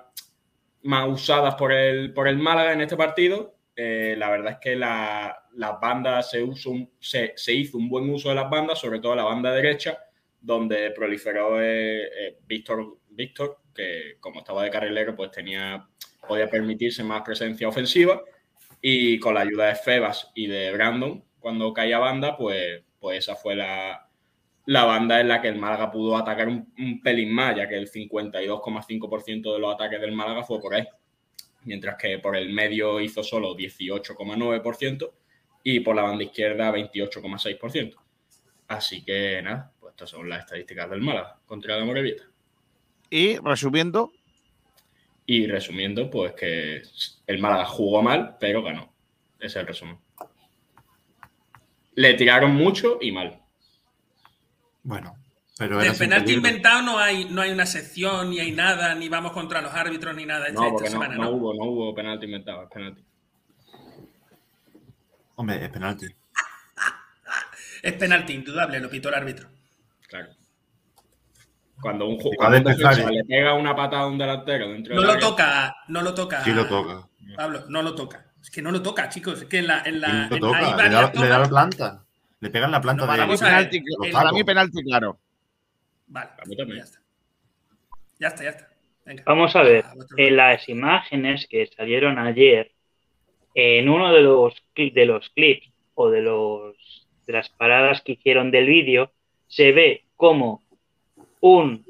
[0.85, 4.75] más usadas por el, por el Málaga en este partido, eh, la verdad es que
[4.75, 6.41] la- las bandas se,
[7.53, 9.99] hizo un buen uso de las bandas, sobre todo la banda derecha,
[10.41, 15.87] donde proliferó eh, eh, Víctor, Víctor, que como estaba de carrilero, pues tenía,
[16.27, 18.21] podía permitirse más presencia ofensiva.
[18.81, 23.35] Y con la ayuda de Febas y de Brandon, cuando caía banda, pues, pues esa
[23.35, 24.04] fue la,
[24.65, 27.77] la banda en la que el Málaga pudo atacar un, un pelín más, ya que
[27.77, 30.85] el 52,5% de los ataques del Málaga fue por ahí.
[31.63, 35.11] Mientras que por el medio hizo solo 18,9%
[35.63, 37.95] y por la banda izquierda 28,6%.
[38.67, 42.23] Así que nada, pues estas son las estadísticas del Málaga contra la Morevieta.
[43.09, 44.11] Y resumiendo,
[45.25, 46.81] Y resumiendo, pues que
[47.25, 48.93] el Málaga jugó mal, pero ganó.
[49.39, 49.97] Ese es el resumen.
[51.95, 53.41] Le tiraron mucho y mal.
[54.87, 55.15] Bueno,
[55.57, 59.31] pero Del penalti inventado no hay, no hay una sección, ni hay nada, ni vamos
[59.31, 60.47] contra los árbitros, ni nada.
[60.47, 61.29] esta- No, esta no, semana, no ¿no?
[61.31, 63.03] hubo, no hubo penalti inventado, es penalti.
[65.35, 66.05] Hombre, es penalti.
[67.81, 69.47] Es penalti, indudable, lo pitó el árbitro.
[70.07, 70.29] Claro.
[71.79, 73.17] Cuando un, ju- Va a cuando un despejar, defensa ¿eh?
[73.17, 76.13] le pega una patada a un delantero dentro No del lo área, toca, no lo
[76.15, 76.43] toca.
[76.43, 77.07] Sí lo toca.
[77.35, 78.25] Pablo, no lo toca.
[78.41, 79.41] Es que no lo toca, chicos.
[79.41, 79.81] Es que en la.
[79.85, 80.61] En la Sí lo en- toca.
[80.61, 82.04] Le da, le da la planta.
[82.39, 83.69] Le pegan la planta No, vamos de a ver.
[83.69, 85.19] penalti, para mí penalti claro.
[86.07, 86.99] Vale, mí ya está.
[88.19, 88.69] Ya está, ya está.
[89.05, 89.23] Venga.
[89.25, 92.71] Vamos a ver, A vuestro- en las imágenes que salieron ayer,
[93.53, 98.51] en uno de los, de los clips o de, los, de las paradas que hicieron
[98.51, 99.11] del vídeo,
[99.47, 100.61] se ve como
[101.39, 101.85] un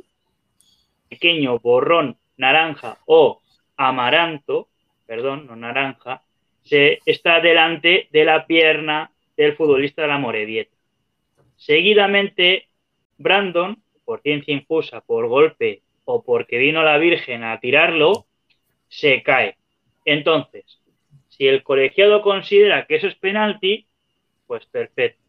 [1.09, 3.41] pequeño borrón naranja o
[3.77, 4.67] amaranto,
[5.07, 6.21] perdón, no naranja,
[6.63, 10.75] se está delante de la pierna del futbolista de la Morevieta.
[11.55, 12.67] Seguidamente,
[13.17, 18.25] Brandon, por ciencia infusa, por golpe o porque vino la Virgen a tirarlo,
[18.87, 19.57] se cae.
[20.05, 20.79] Entonces,
[21.29, 23.87] si el colegiado considera que eso es penalti,
[24.47, 25.21] pues perfecto.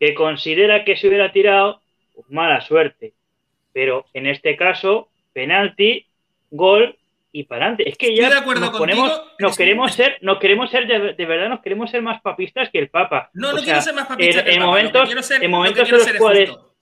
[0.00, 1.80] Que considera que se hubiera tirado,
[2.14, 3.14] pues mala suerte.
[3.72, 6.06] Pero en este caso, penalti,
[6.50, 6.96] gol
[7.36, 7.88] y para adelante.
[7.90, 10.86] Es que ya de acuerdo nos ponemos, contigo, nos que- queremos ser, nos queremos ser
[10.86, 13.28] de, de verdad, nos queremos ser más papistas que el Papa.
[13.34, 15.36] No, O no sea, quiero ser más papista en, que el Papa, momentos, quiero ser-
[15.36, 16.74] en lo que momentos quiero en los ser es cuales justo.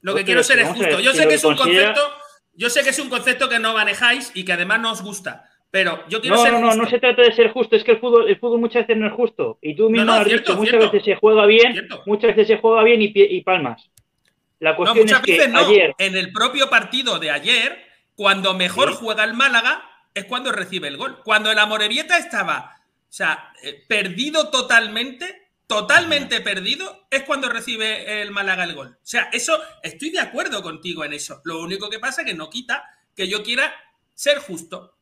[0.00, 1.00] Lo que quiero ser es justo.
[1.00, 2.14] Yo sé que es un considera- concepto,
[2.54, 5.48] yo sé que es un concepto que no manejáis y que además no os gusta.
[5.70, 7.92] Pero yo quiero No, ser no, no, no se trata de ser justo, es que
[7.92, 9.58] el fútbol, el fútbol muchas veces no es justo.
[9.62, 10.90] Y tú mismo no, has cierto, dicho, muchas cierto.
[10.92, 12.02] veces se juega bien, Cierto.
[12.06, 13.90] muchas veces se juega bien y, palmas.
[14.60, 15.58] La No, cuestión muchas es que veces no.
[15.60, 17.84] ayer, En el propio partido de ayer,
[18.16, 18.96] cuando mejor Sí.
[19.00, 21.22] juega el Málaga, es cuando recibe el gol.
[21.24, 28.30] Cuando el Amorebieta estaba, o sea, eh, perdido totalmente, totalmente perdido, es cuando recibe el
[28.30, 28.88] Málaga el gol.
[28.88, 31.40] O sea, eso, estoy de acuerdo contigo en eso.
[31.44, 32.84] Lo único que pasa es que no quita
[33.16, 33.72] que yo quiera
[34.14, 34.94] ser justo.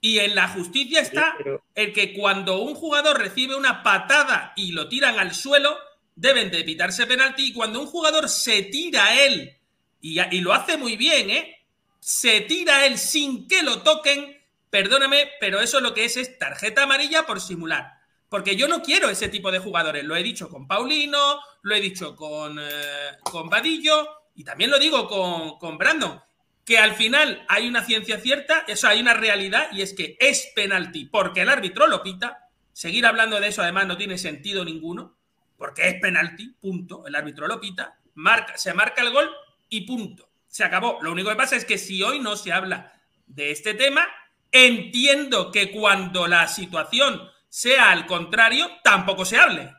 [0.00, 4.72] Y en la justicia está pero- el que cuando un jugador recibe una patada y
[4.72, 5.76] lo tiran al suelo,
[6.14, 7.48] deben de evitarse penalti.
[7.48, 9.56] Y cuando un jugador se tira él,
[10.00, 11.57] y, y lo hace muy bien, ¿eh?
[12.00, 14.36] Se tira él sin que lo toquen,
[14.70, 17.98] perdóname, pero eso lo que es es tarjeta amarilla por simular.
[18.28, 20.04] Porque yo no quiero ese tipo de jugadores.
[20.04, 24.78] Lo he dicho con Paulino, lo he dicho con, eh, con Vadillo y también lo
[24.78, 26.20] digo con, con Brandon.
[26.64, 30.52] Que al final hay una ciencia cierta, eso hay una realidad y es que es
[30.54, 32.50] penalti porque el árbitro lo pita.
[32.74, 35.16] Seguir hablando de eso además no tiene sentido ninguno
[35.56, 37.06] porque es penalti, punto.
[37.06, 39.30] El árbitro lo pita, marca, se marca el gol
[39.68, 40.27] y punto.
[40.48, 40.98] Se acabó.
[41.02, 42.92] Lo único que pasa es que si hoy no se habla
[43.26, 44.06] de este tema,
[44.50, 49.74] entiendo que cuando la situación sea al contrario, tampoco se hable.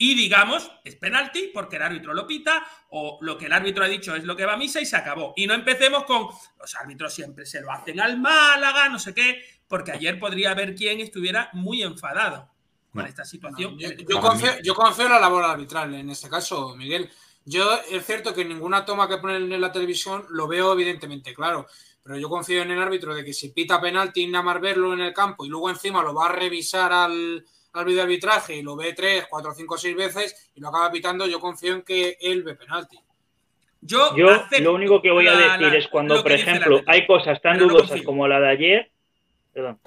[0.00, 3.88] Y digamos, es penalti porque el árbitro lo pita o lo que el árbitro ha
[3.88, 5.34] dicho es lo que va a misa y se acabó.
[5.36, 6.28] Y no empecemos con
[6.60, 10.76] los árbitros siempre se lo hacen al Málaga, no sé qué, porque ayer podría haber
[10.76, 12.48] quien estuviera muy enfadado
[12.92, 13.76] con esta situación.
[13.76, 17.10] Yo, yo confío, yo confío en la labor arbitral, en este caso, Miguel.
[17.48, 21.32] Yo es cierto que en ninguna toma que ponen en la televisión lo veo evidentemente
[21.32, 21.66] claro,
[22.02, 25.00] pero yo confío en el árbitro de que si pita penalti nada más verlo en
[25.00, 27.42] el campo y luego encima lo va a revisar al,
[27.72, 31.40] al videoarbitraje y lo ve tres, cuatro, cinco, seis veces y lo acaba pitando, yo
[31.40, 32.98] confío en que él ve penalti.
[33.80, 34.12] Yo,
[34.60, 37.68] lo único que voy a decir la- es cuando, por ejemplo, hay cosas tan no
[37.68, 38.92] dudosas como la de ayer.
[39.54, 39.80] Perdón.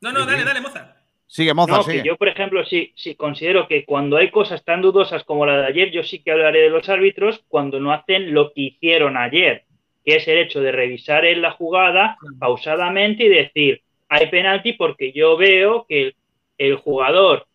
[0.00, 0.97] No, no, dale, dale, moza.
[1.28, 2.02] Sigue, Moza, No, sigue.
[2.02, 5.58] que yo, por ejemplo, sí, sí considero que cuando hay cosas tan dudosas como la
[5.58, 9.16] de ayer, yo sí que hablaré de los árbitros cuando no hacen lo que hicieron
[9.18, 9.64] ayer,
[10.04, 15.12] que es el hecho de revisar en la jugada pausadamente y decir, hay penalti porque
[15.12, 16.16] yo veo que el,
[16.56, 17.46] el jugador,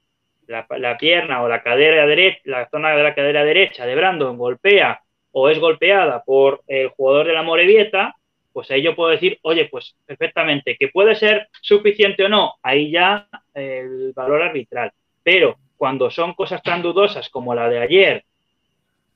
[0.45, 4.37] la, la pierna o la cadera derecha, la zona de la cadera derecha de Brandon
[4.37, 5.01] golpea
[5.31, 8.15] o es golpeada por el jugador de la Morevieta,
[8.53, 12.91] pues ahí yo puedo decir, oye, pues perfectamente, que puede ser suficiente o no, ahí
[12.91, 14.91] ya eh, el valor arbitral.
[15.23, 18.23] Pero cuando son cosas tan dudosas como la de ayer,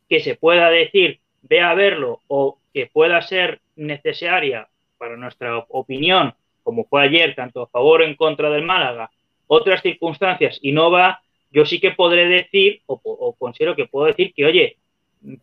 [0.10, 6.34] que se pueda decir, ve a verlo, o que pueda ser necesaria para nuestra opinión,
[6.64, 9.12] como fue ayer, tanto a favor o en contra del Málaga,
[9.46, 14.34] otras circunstancias, y no va yo sí que podré decir, o, considero que puedo decir
[14.34, 14.78] que, oye,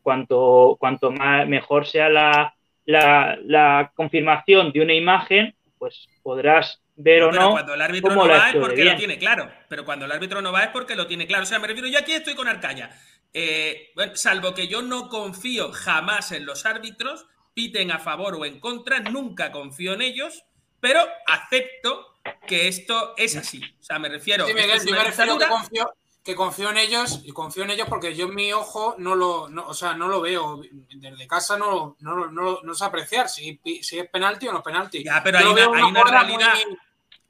[0.03, 2.53] cuanto, cuanto más, mejor sea la,
[2.86, 8.11] la, la confirmación de una imagen, pues podrás ver o Pero no cuando el árbitro
[8.11, 9.51] cómo no va es porque lo tiene claro.
[9.69, 11.43] Pero cuando el árbitro no va es porque lo tiene claro.
[11.43, 12.90] O sea, me refiero, yo aquí estoy con Arcaya.
[13.32, 18.44] Eh, bueno, salvo que yo no confío jamás en los árbitros, piten a favor o
[18.44, 20.44] en contra, nunca confío en ellos,
[20.81, 22.15] pero acepto
[22.47, 23.61] que esto es así.
[23.81, 24.47] O sea, me refiero.
[24.47, 25.48] Sí, esto Miguel, es yo una me refiero que dictadura.
[25.48, 25.94] confío,
[26.24, 29.48] que confío en ellos y confío en ellos porque yo en mi ojo no lo,
[29.51, 30.62] no, o sea, no lo veo.
[30.88, 34.64] Desde casa no, no, no, no, sé apreciar si, si es penalti o no es
[34.64, 35.05] penalti.
[35.05, 36.55] Ya, pero Yo hay una, hay una realidad.
[36.66, 36.78] muy-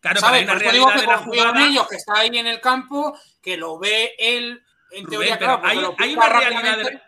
[0.01, 0.41] Claro, ¿sabes?
[0.41, 1.67] hay una eso digo realidad que de la confío en jugada.
[1.67, 5.61] ellos, que está ahí en el campo, que lo ve él, en Rubén, teoría, pero
[5.61, 7.03] claro, hay, lo hay una realidad de la,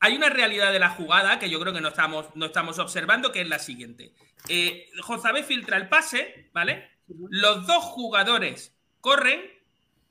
[0.00, 3.30] hay una realidad de la jugada que yo creo que no estamos, no estamos observando,
[3.30, 4.12] que es la siguiente.
[4.48, 6.90] Eh, Jozabé filtra el pase, ¿vale?
[7.06, 9.51] Los dos jugadores corren.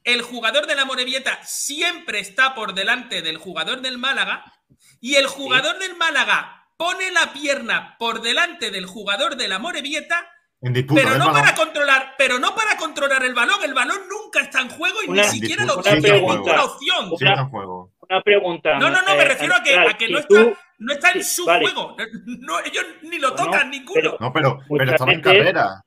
[0.04, 4.46] El jugador de la Morevieta siempre está por delante del jugador del Málaga.
[5.00, 10.28] Y el jugador del Málaga pone la pierna por delante del jugador de la Morevieta
[10.62, 11.42] En disputa, pero ¿eh, no balón?
[11.42, 13.64] para controlar, pero no para controlar el balón.
[13.64, 17.10] El balón nunca está en juego y Una- ni siquiera lo Sí, tiene ninguna opción.
[17.18, 17.92] Sí, está en juego.
[18.10, 18.80] Una pregunta.
[18.80, 20.60] No, no, no, me eh, refiero a que, Ancestral, a que si no, tú- está,
[20.80, 21.66] no está en su vale.
[21.66, 21.96] juego.
[22.40, 23.94] No, ellos ni lo Bueno, tocan ninguno.
[24.02, 25.84] pero- No, pero, pero estaba en carrera.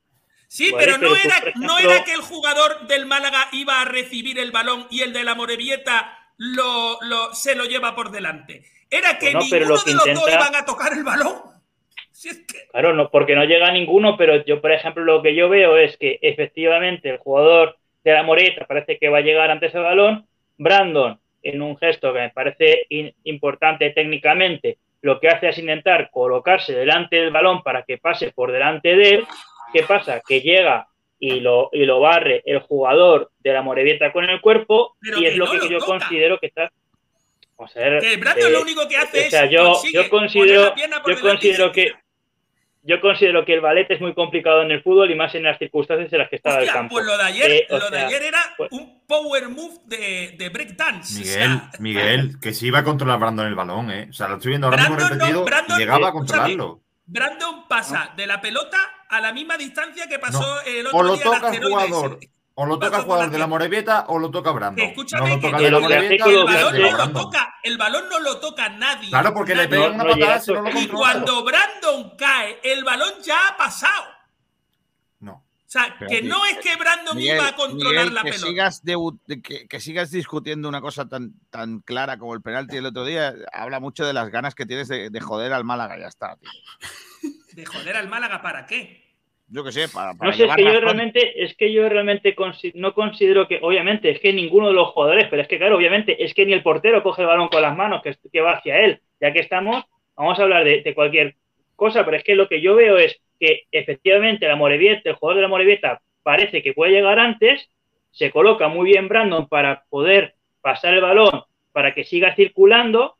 [0.57, 3.85] Sí, Vale, pero, no, pero era, no era que el jugador del Málaga iba a
[3.85, 8.65] recibir el balón y el de la Morevieta lo, lo- se lo lleva por delante.
[8.91, 11.35] Era que Bueno, pero ninguno lo que de los dos iban a tocar el balón.
[12.13, 15.35] Si es que- Claro, no, porque no llega ninguno, pero yo, por ejemplo, lo que
[15.35, 19.51] yo veo es que efectivamente el jugador de la Moreta parece que va a llegar
[19.51, 20.27] antes al balón.
[20.57, 26.09] Brandon, en un gesto que me parece in- importante técnicamente, lo que hace es intentar
[26.11, 29.27] colocarse delante del balón para que pase por delante de él.
[29.75, 30.23] ¿Qué pasa?
[30.27, 30.87] Que llega
[31.19, 35.27] y lo, y lo barre el jugador de la Morevieta con el cuerpo Pero y
[35.27, 35.99] es que lo no que lo yo toca.
[35.99, 36.71] considero que está...
[37.57, 37.67] A
[38.01, 41.67] Que Brandon eh, lo único que hace o sea, es yo, yo considero, yo considero
[41.69, 41.93] se que
[42.87, 45.59] yo considero que el ballet es muy complicado en el fútbol y más en las
[45.59, 46.95] circunstancias en las que estaba el campo.
[46.97, 49.79] pues lo de ayer, Eh, o lo de sea, ayer era pues- un power move
[49.87, 51.15] de, de breakdance.
[51.17, 54.09] O Miguel, sea, Miguel, que sí iba a controlar Brandon el balón, ¿eh?
[54.11, 56.13] O sea, lo estoy viendo ahora mismo Brandon no, repetido Brandon, y llegaba a eh,
[56.13, 56.81] controlarlo.
[57.07, 58.79] Brandon pasa de la pelota
[59.17, 60.61] a la misma distancia que pasó No.
[60.63, 62.21] el otro O lo día el toca el jugador,
[62.57, 64.87] o lo toca el jugador de la Morevieta o lo toca Brandon.
[64.87, 67.23] Escúchame, no lo que, toca que el de la Morevieta balón no lo Brandon.
[67.23, 69.09] toca, el balón no lo toca nadie.
[69.09, 72.85] Claro, porque le pegan una no patada si no lo Y cuando Brandon cae, el
[72.85, 74.05] balón ya ha pasado.
[75.21, 75.33] No.
[75.33, 78.31] O sea, Pero que no es que Brandon Miguel, iba a controlar Miguel, la que
[78.31, 78.47] pelota.
[78.49, 82.77] Sigas debu- de- que, que sigas discutiendo una cosa tan, tan clara como el penalti
[82.77, 85.99] del otro día, habla mucho de las ganas que tienes de, de joder al Málaga,
[85.99, 86.37] ya está.
[86.37, 86.51] tío.
[87.55, 89.04] De joder al Málaga, ¿para qué?
[89.55, 92.35] Yo qué sé, para, para No sé, es que yo realmente, es que yo realmente
[92.75, 96.25] no considero que, obviamente, es que ninguno de los jugadores, pero es que claro, obviamente,
[96.25, 98.81] es que ni el portero coge el balón con las manos, que, que va hacia
[98.81, 99.01] él.
[99.21, 99.85] Ya que estamos,
[100.17, 101.37] vamos a hablar de, de cualquier
[101.77, 105.37] cosa, pero es que lo que yo veo es que efectivamente la Morevieta, el jugador
[105.37, 107.71] de la Morevieta parece que puede llegar antes,
[108.11, 113.19] se coloca muy bien Brandon para poder pasar el balón para que siga circulando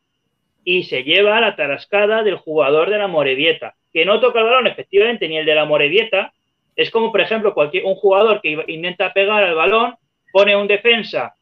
[0.65, 4.47] y se lleva a la tarascada del jugador de la Morevieta, que no toca el
[4.47, 6.33] balón efectivamente ni el de la Morevieta,
[6.77, 9.95] es como por ejemplo cualquier un jugador que intenta pegar al balón,
[10.33, 11.35] pone un defensa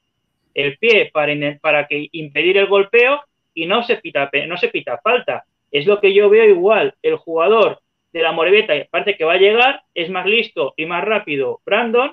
[0.55, 3.23] el pie para, para que impedir el golpeo
[3.55, 5.45] y no se pita no se pita falta.
[5.71, 7.81] Es lo que yo veo igual, el jugador
[8.13, 12.13] de la Morevieta, aparte que va a llegar, es más listo y más rápido Brandon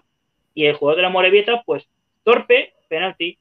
[0.53, 1.87] y el jugador de la Morevieta pues
[2.23, 3.37] torpe, penalti.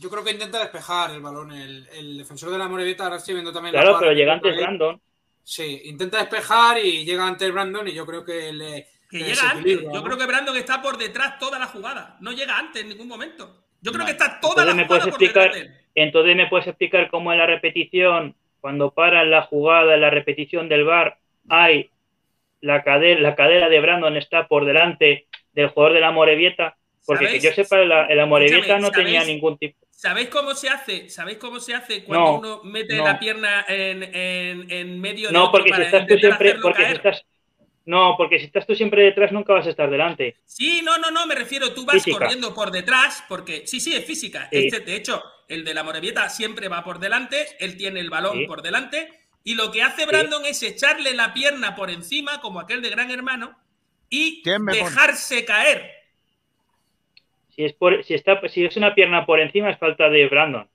[0.00, 1.52] Yo creo que intenta despejar el balón.
[1.52, 4.56] El, el defensor de la Morevieta, ahora estoy viendo también la Claro, pero llega antes.
[4.56, 4.98] Brandon.
[5.44, 8.86] Sí, intenta despejar y llega antes Brandon y yo creo que le.
[9.10, 9.82] Que le llega antes.
[9.82, 10.02] Yo ¿no?
[10.02, 12.16] creo que Brandon está por detrás toda la jugada.
[12.20, 13.64] No llega antes en ningún momento.
[13.82, 14.16] Yo creo Vale.
[14.16, 17.32] que está toda Entonces la me puedes jugada por explicar, entonces me puedes explicar cómo
[17.32, 21.18] en la repetición, cuando para la jugada, en la repetición del bar,
[21.48, 21.90] hay
[22.60, 27.26] la cadera, la cadera de Brandon está por delante del jugador de la Morevieta, porque
[27.28, 29.78] que yo sepa, la, Morevieta Escúchame, no tenía ningún tipo.
[29.90, 31.08] ¿Sabéis cómo se hace?
[31.10, 33.04] ¿Sabéis cómo se hace cuando No, uno mete no.
[33.04, 36.86] la pierna en, en- en medio de No, otro porque si estás tú siempre, porque
[36.86, 37.26] si estás,
[37.84, 40.36] no, porque si estás tú siempre detrás nunca vas a estar delante.
[40.44, 42.18] Sí, no, no, no, me refiero, tú vas Física.
[42.18, 44.48] corriendo por detrás, porque sí, sí, es física.
[44.50, 44.58] Sí.
[44.66, 48.38] Este, de hecho, el de la Morevieta siempre va por delante, él tiene el balón
[48.38, 48.46] Sí.
[48.46, 49.08] por delante,
[49.44, 53.10] y lo que hace Brandon es echarle la pierna por encima, como aquel de Gran
[53.10, 53.58] Hermano,
[54.08, 55.90] y dejarse caer.
[57.54, 60.68] Si es por, si está, si es una pierna por encima es falta de Brandon.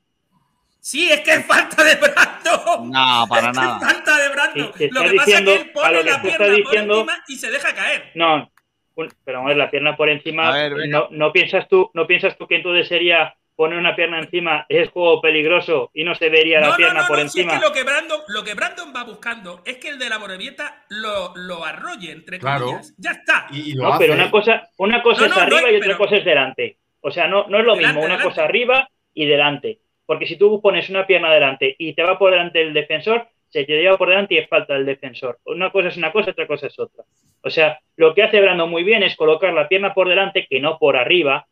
[0.79, 2.91] Sí, es que es falta de Brandon.
[2.91, 3.77] No, para Es nada.
[3.81, 4.71] es falta de Brandon.
[4.77, 7.01] Sí, lo que pasa diciendo- es que él pone lo que la pierna diciendo- por
[7.09, 8.11] encima y se deja caer.
[8.15, 8.51] No,
[8.95, 10.97] un- pero vamos, la pierna por encima, A ver, venga.
[10.99, 14.89] no, no piensas tú, no piensas tú que entonces sería poner una pierna encima es
[14.89, 17.59] juego peligroso y no se vería la No, pierna no, por no, si es encima.
[17.59, 20.83] que lo que, Brandon, lo que Brandon va buscando es que el de la Morevieta
[20.89, 22.65] lo, lo arrolle, entre Claro.
[22.65, 22.93] comillas.
[22.97, 23.47] Ya está.
[23.75, 25.97] No, pero una cosa, una cosa No, es no, no arriba es- y otra pero-
[25.97, 26.77] cosa es delante.
[27.01, 28.29] O sea, no, no es lo Delante, mismo una delante.
[28.29, 29.79] cosa arriba y delante.
[30.05, 33.63] Porque si tú pones una pierna delante y te va por delante el defensor, se
[33.63, 35.39] te lleva por delante y es falta del defensor.
[35.45, 37.03] Una cosa es una cosa, otra cosa es otra.
[37.41, 40.59] O sea, lo que hace Brando muy bien es colocar la pierna por delante, que
[40.59, 41.47] no por arriba,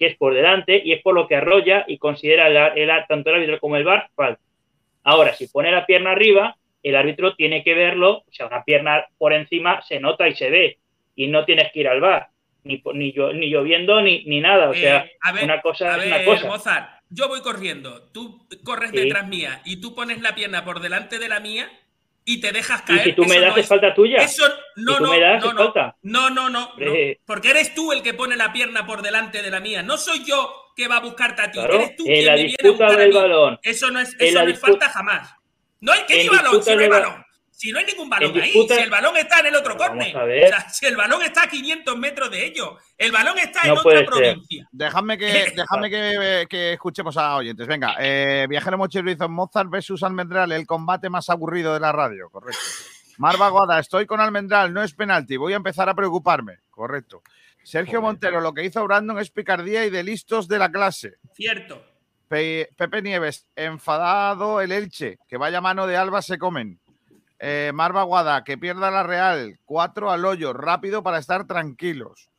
[0.00, 3.28] que es por delante, y es por lo que arrolla y considera el, el- tanto
[3.30, 4.40] el árbitro como el VAR falta.
[5.04, 9.04] Ahora, si pone la pierna arriba, el árbitro tiene que verlo, o sea, una pierna
[9.18, 10.78] por encima se nota y se ve,
[11.14, 12.28] y no tienes que ir al VAR,
[12.64, 15.94] ni, ni, llo- ni lloviendo ni, ni nada, o sea, Eh, a ver, una cosa
[15.94, 16.46] a es una cosa.
[16.48, 18.96] Mozart, yo voy corriendo, tú corres Sí.
[18.96, 21.68] detrás mía y tú pones la pierna por delante de la mía
[22.34, 23.04] y te dejas Y caer.
[23.04, 24.18] si tú me das, no es falta tuya.
[24.22, 24.44] Eso
[24.76, 25.96] no, Si no, me das, no, no, falta.
[26.02, 26.72] no, no, no,
[27.26, 29.82] porque eres tú el que pone la pierna por delante de la mía.
[29.82, 31.58] No soy yo que va a buscarte a ti.
[31.58, 33.14] Claro, eres tú en quien la me viene a buscar a del mí.
[33.16, 33.58] balón.
[33.62, 35.34] Eso no es, eso no es falta jamás.
[35.80, 37.24] No hay que ni balón, si no hay balón.
[37.60, 40.16] Si no hay ningún balón ahí, disputa- si el balón está en el otro córner.
[40.16, 43.74] O sea, si el balón está a 500 metros de ellos, el balón está en
[43.74, 44.06] No otra ser.
[44.06, 44.66] provincia.
[44.72, 45.26] Dejadme que,
[45.56, 47.66] dejadme que, que escuchemos a oyentes.
[47.66, 52.58] Venga, eh, Viajero Mochilizo Mozart versus Almendral, el combate más aburrido de la radio, correcto.
[53.18, 57.22] Marva Guada, estoy con Almendral, no es penalti, voy a empezar a preocuparme, correcto.
[57.62, 61.16] Sergio Montero, lo que hizo Brandon es picardía y de listos de la clase.
[61.34, 61.84] Cierto.
[62.26, 66.80] Pe- Pepe Nieves, enfadado el Elche, que vaya mano de Alba se comen.
[67.42, 72.30] Eh, Marva Guada, que pierda la Real, cuatro al hoyo, rápido para estar tranquilos.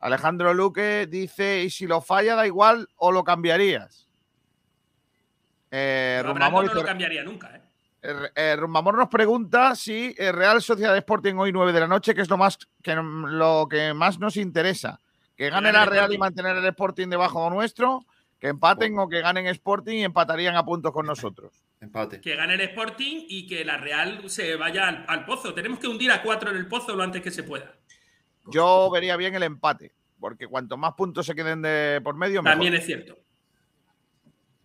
[0.00, 4.08] Alejandro Luque dice, ¿y si lo falla da igual o lo cambiarías?
[5.70, 7.54] Eh, Brandon no lo cambiaría nunca.
[7.54, 7.62] ¿eh?
[8.02, 12.14] eh, eh, Rumbamor nos pregunta si eh, Real Sociedad Sporting hoy 9 de la noche,
[12.14, 14.98] que es lo más que lo que más nos interesa.
[15.36, 18.04] Que gane la Real y mantener el Sporting debajo nuestro,
[18.40, 21.52] que empaten o que ganen Sporting y empatarían a puntos con nosotros.
[21.82, 22.20] Empate.
[22.20, 25.52] Que gane el Sporting y que la Real se vaya al, al pozo.
[25.52, 27.74] Tenemos que hundir a cuatro en el pozo lo antes que se pueda.
[28.46, 32.54] Yo vería bien el empate, porque cuanto más puntos se queden de por medio, mejor.
[32.54, 33.18] También es cierto.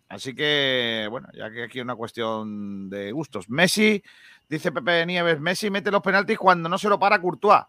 [0.08, 3.50] Así que, bueno, ya que aquí es una cuestión de gustos.
[3.50, 4.00] Messi,
[4.48, 7.64] dice Pepe Nieves, Messi mete los penaltis cuando no se lo para Courtois.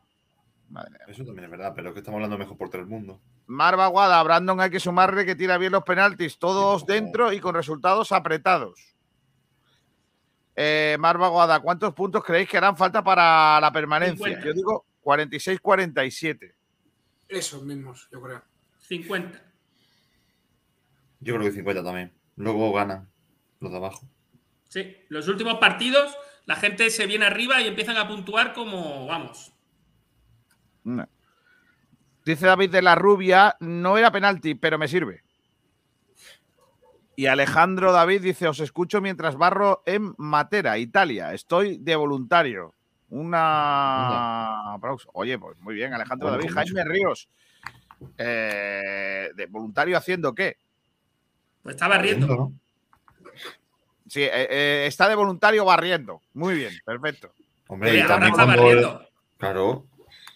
[1.07, 3.19] Eso también es verdad, pero es que estamos hablando mejor por todo el mundo.
[3.47, 7.39] Marva Guada, a Brandon hay que sumarle que tira bien los penaltis, todos dentro y
[7.39, 8.95] con resultados apretados.
[10.61, 14.25] Eh, Marva Guada, ¿cuántos puntos creéis que harán falta para la permanencia?
[14.25, 14.45] 50.
[14.45, 16.53] Yo digo 46-47.
[17.29, 18.41] Esos mismos, yo creo.
[18.79, 19.41] 50.
[21.21, 22.11] Yo creo que 50 también.
[22.35, 23.07] Luego ganan
[23.61, 24.05] los de abajo.
[24.67, 26.13] Sí, los últimos partidos
[26.45, 29.53] la gente se viene arriba y empiezan a puntuar como, vamos.
[30.83, 31.07] No.
[32.25, 35.23] Dice David de la Rubia, no era penalti, pero me sirve.
[37.19, 41.33] Y Alejandro David dice, os escucho mientras barro en Matera, Italia.
[41.33, 42.73] Estoy de voluntario.
[43.09, 44.77] Una.
[45.11, 46.53] Oye, pues muy bien, Alejandro Bueno, David.
[46.55, 47.27] con Jaime Ríos.
[48.17, 50.55] eh, ¿De voluntario haciendo qué?
[51.61, 52.27] Pues está barriendo.
[52.27, 52.53] ¿no?
[54.07, 56.21] Sí, eh, eh, está de voluntario barriendo.
[56.35, 57.33] Muy bien, perfecto.
[57.67, 58.63] Hombre, Oye, y ahora también está cuando.
[58.63, 59.09] barriendo.
[59.37, 59.85] Claro.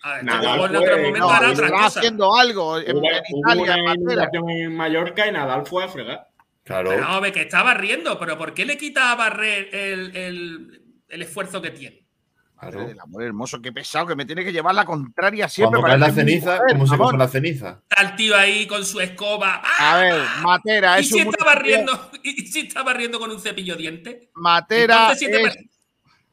[0.03, 1.99] A ver, Nadal luego en fue- otro momento No, hará otra estará cosa.
[2.01, 6.27] haciendo algo en, Hubo, en Italia, en una en Mallorca y Nadal fue a fregar.
[6.64, 6.90] Claro.
[6.91, 11.22] Pero ver, que está barriendo, pero ¿por qué le quita a barrer el, el- el
[11.22, 12.03] esfuerzo que tiene?
[12.56, 15.81] Madre del amor hermoso, qué pesado, que me tiene que llevar la contraria siempre.
[15.81, 17.81] Cuando cae la ceniza, ¿cómo se coge la ceniza?
[17.90, 19.61] Está el tío ahí con su escoba.
[19.61, 19.95] ¡Ah!
[19.95, 21.91] A ver, Matera ¿Y si un está barriendo,
[22.23, 24.30] y si está barriendo con un cepillo diente?
[24.35, 25.69] Matera Entonces, si te es, parece-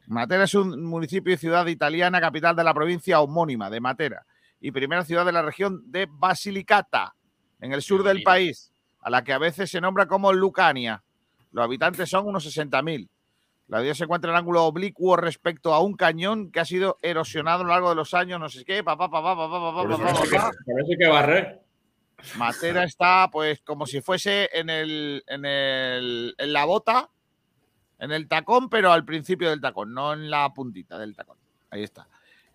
[0.07, 4.25] Matera es un municipio y ciudad italiana, capital de la provincia homónima de Matera
[4.61, 7.17] y primera ciudad de la región de Basilicata,
[7.61, 8.70] en el sur del país,
[9.01, 11.03] a la que a veces se nombra como Lucania.
[11.53, 13.09] Los habitantes son unos 60.000.
[13.69, 17.61] La ciudad se encuentra en ángulo oblicuo respecto a un cañón que ha sido erosionado
[17.61, 20.53] a lo largo de los años, no sé qué, papá, papá, papá, papá, papá,
[20.89, 21.61] hay que barrer.
[22.37, 27.11] Matera está, pues, como si fuese en el, en el, en la bota,
[28.01, 31.39] en el tacón, pero al principio del tacón, no en la puntita del tacón.
[31.71, 32.09] Ahí está.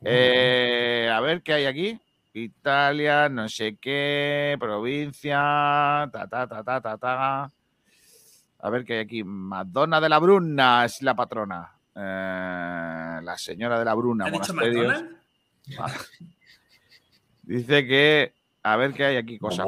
[0.03, 1.99] Eh, a ver qué hay aquí.
[2.39, 7.51] Italia, no sé qué, provincia, ta, ta, ta, ta, ta, ta.
[8.59, 9.23] A ver qué hay aquí.
[9.23, 11.71] Madonna de la Bruna es la patrona.
[11.95, 14.25] Eh, la señora de la Bruna.
[14.25, 15.03] ¿Ha dicho monasterios.
[15.77, 15.95] Vale.
[17.43, 18.33] Dice que.
[18.63, 19.65] A ver qué hay aquí, cosas.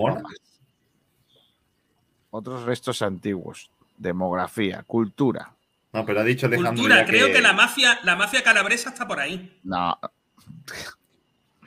[2.32, 3.72] Otros restos antiguos.
[3.98, 5.54] Demografía, cultura.
[5.94, 7.42] No, pero ha dicho Alejandro Cultura, creo que...
[7.42, 9.60] la mafia, la mafia calabresa está por ahí.
[9.64, 9.98] No.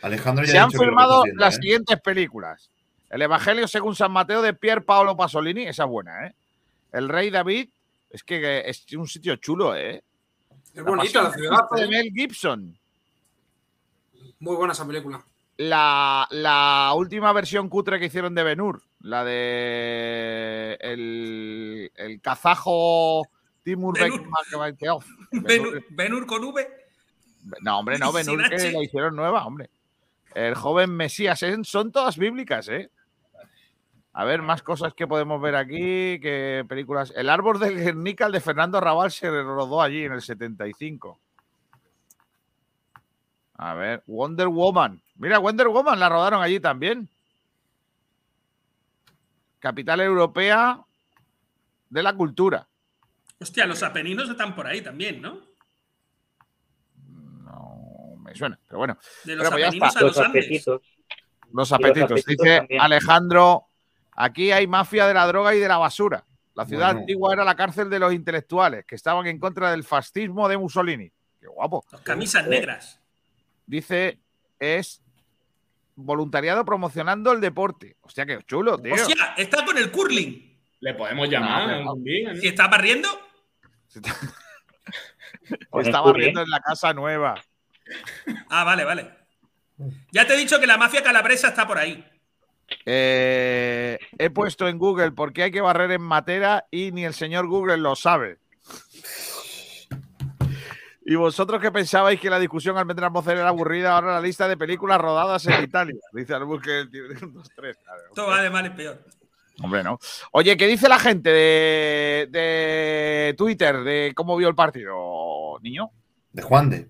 [0.02, 1.58] Alejandro ya Se ha han filmado las ¿eh?
[1.60, 2.70] siguientes películas.
[3.08, 6.34] El Evangelio según San Mateo de Pier Paolo Pasolini, esa es buena, ¿eh?
[6.92, 7.68] El Rey David,
[8.10, 10.02] es que es un sitio chulo, ¿eh?
[10.74, 11.58] Es bonita la ciudad.
[11.72, 11.88] de ¿eh?
[11.88, 12.78] Mel Gibson.
[14.38, 15.24] Muy buena esa película.
[15.56, 23.28] La, la última versión cutre que hicieron de Benur, la de el, el kazajo
[23.62, 24.26] Timur Benur.
[25.32, 26.68] Benur, Benur con V.
[27.60, 29.68] No, hombre, no, Benur que la hicieron nueva, hombre.
[30.34, 31.56] El joven Mesías, ¿eh?
[31.64, 32.90] son todas bíblicas, ¿eh?
[34.12, 36.18] A ver, más cosas que podemos ver aquí,
[36.68, 37.12] películas.
[37.14, 41.20] El árbol del Guernica, de Fernando Raval, se rodó allí en el 75.
[43.54, 45.00] A ver, Wonder Woman.
[45.14, 47.08] Mira, Wonder Woman la rodaron allí también.
[49.60, 50.80] Capital Europea
[51.88, 52.66] de la Cultura.
[53.38, 55.49] Hostia, los apeninos están por ahí también, ¿no?
[58.30, 58.96] Me suena, pero bueno.
[59.24, 59.98] De los Pero pues ya apeninos está.
[59.98, 60.82] a los apetitos.
[61.72, 62.80] apetitos Dice también.
[62.80, 63.66] Alejandro,
[64.12, 66.24] aquí hay mafia de la droga y de la basura.
[66.54, 67.00] La ciudad Bueno.
[67.00, 71.10] antigua era la cárcel de los intelectuales que estaban en contra del fascismo de Mussolini.
[71.40, 71.84] Qué guapo.
[71.90, 73.00] Los camisas negras.
[73.66, 74.20] Dice,
[74.60, 75.02] es
[75.96, 77.96] voluntariado promocionando el deporte.
[78.02, 78.94] Hostia, qué chulo, tío.
[78.94, 80.56] Hostia, está con el curling.
[80.78, 81.94] Le podemos llamar No.
[82.40, 83.08] ¿Si está barriendo?
[85.82, 86.20] Estaba curling.
[86.20, 87.34] viendo en la casa nueva.
[88.48, 89.10] Ah, vale, vale.
[90.12, 92.04] Ya te he dicho que la mafia calabresa está por ahí.
[92.84, 97.14] Eh, he puesto en Google por qué hay que barrer en Matera y ni el
[97.14, 98.38] señor Google lo sabe.
[101.04, 104.46] Y vosotros que pensabais que la discusión al meter voces era aburrida, ahora la lista
[104.46, 106.00] de películas rodadas en Italia.
[106.12, 107.76] Dice Albus que el tío de un, dos, tres.
[107.82, 108.02] Claro.
[108.14, 109.04] Todo va de mal en peor.
[109.62, 109.98] Hombre, no.
[110.32, 115.90] Oye, ¿qué dice la gente de, de Twitter de cómo vio el partido, niño?
[116.32, 116.88] De Juan de.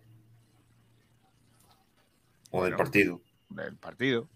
[2.51, 3.21] O del partido.
[3.49, 4.29] Del partido.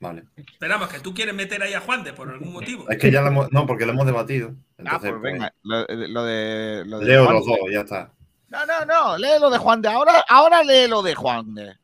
[0.00, 0.24] Vale.
[0.34, 2.88] Esperamos que tú quieres meter ahí a Juan de por algún motivo.
[2.88, 3.52] Es que ya lo hemos.
[3.52, 4.54] No, porque lo hemos debatido.
[4.56, 6.84] Ah, Entonces, pues venga, lo, lo de.
[6.86, 7.52] lo pues, de leo Juan los de.
[7.52, 8.12] dos, ya está.
[8.48, 9.88] No, no, no, lee lo de Juan de.
[9.88, 11.76] Ahora, ahora lee lo de Juan de.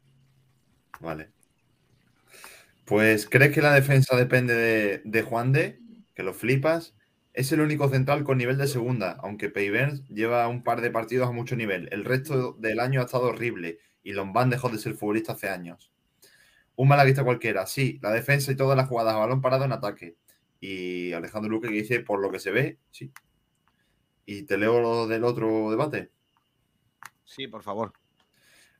[1.00, 1.30] Vale.
[2.86, 5.78] Pues, ¿crees que la defensa depende de, de Juan de?
[6.14, 6.94] Que lo flipas.
[7.34, 11.28] Es el único central con nivel de segunda, aunque Peivens lleva un par de partidos
[11.28, 11.90] a mucho nivel.
[11.92, 15.90] El resto del año ha estado horrible y Lombán dejó de ser futbolista hace años.
[16.76, 20.16] Un malaguista cualquiera, sí, la defensa y todas las jugadas a balón parado en ataque.
[20.60, 23.10] Y Alejandro Luque que dice, por lo que se ve, sí.
[24.24, 26.12] Y te leo lo del otro debate.
[27.24, 27.94] Sí, por favor.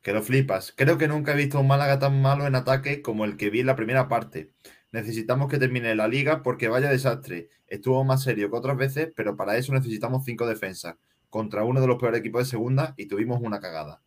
[0.01, 0.73] Que lo flipas.
[0.77, 3.61] Creo que nunca he visto un Málaga tan malo en ataque como el que vi
[3.61, 4.53] en la primera parte.
[4.93, 7.49] Necesitamos que termine la liga porque vaya desastre.
[7.67, 10.95] Estuvo más serio que otras veces, pero para eso necesitamos cinco defensas
[11.31, 14.03] contra uno de los peores equipos de segunda y tuvimos una cagada.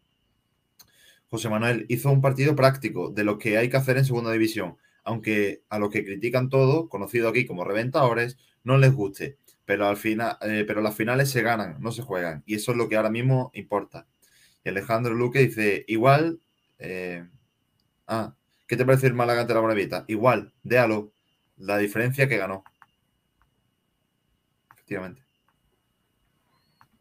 [1.29, 4.77] José Manuel hizo un partido práctico de lo que hay que hacer en segunda división,
[5.03, 9.37] aunque a los que critican todo, conocido aquí como reventadores, no les guste.
[9.65, 12.77] Pero al final, eh, pero las finales se ganan, no se juegan, y eso es
[12.77, 14.07] lo que ahora mismo importa.
[14.63, 16.41] Y Alejandro Luque dice, igual,
[16.79, 17.27] eh,
[18.07, 18.35] ah,
[18.67, 20.05] ¿qué te parece el Málaga ante la Moravita?
[20.07, 21.11] Igual, déalo,
[21.57, 22.63] la diferencia que ganó.
[24.73, 25.21] Efectivamente.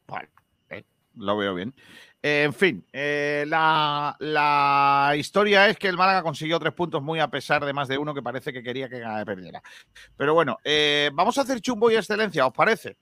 [0.06, 0.28] Vale,
[0.68, 0.84] eh,
[1.14, 1.74] lo veo bien.
[2.20, 7.20] Eh, en fin, eh, la, la historia es que el Málaga consiguió tres puntos muy
[7.20, 9.62] a pesar de más de uno que parece que quería que perdiera.
[10.16, 12.96] Pero bueno, eh, vamos a hacer chumbo y excelencia, ¿os parece?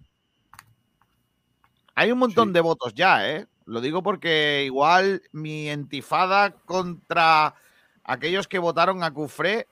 [1.95, 3.47] Hay un montón de votos ya, ¿eh?
[3.65, 7.55] Lo digo porque igual mi entifada contra
[8.05, 9.67] aquellos que votaron a Cufré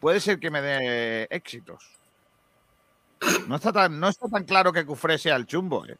[0.00, 1.82] puede ser que me dé éxitos.
[3.48, 5.96] No está tan, no está tan claro que Cufré sea el chumbo, ¿eh?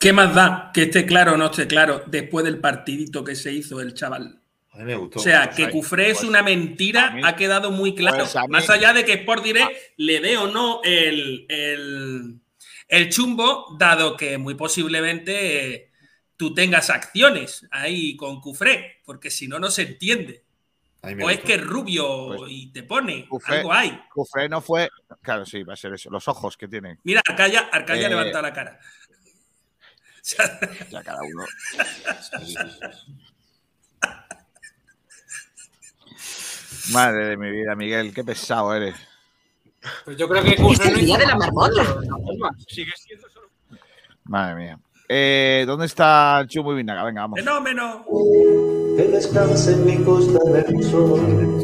[0.00, 3.52] ¿Qué más da que esté claro o no esté claro después del partidito que se
[3.52, 4.40] hizo el chaval?
[4.72, 5.18] A mí me gustó.
[5.18, 8.16] O sea, Pues que ahí, Cufré es pues, una mentira, mí- ha quedado muy claro.
[8.24, 12.40] pues Más allá de que Sport Direct le dé o no el, el,
[12.88, 15.90] el chumbo, dado que muy posiblemente eh,
[16.38, 20.44] tú tengas acciones ahí con Cufré, porque si no, no se entiende.
[21.02, 24.00] O es que es rubio y te pone, Cufré- algo hay.
[24.12, 24.88] Cufré no fue.
[25.22, 26.08] Claro, sí, va a ser eso.
[26.10, 26.98] Los ojos que tiene.
[27.04, 28.78] Mira, Arcaya, Arcaya Eh, levanta la cara.
[30.90, 31.44] Ya cada uno.
[36.92, 38.96] Madre de mi vida, Miguel, qué pesado eres.
[40.04, 41.82] Pues yo creo que Es el día de la marmota.
[42.68, 43.48] Sigue siendo solo.
[44.24, 44.78] Madre mía.
[45.08, 47.02] Eh, ¿Dónde está Chumbo y Vinaga?
[47.04, 47.40] Venga, vamos.
[47.40, 48.04] Fenómeno.
[48.96, 51.62] Que descanse en mi costa del sol.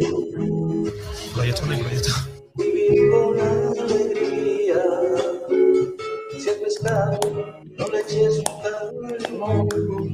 [1.34, 2.10] Proyecto, no proyecto.
[2.54, 4.82] Vivir con alegría.
[6.38, 7.75] Si el
[8.08, 9.68] un calmo,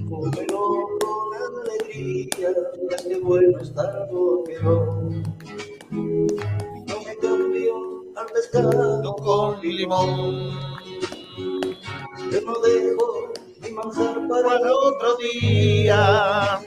[0.09, 2.49] cómelo con alegría.
[3.07, 5.11] qué bueno estar conmigo.
[5.91, 10.51] No me cambio al pescado con limón.
[12.31, 16.61] Yo no dejo mi manjar para otro día.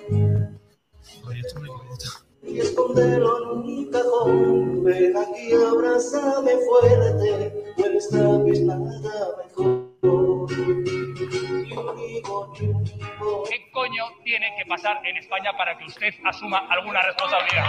[2.43, 4.84] Y esconderlo en un cajón.
[4.84, 7.73] Ven aquí, abrázame fuerte.
[7.77, 9.85] No sabes nada mejor.
[12.22, 17.66] ¿Qué coño tiene que pasar en España para que usted asuma alguna responsabilidad?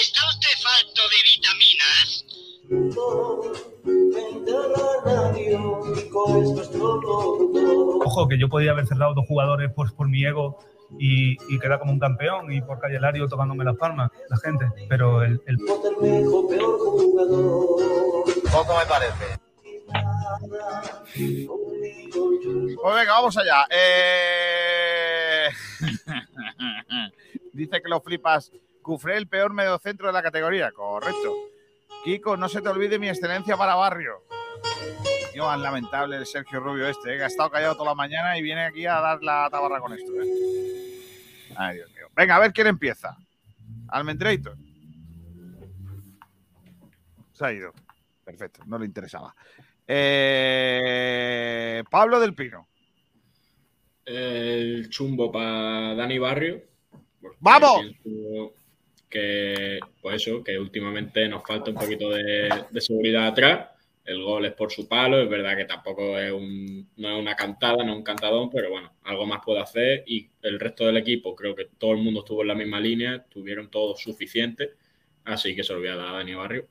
[0.00, 2.24] ¿Está usted falto de vitaminas?
[8.04, 10.58] Ojo, que yo podía haber cerrado dos jugadores pues, por mi ego
[10.98, 14.66] y, y quedar como un campeón y por Calle Lario tocándome las palmas, la gente.
[14.88, 15.58] Pero el, el-
[18.52, 19.38] Poco me parece.
[22.82, 23.66] Pues venga, vamos allá.
[23.70, 25.48] Eh,
[27.52, 28.50] Dice que lo flipas.
[28.82, 30.72] Cufré el peor mediocentro de la categoría.
[30.72, 31.34] Correcto.
[32.04, 34.22] Kiko, no se te olvide mi excelencia para barrio.
[35.38, 38.42] Más lamentable el Sergio Rubio este, eh, que ha estado callado toda la mañana y
[38.42, 40.12] viene aquí a dar la tabarra con esto.
[40.22, 40.26] eh.
[41.56, 42.08] Ay, Dios mío.
[42.14, 43.16] Venga, a ver quién empieza.
[43.88, 44.56] Almendrator.
[47.32, 47.72] Se ha ido.
[48.24, 49.34] Perfecto, no le interesaba.
[49.86, 52.68] Eh, Pablo del Pino.
[54.04, 56.62] El chumbo para Dani Barrio.
[57.40, 57.86] ¡Vamos!
[59.08, 63.70] Que, pues eso, que últimamente nos falta un poquito de, de seguridad atrás.
[64.10, 67.36] El gol es por su palo, es verdad que tampoco es un, no es una
[67.36, 70.02] cantada, no es un cantadón, pero bueno, algo más puede hacer.
[70.04, 73.24] Y el resto del equipo, creo que todo el mundo estuvo en la misma línea,
[73.28, 74.70] tuvieron todo suficiente.
[75.24, 76.66] Así que se lo voy a dar a Dani Barrio.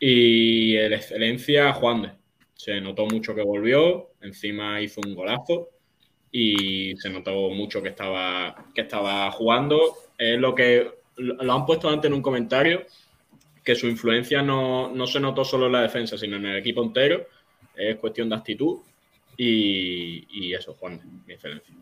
[0.00, 2.10] Y el excelencia, Juan de.
[2.54, 5.68] Se notó mucho que volvió, encima hizo un golazo
[6.32, 9.78] y se notó mucho que estaba, que estaba jugando.
[10.18, 12.84] Es lo que lo han puesto antes en un comentario,
[13.68, 16.82] que su influencia no, no se notó solo en la defensa, sino en el equipo
[16.82, 17.26] entero.
[17.76, 18.78] Es cuestión de actitud
[19.36, 21.74] y, y eso, Juan, mi excelencia.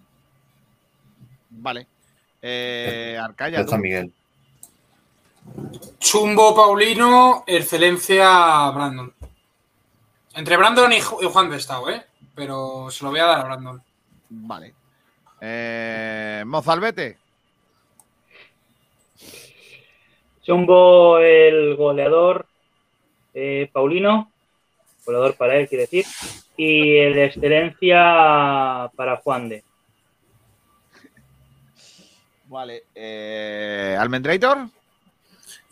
[1.49, 1.87] Vale.
[2.43, 3.61] Eh, Arcaya.
[3.61, 3.79] Está.
[3.79, 4.13] Miguel.
[6.01, 9.15] Chumbo Paulino, excelencia Brandon.
[10.35, 12.05] Entre Brandon y Juan de Estado, ¿eh?
[12.35, 13.81] Pero se lo voy a dar a Brandon.
[14.29, 14.75] Vale.
[15.41, 17.19] Eh, Mozalbete.
[20.47, 22.47] Chumbo el goleador
[23.35, 24.31] eh, Paulino,
[25.05, 26.05] goleador para él, quiere decir,
[26.57, 29.65] y el de excelencia para Juan de.
[32.45, 32.85] Vale.
[32.95, 34.69] Eh, Almendrator.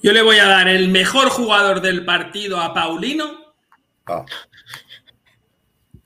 [0.03, 3.55] Yo le voy a dar el mejor jugador del partido a Paulino.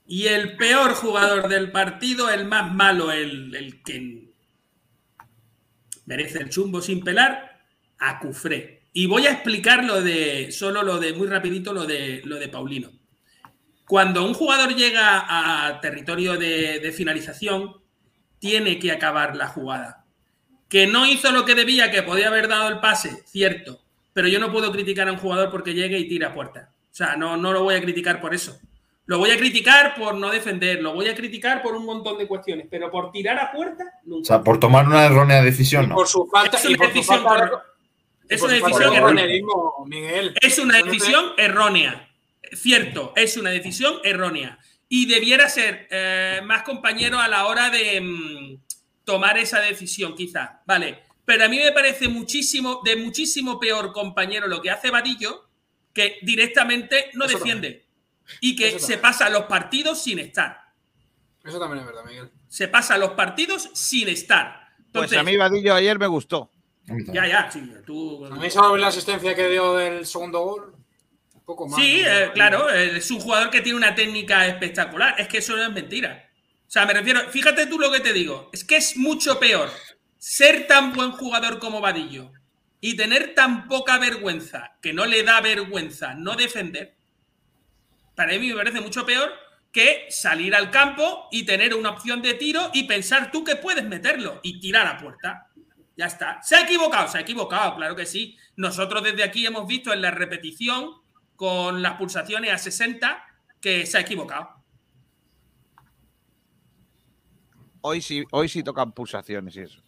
[0.05, 4.29] Y el peor jugador del partido, el más malo, el, el que
[6.05, 7.48] merece el chumbo sin pelar,
[7.99, 8.87] a Cufré.
[8.93, 12.47] Y voy a explicar lo de, solo lo de, muy rapidito, lo de, lo de
[12.47, 12.89] Paulino.
[13.85, 15.25] Cuando un jugador llega
[15.67, 17.75] a territorio de, de finalización,
[18.39, 20.05] tiene que acabar la jugada.
[20.67, 23.81] Que no hizo lo que debía, que podía haber dado el pase, cierto.
[24.13, 26.71] Pero yo no puedo criticar a un jugador porque llegue y tira a puerta.
[26.91, 28.59] O sea, no, no lo voy a criticar por eso.
[29.05, 32.27] Lo voy a criticar por no defender, lo voy a criticar por un montón de
[32.27, 34.27] cuestiones, pero por tirar a puerta, O nunca.
[34.27, 35.95] sea, por tomar una errónea decisión, no.
[35.95, 37.63] Por su falta y por su falta
[38.29, 39.25] Es una decisión de errónea.
[39.85, 40.35] Miguel.
[40.39, 42.09] Es una decisión errónea.
[42.53, 44.59] Cierto, es una decisión errónea.
[44.87, 48.61] Y debiera ser eh, más compañero a la hora de mm,
[49.03, 50.61] tomar esa decisión, quizá.
[50.65, 51.03] Vale.
[51.25, 55.47] Pero a mí me parece muchísimo, de muchísimo peor compañero lo que hace Vadillo,
[55.93, 57.85] que directamente no Eso defiende.
[58.41, 60.59] Y que se pasa los partidos sin estar.
[61.43, 62.31] Eso también es verdad, Miguel.
[62.47, 64.69] Se pasa los partidos sin estar.
[64.91, 66.51] Pues a mí Vadillo ayer me gustó.
[67.13, 68.25] Ya, ya, sí, tú.
[68.25, 70.75] A mí solo la asistencia que dio del segundo gol.
[71.33, 71.79] Un poco más.
[71.79, 72.09] Sí, ¿no?
[72.09, 75.15] eh, claro, eh, es un jugador que tiene una técnica espectacular.
[75.17, 76.29] Es que eso no es mentira.
[76.67, 78.49] O sea, me refiero, fíjate tú lo que te digo.
[78.53, 79.69] Es que es mucho peor
[80.17, 82.31] ser tan buen jugador como Vadillo
[82.81, 86.95] y tener tan poca vergüenza, que no le da vergüenza no defender.
[88.15, 89.31] Para mí me parece mucho peor
[89.71, 93.83] que salir al campo y tener una opción de tiro y pensar tú que puedes
[93.83, 95.48] meterlo y tirar a puerta.
[95.99, 96.41] Ya está.
[96.41, 97.09] ¿Se ha equivocado?
[97.09, 98.37] Se ha equivocado, claro que sí.
[98.55, 100.93] Nosotros desde aquí hemos visto en la repetición
[101.35, 103.21] con las pulsaciones a 60
[103.59, 104.49] que se ha equivocado.
[107.81, 109.81] Hoy sí, hoy sí tocan pulsaciones y eso.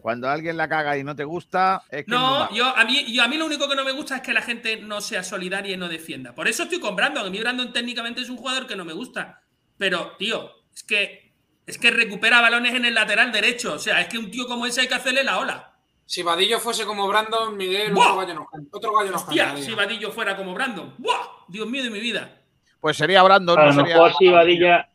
[0.00, 3.22] Cuando alguien la caga y no te gusta, es que No, yo a, mí, yo
[3.22, 5.74] a mí lo único que no me gusta es que la gente no sea solidaria
[5.74, 6.34] y no defienda.
[6.34, 7.26] Por eso estoy con Brandon.
[7.26, 9.42] A mí Brandon técnicamente es un jugador que no me gusta.
[9.76, 11.25] Pero, tío, Es que,
[11.66, 13.74] es que recupera balones en el lateral derecho.
[13.74, 15.72] O sea, es que un tío como ese hay que hacerle la ola.
[16.04, 18.06] Si Vadillo fuese como Brandon, Miguel, ¡Buah!
[18.12, 18.68] otro gallo nos canta.
[18.76, 19.64] Otro gallo nos Hostia, cantaría.
[19.66, 20.94] si Vadillo fuera como Brandon.
[20.98, 21.26] ¡Buah!
[21.48, 22.40] Dios mío de mi vida.
[22.80, 23.94] Pues sería Brandon, A no lo sería.
[23.96, 24.88] mejor si Vadilla,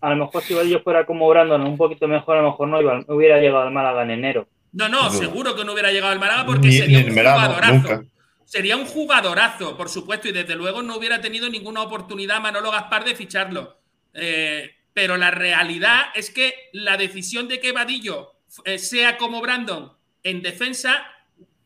[0.00, 2.80] a lo mejor si Vadillo fuera como Brandon, un poquito mejor, a lo mejor no
[2.80, 4.48] iba, no hubiera llegado al Málaga en enero.
[4.72, 7.36] No, no, seguro que no hubiera llegado al Málaga porque Ni- sería ni un verano,
[7.40, 7.72] jugadorazo.
[7.74, 8.02] nunca.
[8.46, 13.04] Sería un jugadorazo, por supuesto, y desde luego no hubiera tenido ninguna oportunidad Manolo Gaspar
[13.04, 13.76] de ficharlo.
[14.14, 18.32] Eh, pero la realidad es que la decisión de que Vadillo
[18.64, 19.92] eh, sea como Brandon
[20.22, 21.04] en defensa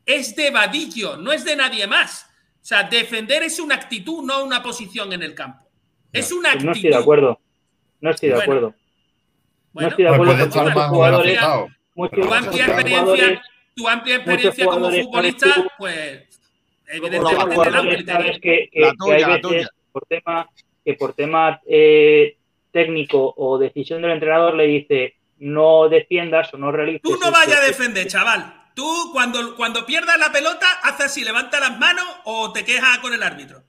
[0.05, 2.25] es de Vadillo, no es de nadie más.
[2.55, 5.65] O sea, defender es una actitud, no una posición en el campo.
[6.11, 6.65] Es una actitud.
[6.65, 7.39] no estoy de acuerdo.
[8.01, 8.43] No estoy de Bueno.
[8.51, 8.75] acuerdo.
[9.71, 11.39] Bueno, no estoy de Pues acuerdo jugadores,
[11.95, 13.41] muchos, Tu amplia experiencia,
[13.77, 16.41] tu amplia experiencia como futbolista, tú- pues
[16.87, 18.05] evidentemente te criterio.
[18.05, 19.69] sabes que, que- La que tuya, hay la tuya.
[19.93, 20.49] por tema
[20.83, 22.35] que por tema eh,
[22.71, 27.31] técnico o decisión del entrenador le dice no defiendas o no realices Tú no esto".
[27.31, 28.53] vayas a defender, chaval.
[28.73, 33.13] Tú cuando, cuando pierdas la pelota, haces así, levanta las manos o te quejas con
[33.13, 33.63] el árbitro.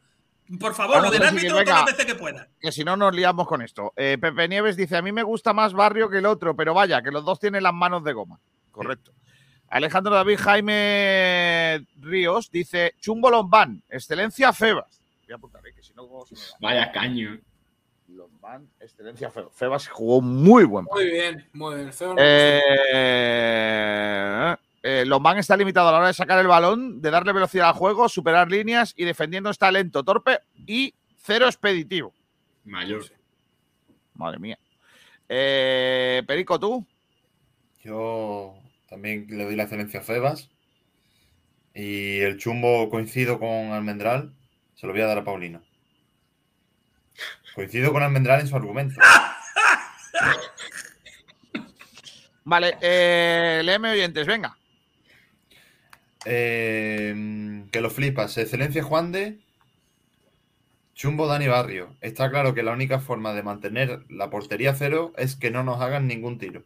[0.61, 2.47] Por favor, lo del árbitro todas las veces que puedas.
[2.61, 3.93] Que si no nos liamos con esto.
[3.97, 7.01] Eh, Pepe Nieves dice: A mí me gusta más Barrio que el otro, pero vaya,
[7.03, 8.39] que los dos tienen las manos de goma.
[8.71, 9.13] Correcto.
[9.69, 15.01] Alejandro David Jaime Ríos dice: Chumbo Lombán, excelencia Febas.
[15.25, 16.47] Voy a apuntar, eh, que si no, se me va.
[16.61, 17.41] Vaya caño.
[18.81, 19.53] Excelencia Febas.
[19.55, 21.91] Febas jugó muy buen Muy bien, muy bien.
[22.01, 22.61] No- Eh,
[24.83, 27.75] eh, Lombán está limitado a la hora de sacar el balón, de darle velocidad al
[27.75, 32.13] juego, superar líneas y defendiendo está lento, torpe y cero expeditivo.
[32.65, 33.05] Mayor.
[34.15, 34.59] Madre mía.
[35.29, 36.85] Eh, Perico, tú.
[37.83, 38.55] Yo
[38.89, 40.51] también le doy la excelencia a Febas.
[41.75, 44.35] Y el chumbo coincido con Almendral.
[44.75, 45.63] Se lo voy a dar a Paulino.
[47.55, 49.01] Coincido con Almendral en su argumento.
[52.45, 54.57] Vale, eh, léeme oyentes, venga.
[56.25, 58.37] Eh, que lo flipas.
[58.39, 59.39] Excelencia Juan de.
[60.95, 61.97] Chumbo Dani Barrio.
[62.01, 65.81] Está claro que la única forma de mantener la portería cero es que no nos
[65.81, 66.65] hagan ningún tiro.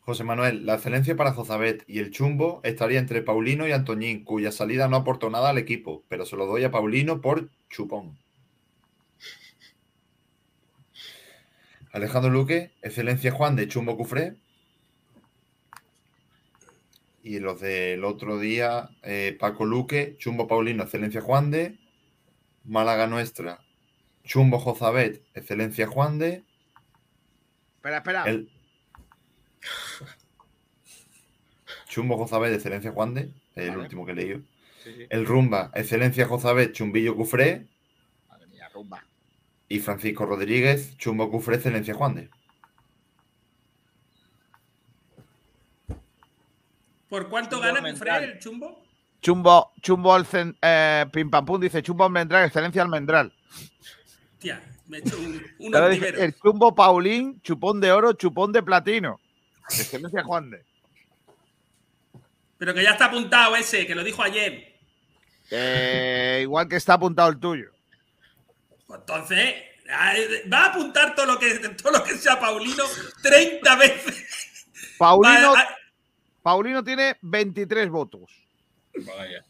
[0.00, 4.52] José Manuel, la excelencia para Zozabet y el chumbo estaría entre Paulino y Antoñín, cuya
[4.52, 8.16] salida no aportó nada al equipo, pero se lo doy a Paulino por chupón.
[11.98, 14.36] Alejandro Luque, excelencia Juan de Chumbo Cufré.
[17.22, 21.78] Y los del otro día, eh, Paco Luque, Chumbo Paulino, excelencia Juan de.
[22.64, 23.60] Málaga Nuestra,
[24.24, 26.44] Chumbo Jozabet, excelencia Juan de.
[27.76, 28.24] Espera, espera.
[28.24, 28.50] El...
[31.88, 33.32] Chumbo Jozabet, excelencia Juan de.
[33.54, 33.82] El Vale.
[33.82, 34.40] último que he leído.
[34.84, 35.06] Sí, sí.
[35.10, 37.66] El Rumba, excelencia Jozabet, Chumbillo Cufré.
[38.28, 39.04] Madre mía, rumba.
[39.68, 42.30] Y Francisco Rodríguez, Chumbo Cufré, excelencia Juan de.
[47.08, 47.90] ¿Por cuánto Chumbo gana.
[47.92, 48.84] Cufré el chumbo?
[49.20, 53.32] Chumbo, Chumbo Alcen, eh, Pim Pam Pum dice Chumbo Almendral, excelencia Almendral.
[54.38, 58.62] Tía, me he hecho un, un dice, el Chumbo Paulín, chupón de oro, chupón de
[58.62, 59.20] platino.
[59.68, 60.64] Excelencia Juan de.
[62.56, 64.76] Pero que ya está apuntado ese, que lo dijo ayer.
[65.50, 67.70] Eh, igual que está apuntado el tuyo.
[68.88, 69.54] Pues Entonces,
[70.50, 72.84] va a apuntar todo lo que, todo lo que sea Paulino
[73.22, 74.66] 30 veces.
[74.96, 75.68] Paulino, ah,
[76.42, 78.30] Paulino tiene 23 votos.
[78.94, 79.44] Vaya.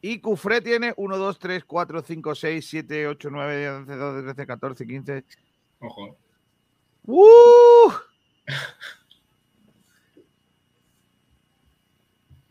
[0.00, 4.22] Y Cufré tiene 1, 2, 3, 4, 5, 6, 7, 8, 9, 10, 11, 12,
[4.22, 5.24] 13, 14, 15.
[5.80, 6.16] Ojo.
[7.06, 7.92] ¡Uh!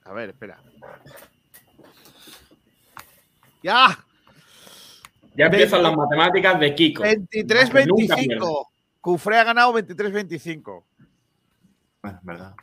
[0.03, 0.61] A ver, espera.
[3.63, 4.05] ¡Ya!
[5.35, 7.03] Ya empiezan las matemáticas de Kiko.
[7.03, 8.67] 23-25.
[8.99, 10.83] Cufré ha ganado 23-25.
[12.01, 12.55] Bueno, es verdad.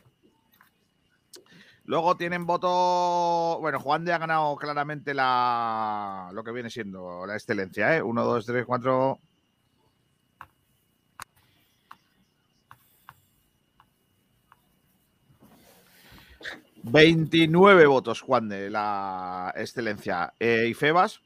[1.85, 3.57] Luego tienen voto.
[3.61, 8.01] Bueno, Juan de ha ganado claramente la lo que viene siendo la excelencia, ¿eh?
[8.03, 9.19] 1, 2, 3, 4.
[16.83, 20.33] ...29 votos, Juan, de la excelencia.
[20.39, 21.21] Eh, ¿Y Febas?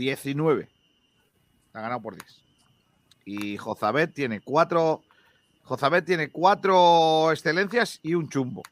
[0.00, 0.68] 19.
[1.74, 2.42] Ha ganado por 10.
[3.26, 5.02] Y Jozabet tiene cuatro.
[5.62, 8.62] Jozabet tiene cuatro excelencias y un chumbo.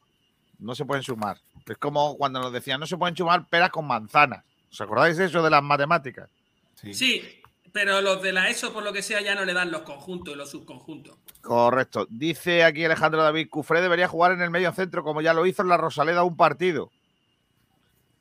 [0.57, 1.37] No se pueden sumar.
[1.65, 4.43] Es como cuando nos decían, no se pueden sumar peras con manzanas.
[4.71, 6.29] ¿Os acordáis de eso de las matemáticas?
[6.73, 7.41] Sí,
[7.71, 10.33] pero los de la ESO, por lo que sea, ya no le dan los conjuntos
[10.33, 11.17] y los subconjuntos.
[11.41, 12.07] Correcto.
[12.09, 15.61] Dice aquí Alejandro David, Cufré debería jugar en el medio centro como ya lo hizo
[15.61, 16.91] en la Rosaleda un partido.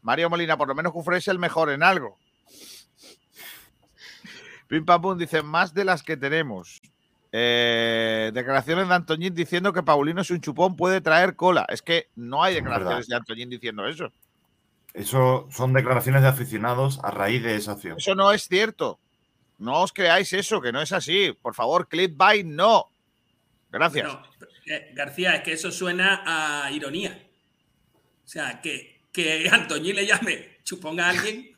[0.03, 2.19] Mario Molina, por lo menos Cufré es el mejor en algo.
[4.69, 6.81] Pim Pam Pum dice más de las que tenemos.
[7.33, 11.67] Eh, declaraciones de Antoñín diciendo que Paulino es un chupón, puede traer cola.
[11.69, 14.13] Es que no hay declaraciones de Antoñín diciendo eso.
[14.95, 17.99] Eso son declaraciones de aficionados a raíz de esa acción.
[17.99, 18.99] Eso no es cierto.
[19.59, 21.37] No os creáis eso, que no es así.
[21.43, 22.91] Por favor, clip by no.
[23.71, 24.07] Gracias.
[24.07, 24.23] No,
[24.95, 27.27] García, es que eso suena a ironía.
[28.25, 31.55] O sea, que, que Antoñín le llame chupón a alguien.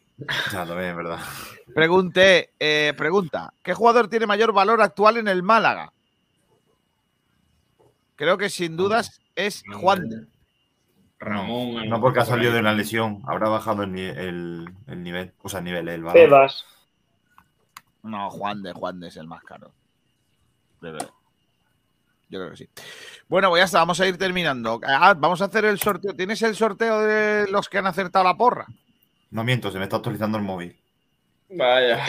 [0.53, 1.19] Ya, también es verdad.
[1.75, 5.93] Pregunté, eh, pregunta, ¿qué jugador tiene mayor valor actual en el Málaga?
[8.17, 10.09] Creo que sin dudas es Juan.
[10.09, 10.27] de.
[11.19, 11.89] Ramón.
[11.89, 15.33] No porque ha salido de una lesión, habrá bajado el, el- el nivel.
[15.43, 16.15] O sea, el nivel, el valor.
[16.21, 16.65] Pebas.
[18.03, 19.73] No, Juan de, Juan de es el más caro.
[20.81, 21.11] De verdad.
[22.31, 22.69] Yo creo que sí.
[23.29, 24.81] Bueno, pues ya está, vamos a ir terminando.
[24.87, 26.15] Ah, vamos a hacer el sorteo.
[26.15, 28.67] ¿Tienes el sorteo de los que han acertado la porra?
[29.31, 30.78] No miento, se me está actualizando el móvil.
[31.51, 32.05] Vaya.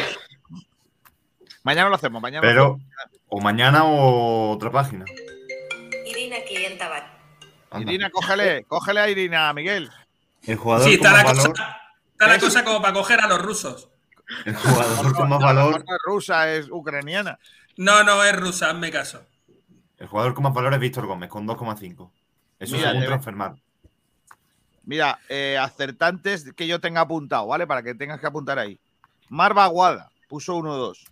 [1.64, 2.64] Mañana lo hacemos, mañana lo Pero,
[2.98, 3.22] hacemos.
[3.30, 5.06] o mañana o otra página.
[6.06, 7.80] Irina clienta va.
[7.80, 9.90] Irina, cógele, cógele a Irina, Miguel.
[10.44, 11.66] El jugador Sí, con está la, más cosa, valor.
[12.14, 13.90] está la cosa como para coger a los rusos.
[14.46, 15.72] El jugador con más valor.
[15.88, 17.38] No es rusa, es ucraniana.
[17.78, 19.24] No, no es rusa, hazme caso.
[19.98, 22.12] El jugador con más valor es Víctor Gómez, con 2,5.
[22.60, 23.60] Eso Mira, según Transfermarkt.
[24.92, 27.66] Mira, eh, acertantes que yo tenga apuntado, ¿vale?
[27.66, 28.78] Para que tengas que apuntar ahí.
[29.30, 31.06] Marva Aguada puso 1-2.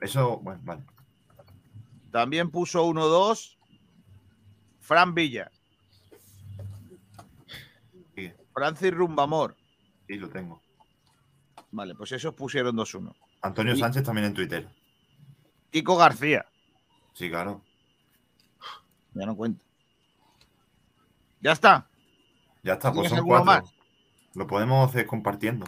[0.00, 0.82] Eso, bueno, vale.
[2.10, 3.58] También puso 1-2.
[4.80, 5.50] Fran Villa.
[8.14, 8.34] Sigue.
[8.54, 9.54] Francis Rumbamor.
[10.06, 10.62] Sí, lo tengo.
[11.70, 13.14] Vale, pues esos pusieron 2-1.
[13.42, 14.66] Antonio Y- Sánchez también en Twitter.
[15.70, 16.46] Kiko García.
[17.12, 17.60] Sí, claro.
[19.12, 19.62] Ya no cuenta.
[21.42, 21.86] Ya está.
[22.68, 23.44] Ya está, pues ¿Tienes son cuatro.
[23.46, 23.74] más?
[24.34, 25.64] Lo podemos hacer compartiendo.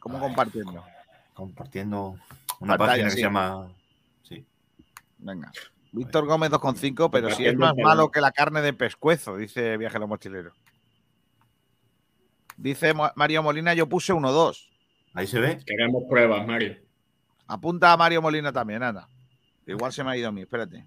[0.00, 0.84] ¿Cómo compartiendo?
[1.32, 2.18] Compartiendo
[2.60, 3.16] una Pantalla, página que sí.
[3.16, 3.72] se llama.
[4.22, 4.44] Sí.
[5.16, 5.50] Venga.
[5.92, 10.06] Víctor Gómez 2,5, pero si es más malo que la carne de pescuezo, dice Viajero
[10.06, 10.52] Mochilero.
[12.58, 14.68] Dice Mario Molina, yo puse 1-2.
[15.14, 15.58] Ahí se ve.
[15.64, 16.76] Queremos pruebas, Mario.
[17.46, 19.08] Apunta a Mario Molina también, anda.
[19.66, 20.84] Igual se me ha ido a mí, espérate.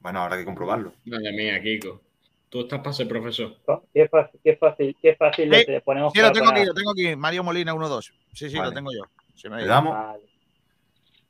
[0.00, 0.92] Bueno, habrá que comprobarlo.
[1.06, 2.02] Madre mía, Kiko.
[2.50, 3.56] Tú estás para ser profesor.
[3.94, 6.90] Qué fácil, qué fácil, qué fácil Sí, le ponemos Sí, lo tengo aquí, lo tengo
[6.90, 7.14] aquí.
[7.16, 8.12] Mario Molina 1-2.
[8.34, 8.70] Sí, sí, Vale.
[8.70, 9.02] lo tengo yo.
[9.36, 9.72] Se me ha ¿Le ido.
[9.74, 9.94] damos?
[9.94, 10.22] Vale.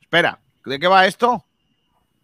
[0.01, 1.45] Espera, ¿de qué va esto?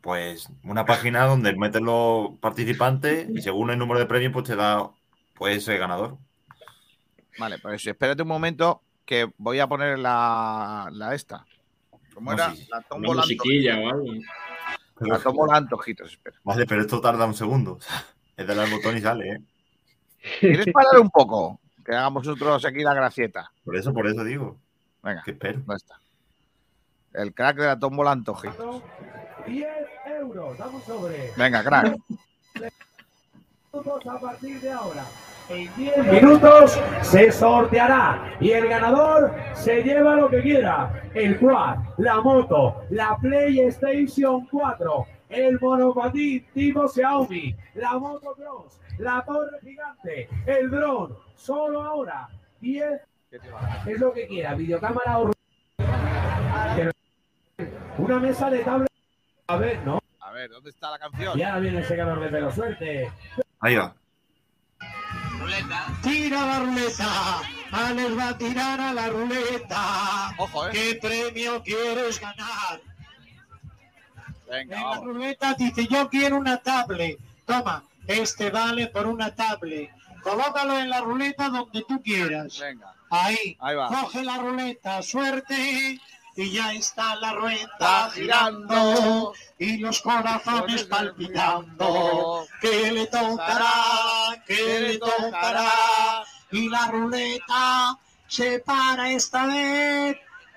[0.00, 4.56] Pues una página donde metes los participantes y según el número de premios, pues te
[4.56, 4.90] da
[5.34, 6.16] pues ese ganador.
[7.38, 11.44] Vale, pues espérate un momento que voy a poner la, la esta.
[12.14, 12.50] ¿Cómo No, era?
[12.54, 12.68] sí, sí.
[12.70, 14.06] La algo.
[15.00, 16.38] La tómbola antojitos, espera.
[16.44, 17.78] Vale, pero esto tarda un segundo.
[18.36, 19.40] Es darle al botón y sale, ¿eh?
[20.40, 21.60] ¿Quieres parar un poco?
[21.84, 23.50] Que hagamos nosotros aquí la gracieta.
[23.64, 24.56] Por eso, por eso digo.
[25.02, 25.58] Venga, Que espero.
[25.60, 26.00] ¿dónde está?
[27.14, 28.82] El crack de la tómbola antojitos.
[29.46, 29.68] 10
[30.20, 31.32] euros, damos sobre.
[31.36, 31.96] Venga, crack.
[33.72, 35.04] Minutos a partir de ahora.
[35.48, 41.08] En 10 minutos se sorteará y el ganador se lleva lo que quiera.
[41.14, 49.58] El quad, la moto, la PlayStation 4, el monopatín tipo Xiaomi, la motocross, la torre
[49.62, 51.16] gigante, el dron.
[51.34, 52.28] Solo ahora
[52.60, 53.00] 10
[53.86, 54.54] es lo que quiera.
[54.54, 55.32] Videocámara o
[57.98, 58.90] una mesa de tablet.
[59.48, 59.98] A ver, ¿no?
[60.20, 61.38] A ver, ¿dónde está la canción?
[61.38, 62.50] Y ahora viene el secador de pelo.
[62.50, 63.10] Suerte.
[63.60, 63.94] Ahí va.
[66.02, 67.40] Tira la ruleta,
[67.72, 70.34] Alex va a tirar a la ruleta.
[70.38, 70.70] Ojo, eh.
[70.72, 72.80] ¿Qué premio quieres ganar?
[74.48, 75.04] Venga, En la vamos.
[75.04, 77.18] ruleta dice yo quiero una tablet.
[77.44, 79.90] Toma, este vale por una tablet.
[80.22, 82.58] Colócalo en la ruleta donde tú quieras.
[82.58, 82.92] Venga.
[83.10, 83.56] Ahí.
[83.60, 83.88] Ahí va.
[83.88, 86.00] Coge la ruleta, suerte.
[86.38, 88.74] Y ya está la rueda girando.
[88.74, 92.46] girando y los corazones palpitando.
[92.60, 94.42] ¿Qué le tocará?
[94.46, 96.24] ¿Qué le tocará?
[96.50, 97.98] Y la ruleta
[98.28, 100.16] se para esta vez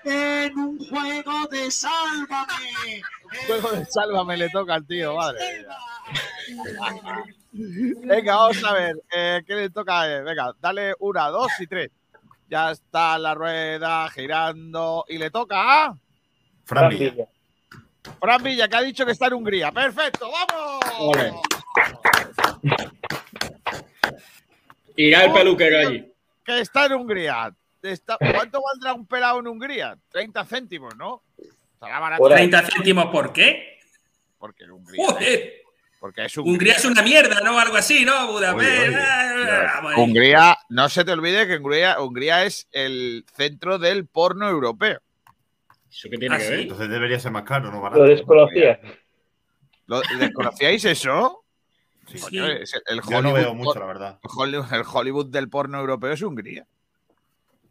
[0.09, 3.01] en un juego de sálvame.
[3.47, 5.39] Juego de sálvame le toca al tío, madre.
[5.63, 7.23] mía.
[8.05, 8.95] Venga, vamos a ver.
[9.11, 10.01] eh, ¿Qué le toca?
[10.01, 10.23] a él?
[10.23, 11.91] Venga, dale una, dos y tres.
[12.49, 15.95] Ya está la rueda girando y le toca a
[16.65, 17.25] Fran Villa.
[18.19, 19.71] Fran Villa, que ha dicho que está en Hungría.
[19.71, 20.29] ¡Perfecto!
[20.31, 20.79] ¡Vamos!
[20.99, 21.33] Ole.
[24.95, 26.11] Irá el peluquero allí.
[26.43, 27.53] Que está en Hungría.
[27.81, 29.97] Está- ¿Cuánto valdrá un pelado en Hungría?
[30.09, 31.23] 30 céntimos, ¿no?
[31.73, 32.27] Estará barato.
[32.27, 33.79] 30 céntimos, ¿por qué?
[34.37, 35.05] Porque en Hungría.
[35.05, 35.53] Joder.
[35.99, 37.59] Porque es Hungría es una mierda, ¿no?
[37.59, 38.31] Algo así, ¿no?
[38.31, 38.69] Budapest.
[38.69, 38.97] Oye, oye.
[38.97, 39.67] eh.
[39.97, 44.99] Hungría, no se te olvide que Hungría, Hungría es el centro del porno europeo.
[45.91, 46.51] ¿Eso qué tiene ¿Ah, que sí?
[46.51, 46.59] ver?
[46.61, 48.01] Entonces debería ser más caro, no barato.
[48.03, 48.79] Lo desconocía.
[49.87, 51.43] ¿Lo- ¿Desconocíais eso?
[52.07, 52.19] Sí.
[52.19, 54.19] Coño, es el, el Yo no veo mucho, la verdad.
[54.71, 56.65] el Hollywood del porno europeo es Hungría.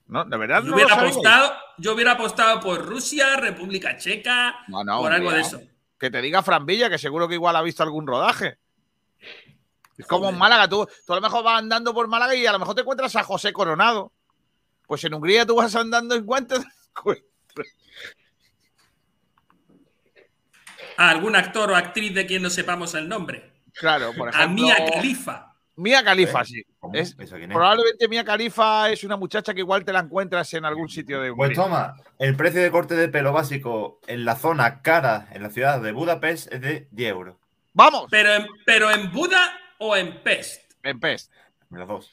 [0.09, 0.25] ¿No?
[0.25, 5.01] ¿De verdad Yo no hubiera, apostado, yo hubiera apostado por Rusia, República Checa, No, no,
[5.01, 5.61] por algo de eso.
[5.99, 8.59] Que te diga Fran Villa, que seguro que igual ha visto algún rodaje.
[9.99, 12.53] Es como en Málaga, tú, tú a lo mejor vas andando por Málaga y a
[12.53, 14.13] lo mejor te encuentras a José Coronado.
[14.87, 16.65] Pues en Hungría tú vas andando en guantes.
[20.97, 23.53] A algún actor o actriz de quien no sepamos el nombre.
[23.75, 24.65] Claro, por A ejemplo.
[24.65, 25.48] Mia Khalifa.
[25.79, 26.45] Mía Califa, ¿Eh?
[26.45, 26.63] sí.
[26.93, 27.55] Es- ¿Esa quién es?
[27.57, 31.33] probablemente Mía Califa es una muchacha que igual te la encuentras en algún sitio de
[31.33, 31.65] Pues Hungría.
[31.65, 35.81] toma, el precio de corte de pelo básico en la zona cara, en la ciudad
[35.81, 37.37] de Budapest, es de 10 euros.
[37.75, 38.09] ¡Vamos!
[38.11, 40.73] Pero en, pero en Buda o en Pest.
[40.83, 41.33] En Pest.
[41.71, 42.11] Las dos.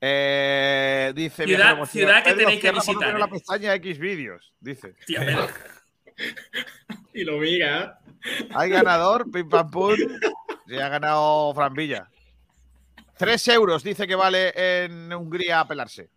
[0.00, 3.30] Eh, dice Ciudad- ciudad que tenéis que visitar, la eh.
[3.30, 4.94] pestaña X vídeos, dice.
[5.06, 5.46] Tía, pero-
[7.14, 7.98] Y lo mira.
[8.54, 9.94] Hay ganador, pim pam pum.
[10.68, 12.08] Se ha ganado Fran Villa.
[13.16, 14.52] Tres euros dice que vale
[14.84, 16.10] en Hungría pelarse.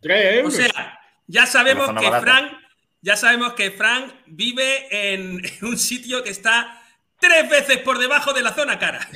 [0.00, 0.54] Tres O euros.
[0.54, 2.20] sea, ya sabemos que barata.
[2.20, 2.52] Frank,
[3.00, 6.80] ya sabemos que Frank vive en, en un sitio que está
[7.18, 9.06] tres veces por debajo de la zona cara.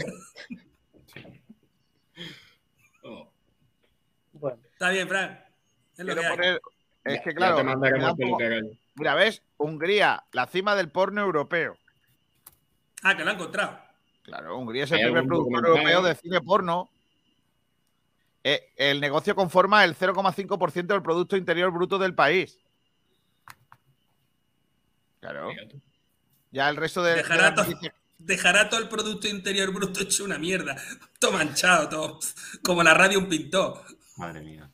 [3.03, 3.31] Oh,
[4.33, 5.39] Bueno, Está bien, Frank.
[5.97, 6.61] Es lo que poner-
[7.05, 7.65] Es ya- que ya claro,
[8.97, 9.43] mira, ¿ves?
[9.59, 11.79] Hungría, la cima del porno europeo.
[13.03, 13.86] Ah, que lo ha encontrado.
[14.27, 16.91] Claro, Hungría es el primer productor europeo de cine porno.
[18.45, 22.59] Eh, el negocio conforma el 0,5% del Producto Interior Bruto del país.
[25.21, 25.51] Claro.
[26.51, 30.01] Ya el resto de, de Dejará, las to- noticias- dejará todo el Producto Interior Bruto
[30.01, 30.77] hecho una mierda.
[31.19, 32.19] Todo manchado, todo.
[32.63, 33.83] Como la radio un pintor.
[34.17, 34.69] Madre mía.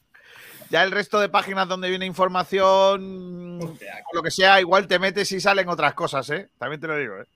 [0.71, 5.31] Ya el resto de páginas donde viene información, o lo que sea, igual te metes
[5.33, 6.49] y salen otras cosas, ¿eh?
[6.59, 7.27] También te lo digo, ¿eh?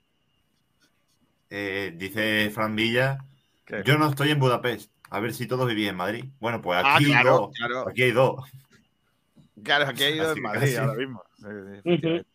[1.51, 3.19] Eh, dice Fran Villa,
[3.65, 3.83] ¿Qué?
[3.85, 4.91] yo no estoy en Budapest.
[5.11, 6.25] A ver si todos vivís en Madrid.
[6.41, 7.51] Bueno, pues Ah, aquí hay claro, dos.
[7.57, 7.89] claro.
[7.89, 8.51] Aquí hay dos.
[9.63, 10.77] Claro, aquí en Madrid casi.
[10.77, 11.23] ahora mismo.
[11.37, 11.49] Sí, sí,
[11.79, 12.29] efectivamente.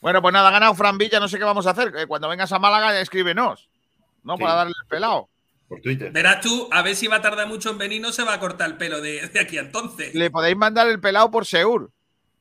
[0.00, 1.92] Bueno, pues nada, ha ganado Fran Villa, no sé qué vamos a hacer.
[1.96, 3.68] Eh, Cuando vengas a Málaga, escríbenos.
[4.22, 4.36] ¿No?
[4.36, 4.42] Sí.
[4.42, 5.28] Para darle el pelado.
[5.68, 6.12] Por Twitter.
[6.12, 8.40] Verás tú, a ver si va a tardar mucho en venir, no se va a
[8.40, 10.14] cortar el pelo de, de aquí a entonces.
[10.14, 11.90] Le podéis mandar el pelado por Seur.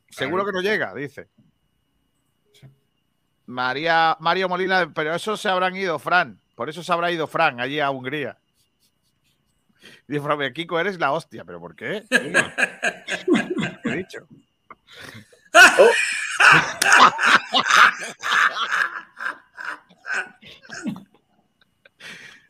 [0.09, 1.27] Seguro que no llega, dice.
[3.47, 6.39] María, Mario Molina, pero eso se habrán ido, Fran.
[6.55, 8.37] Por eso se habrá ido Fran allí a Hungría.
[10.05, 12.03] Dice Fran, Kiko, eres la hostia, ¿pero por qué?
[12.09, 12.53] Toma.
[13.83, 14.27] ¿Qué he dicho?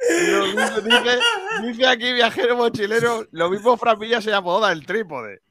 [0.09, 1.19] Lo mismo dice,
[1.63, 5.41] dice aquí viajero mochilero, lo mismo Fran Villa se apoda el trípode.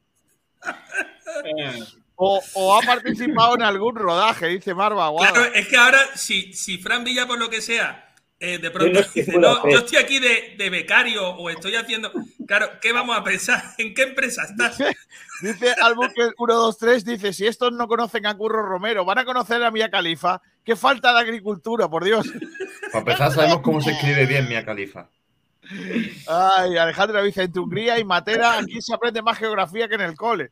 [2.16, 5.10] O, o ha participado en algún rodaje, dice Marva.
[5.18, 9.00] Claro, es que ahora, si, si Fran Villa, por lo que sea, eh, de pronto
[9.14, 9.72] dice, no, Fred".
[9.72, 12.10] yo estoy aquí de, de becario o estoy haciendo.
[12.46, 13.62] Claro, ¿qué vamos a pensar?
[13.78, 14.78] ¿En qué empresa estás?
[15.42, 19.70] Dice Albuquerque 123, dice, si estos no conocen a Curro Romero, van a conocer a
[19.70, 20.40] Mía Califa.
[20.64, 22.26] Qué falta de agricultura, por Dios.
[22.92, 25.08] Para empezar, sabemos cómo se escribe bien Mia Califa.
[26.28, 30.14] Ay, Alejandro dice, en Hungría y Matera, aquí se aprende más geografía que en el
[30.14, 30.50] cole.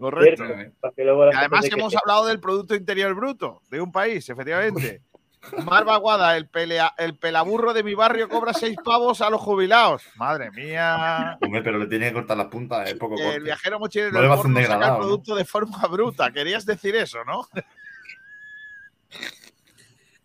[0.00, 0.44] Correcto.
[0.46, 5.02] cierto, que además se hemos hablado del Producto Interior Bruto de un país, efectivamente.
[5.64, 10.02] Marva Aguada, el, pelea, el pelaburro de mi barrio cobra seis pavos a los jubilados.
[10.16, 11.38] Madre mía.
[11.40, 13.40] Hombre, pero le tiene que cortar las puntas, es poco El corte.
[13.40, 15.86] viajero mochilero No del le va a hacer un porno saca el producto de forma
[15.86, 16.30] bruta.
[16.30, 17.46] Querías decir eso, ¿no?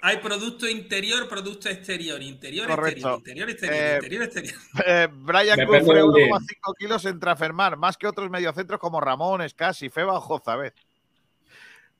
[0.07, 3.15] Hay producto interior, producto exterior, interior, Correcto.
[3.15, 4.55] exterior, interior, exterior, Eh, interior, exterior.
[4.85, 6.27] Eh, Brian Cufre, del día.
[6.27, 10.75] 1,5 kilos en Trafermar, más que otros mediocentros como Ramón, Escasi, Feba o Jozabez.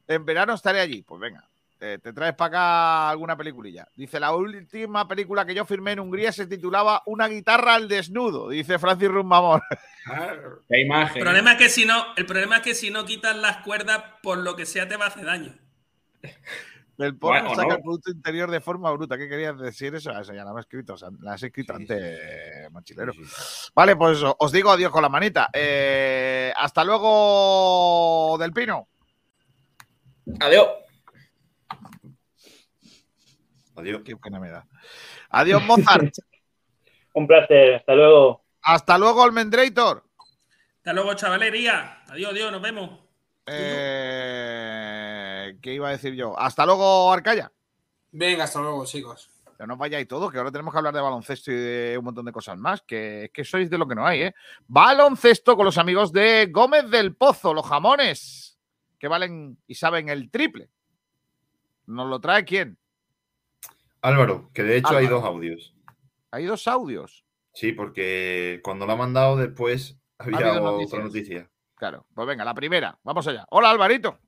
[0.08, 1.02] En verano estaré allí.
[1.02, 1.50] Pues venga,
[1.80, 3.88] eh, te traes para acá alguna peliculilla.
[3.96, 8.50] Dice, la última película que yo firmé en Hungría se titulaba Una guitarra al desnudo,
[8.50, 9.64] dice Francis Rumamor.
[10.70, 11.18] Qué imagen.
[11.18, 14.04] El problema es que si no, el problema es que si no quitas las cuerdas,
[14.22, 15.56] por lo que sea te va a hacer daño.
[16.98, 17.76] Del porno Bueno, saca no.
[17.76, 19.18] el producto interior de forma bruta.
[19.18, 20.12] ¿Qué querías decir eso?
[20.18, 20.94] Eso ya lo he escrito.
[20.94, 23.12] O sea, la has escrito antes, mochilero.
[23.12, 23.72] Sí, sí.
[23.76, 25.50] Vale, pues os digo adiós con la manita.
[25.52, 28.88] Eh, hasta luego, Del Pino.
[30.40, 30.68] Adiós.
[33.76, 34.02] Adiós.
[34.06, 34.66] Qué pena me da.
[35.30, 36.14] Adiós, Mozart.
[37.14, 38.44] Un placer, hasta luego.
[38.62, 40.04] hasta luego, Almendrator.
[40.78, 42.04] Hasta luego, chavalería.
[42.10, 43.00] Adiós, adiós, nos vemos.
[43.48, 44.75] Eh,
[45.62, 46.38] ¿Qué iba a decir yo?
[46.38, 47.52] Hasta luego, Arcaya.
[48.12, 49.30] Venga, hasta luego, chicos.
[49.58, 52.26] Que no vayáis todos, que ahora tenemos que hablar de baloncesto y de un montón
[52.26, 52.82] de cosas más.
[52.82, 54.36] Que es que sois de lo que no hay, ¿eh?
[54.68, 58.58] Baloncesto con los amigos de Gómez del Pozo, los jamones.
[59.00, 60.70] Que valen y saben el triple.
[61.86, 62.78] ¿Nos lo trae quién?
[64.02, 65.74] Álvaro, que de hecho hay dos audios.
[66.32, 67.26] Hay dos audios.
[67.54, 71.50] Sí, porque cuando lo ha mandado después había habido otra noticia.
[71.76, 72.98] Claro, pues venga, la primera.
[73.04, 73.46] Vamos allá.
[73.50, 74.20] Hola, Alvarito.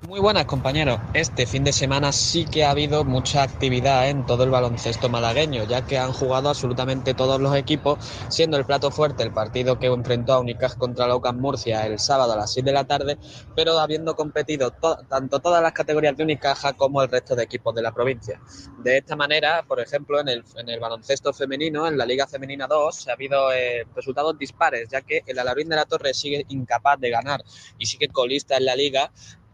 [0.00, 1.00] Muy buenas compañeros.
[1.12, 5.64] Este fin de semana sí que ha habido mucha actividad en todo el baloncesto malagueño,
[5.64, 7.98] ya que han jugado absolutamente todos los equipos,
[8.28, 11.98] siendo el plato fuerte el partido que enfrentó a Unicaj contra la UCAM Murcia el
[11.98, 13.18] sábado a las 6 de la tarde,
[13.56, 17.74] pero habiendo competido to- tanto todas las categorías de Unicaja como el resto de equipos
[17.74, 18.40] de la provincia.
[18.78, 22.68] De esta manera, por ejemplo, en el, en el baloncesto femenino, en la Liga Femenina
[22.68, 27.00] 2, ha habido eh, resultados dispares, ya que el Alarín de la Torre sigue incapaz
[27.00, 27.42] de ganar
[27.78, 29.10] y sigue colista en la liga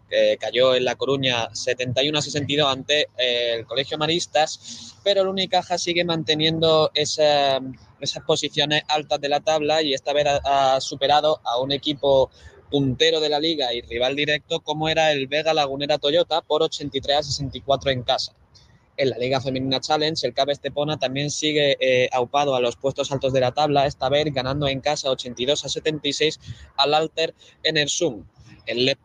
[0.08, 5.28] que cayó en La Coruña 71 a 62 ante eh, el Colegio Maristas, pero el
[5.28, 7.60] Unicaja sigue manteniendo esa-
[8.00, 12.30] esas posiciones altas de la tabla y esta vez ha, superado a un equipo
[12.70, 17.16] puntero de la liga y rival directo como era el Vega Lagunera Toyota por 83
[17.18, 18.34] a 64 en casa.
[18.96, 23.10] En la Liga Femenina Challenge, el CAB Estepona también sigue eh, aupado a los puestos
[23.10, 26.38] altos de la tabla, esta vez ganando en casa 82 a 76
[26.76, 28.20] al Alter Enersum.
[28.20, 28.33] El
[28.66, 28.96] El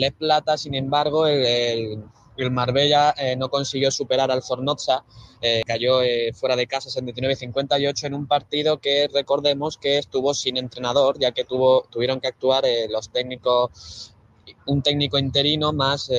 [0.00, 2.04] Le Plata, sin embargo, el, el-
[2.36, 5.04] el Marbella eh, no consiguió superar al Zornoza,
[5.40, 10.56] eh, cayó eh, fuera de casa 79-58 en un partido que recordemos que estuvo sin
[10.56, 14.14] entrenador, ya que tuvo, tuvieron que actuar los técnicos,
[14.66, 16.10] un técnico interino más,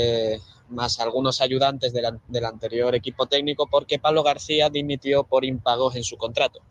[0.70, 5.98] más algunos ayudantes del, an- del anterior equipo técnico, porque Pablo García dimitió por impagos
[5.98, 6.62] en su contrato.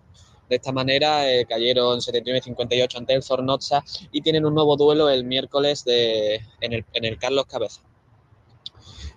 [0.48, 5.24] De esta manera eh, cayeron 79-58 ante el Zornoza y tienen un nuevo duelo el
[5.24, 7.82] miércoles de, en, el, en el Carlos Cabeza.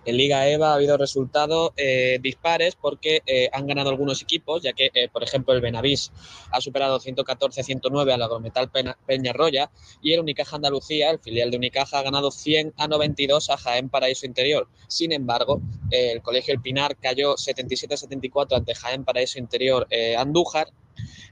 [0.08, 4.72] En Liga EVA ha habido resultados eh, dispares porque eh, han ganado algunos equipos, ya
[4.72, 6.12] que, eh, por ejemplo, el Benavís
[6.50, 8.70] ha superado 114-109 al Agrometal
[9.06, 13.58] Peñarroya y el Unicaja Andalucía, el filial de Unicaja, ha ganado 100 a 92 a
[13.58, 14.68] Jaén Paraíso Interior.
[14.86, 15.60] Sin embargo,
[15.90, 20.68] eh, el Colegio El Pinar cayó 77-74 ante Jaén Paraíso Interior eh, Andújar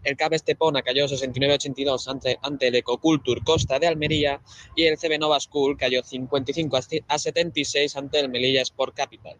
[0.04, 4.40] el CAP Estepona cayó 69-82 ante, ante el Ecocultur Costa de Almería
[4.74, 6.78] y el CB Nova School cayó 55
[7.08, 9.36] a 76 ante el Melilla Sport Capital.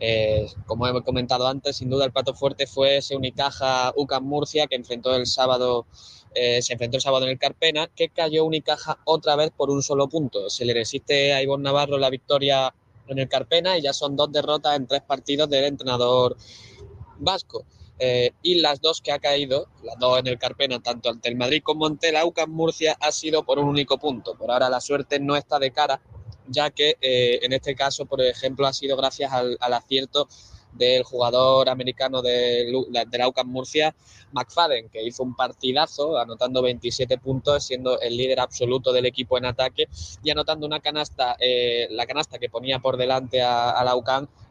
[0.00, 4.68] Eh, como he comentado antes, sin duda el plato fuerte fue ese Unicaja UCAM Murcia
[4.68, 5.86] que enfrentó el sábado,
[6.34, 9.82] eh, se enfrentó el sábado en el Carpena, que cayó Unicaja otra vez por un
[9.82, 10.50] solo punto.
[10.50, 12.72] Se le resiste a Ivonne Navarro la victoria
[13.08, 16.36] en el Carpena y ya son dos derrotas en tres partidos del entrenador
[17.18, 17.64] vasco.
[17.98, 21.36] Eh, y las dos que ha caído, las dos en el Carpena, tanto ante el
[21.36, 24.34] Madrid como ante la UCAM Murcia, ha sido por un único punto.
[24.36, 26.00] Por ahora la suerte no está de cara,
[26.46, 30.28] ya que eh, en este caso, por ejemplo, ha sido gracias al acierto
[30.72, 32.72] del jugador americano de,
[33.06, 33.94] de la Murcia,
[34.32, 39.46] McFadden, que hizo un partidazo, anotando 27 puntos, siendo el líder absoluto del equipo en
[39.46, 39.88] ataque
[40.22, 43.94] y anotando una canasta, eh, la canasta que ponía por delante a, a la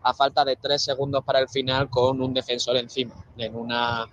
[0.03, 4.06] a falta de tres segundos para el final con un defensor encima, en una,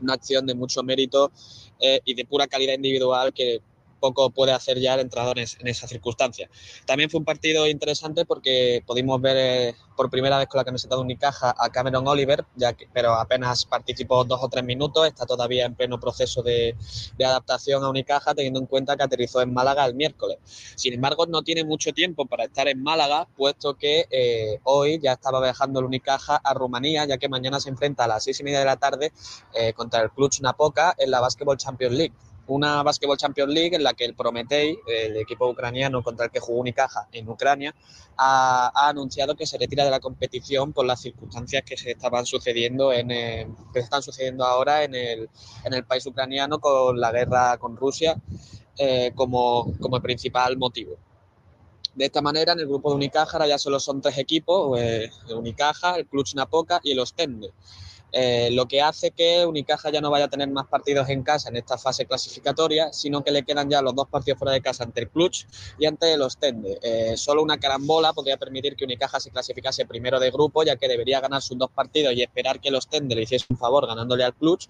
[0.00, 1.30] una acción de mucho mérito
[1.78, 3.60] eh, y de pura calidad individual que
[3.96, 6.50] poco puede hacer ya el entrenador en, esas circunstancias.
[6.84, 10.94] También fue un partido interesante porque pudimos ver eh, por primera vez con la camiseta
[10.94, 12.44] de Unicaja a Cameron Oliver,
[12.92, 16.76] pero apenas participó dos o tres minutos, está todavía en pleno proceso de,
[17.16, 20.38] de adaptación a Unicaja, teniendo en cuenta que aterrizó en Málaga el miércoles.
[20.76, 25.12] Sin embargo, no tiene mucho tiempo para estar en Málaga, puesto que eh, hoy ya
[25.12, 28.44] estaba viajando el Unicaja a Rumanía, ya que mañana se enfrenta a las seis y
[28.44, 29.12] media de la tarde
[29.54, 32.14] eh, contra el Cluj Napoca en la Basketball Champions League
[32.48, 36.40] una Basketball Champions League en la que el Prometei, el equipo ucraniano contra el que
[36.40, 37.74] jugó Unicaja en Ucrania,
[38.16, 42.92] ha, anunciado que se retira de la competición por las circunstancias que se estaban sucediendo
[42.92, 45.28] en eh, que están sucediendo ahora en el,
[45.64, 48.16] en el país ucraniano con la guerra con Rusia
[48.78, 50.96] eh, como, como principal motivo.
[51.94, 55.10] De esta manera, en el grupo de Unicaja ahora ya solo son tres equipos, eh,
[55.34, 57.52] Unicaja, el Cluj Napoca y el Ostende.
[58.12, 61.48] Eh, lo que hace que Unicaja ya no vaya a tener más partidos en casa
[61.48, 64.84] en esta fase clasificatoria, sino que le quedan ya los dos partidos fuera de casa
[64.84, 65.44] ante el Cluj
[65.78, 66.78] y ante el Ostende.
[66.82, 70.88] Eh, solo una carambola podría permitir que Unicaja se clasificase primero de grupo, ya que
[70.88, 74.24] debería ganar sus dos partidos y esperar que el Ostende le hiciese un favor ganándole
[74.24, 74.60] al Cluj,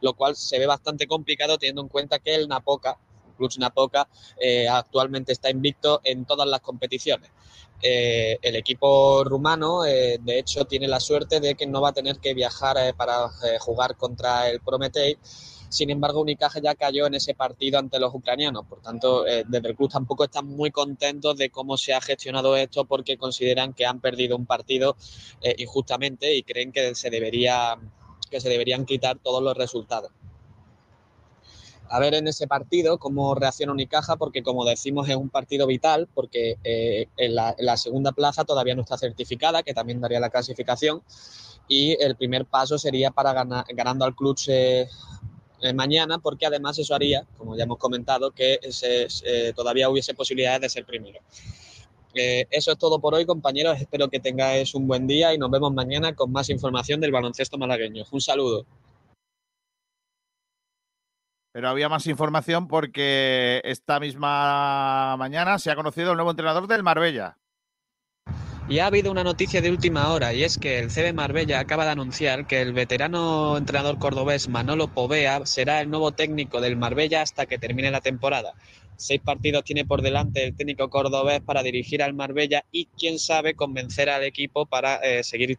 [0.00, 2.98] lo cual se ve bastante complicado teniendo en cuenta que el Napoca,
[3.36, 4.08] Cluj Napoca,
[4.40, 7.30] eh, actualmente está invicto en todas las competiciones.
[7.82, 11.92] Eh, el equipo rumano, eh, de hecho, tiene la suerte de que no va a
[11.92, 15.18] tener que viajar eh, para eh, jugar contra el Prometei.
[15.68, 18.64] Sin embargo, Unicaja ya cayó en ese partido ante los ucranianos.
[18.66, 22.56] Por tanto, eh, desde el club tampoco están muy contentos de cómo se ha gestionado
[22.56, 24.96] esto porque consideran que han perdido un partido
[25.58, 27.76] injustamente y creen que se, debería,
[28.30, 30.12] que se deberían quitar todos los resultados.
[31.88, 36.08] A ver en ese partido cómo reacciona Unicaja, porque como decimos es un partido vital,
[36.14, 41.02] porque eh, en, la, segunda plaza todavía no está certificada, que también daría la clasificación,
[41.68, 44.88] y el primer paso sería para ganar, ganando al club eh,
[45.74, 48.60] mañana, porque además eso haría, como ya hemos comentado, que
[49.54, 51.20] todavía hubiese posibilidades de ser primero.
[52.16, 53.78] Eh, eso es todo por hoy, compañeros.
[53.78, 57.58] Espero que tengáis un buen día y nos vemos mañana con más información del baloncesto
[57.58, 58.04] malagueño.
[58.10, 58.64] Un saludo.
[61.56, 66.82] Pero había más información porque esta misma mañana se ha conocido el nuevo entrenador del
[66.82, 67.38] Marbella.
[68.68, 71.86] Y ha habido una noticia de última hora y es que el CB Marbella acaba
[71.86, 77.22] de anunciar que el veterano entrenador cordobés Manolo Povea será el nuevo técnico del Marbella
[77.22, 78.52] hasta que termine la temporada.
[78.96, 83.54] Seis partidos tiene por delante el técnico cordobés para dirigir al Marbella y quién sabe
[83.54, 85.58] convencer al equipo para eh, seguir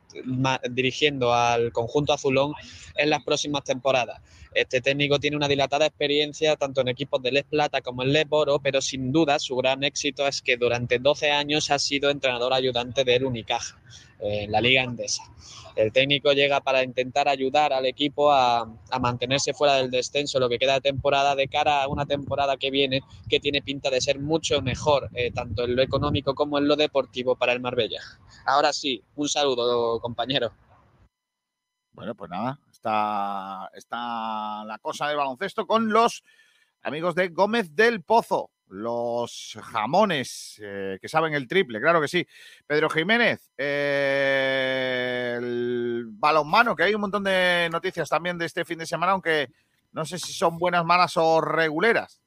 [0.72, 2.54] dirigiendo al conjunto azulón
[2.96, 4.22] en las próximas temporadas.
[4.54, 8.28] Este técnico tiene una dilatada experiencia tanto en equipos de Les Plata como en Les
[8.28, 12.54] Boro, pero sin duda su gran éxito es que durante 12 años ha sido entrenador
[12.54, 13.80] ayudante del Unicaja
[14.20, 15.24] eh, en la Liga Endesa.
[15.78, 18.66] El técnico llega para intentar ayudar al equipo a,
[19.00, 22.72] mantenerse fuera del descenso lo que queda de temporada de cara a una temporada que
[22.72, 26.68] viene que tiene pinta de ser mucho mejor, eh, tanto en lo económico como en
[26.68, 28.02] lo deportivo para el Marbella.
[28.48, 30.52] Ahora sí, un saludo, compañero.
[31.92, 36.24] Bueno, pues nada, está, está la cosa de baloncesto con los
[36.82, 42.28] amigos de Gómez del Pozo, los jamones eh, que saben el triple, claro que sí.
[42.66, 48.80] Pedro Jiménez, eh, el balonmano, que hay un montón de noticias también de este fin
[48.80, 49.50] de semana, aunque
[49.92, 52.22] no sé si son buenas, malas o reguleras.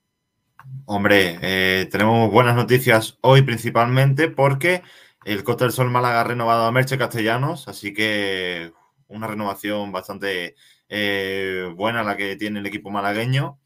[0.87, 4.83] Hombre, eh, tenemos buenas noticias hoy principalmente porque
[5.25, 8.73] el Costa del Sol Málaga ha renovado a Merche Castellanos, así que
[9.09, 10.55] una renovación bastante
[10.89, 13.59] eh, buena la que tiene el equipo malagueño.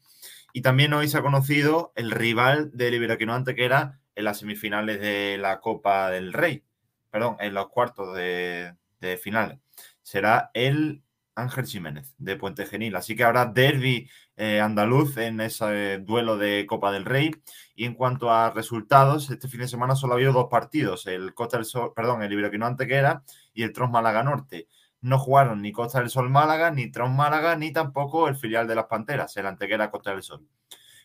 [0.55, 5.37] Y también hoy se ha conocido el rival del Iberoquino Antequera en las semifinales de
[5.37, 6.63] la Copa del Rey,
[7.11, 9.59] perdón, en los cuartos de, de final.
[10.01, 11.03] Será el
[11.35, 12.95] Ángel Jiménez de Puente Genil.
[12.95, 17.31] Así que habrá derby eh, andaluz en ese duelo de Copa del Rey.
[17.75, 21.33] Y en cuanto a resultados, este fin de semana solo ha habido dos partidos: el
[21.33, 23.23] Costa del Sol, perdón, el Iberoquino Antequera
[23.53, 24.69] y el Tros Málaga Norte.
[25.09, 28.75] No jugaron ni Costa del Sol Málaga, ni Tros Málaga, ni tampoco el filial de
[28.75, 30.47] las Panteras, el Antequera Costa del Sol.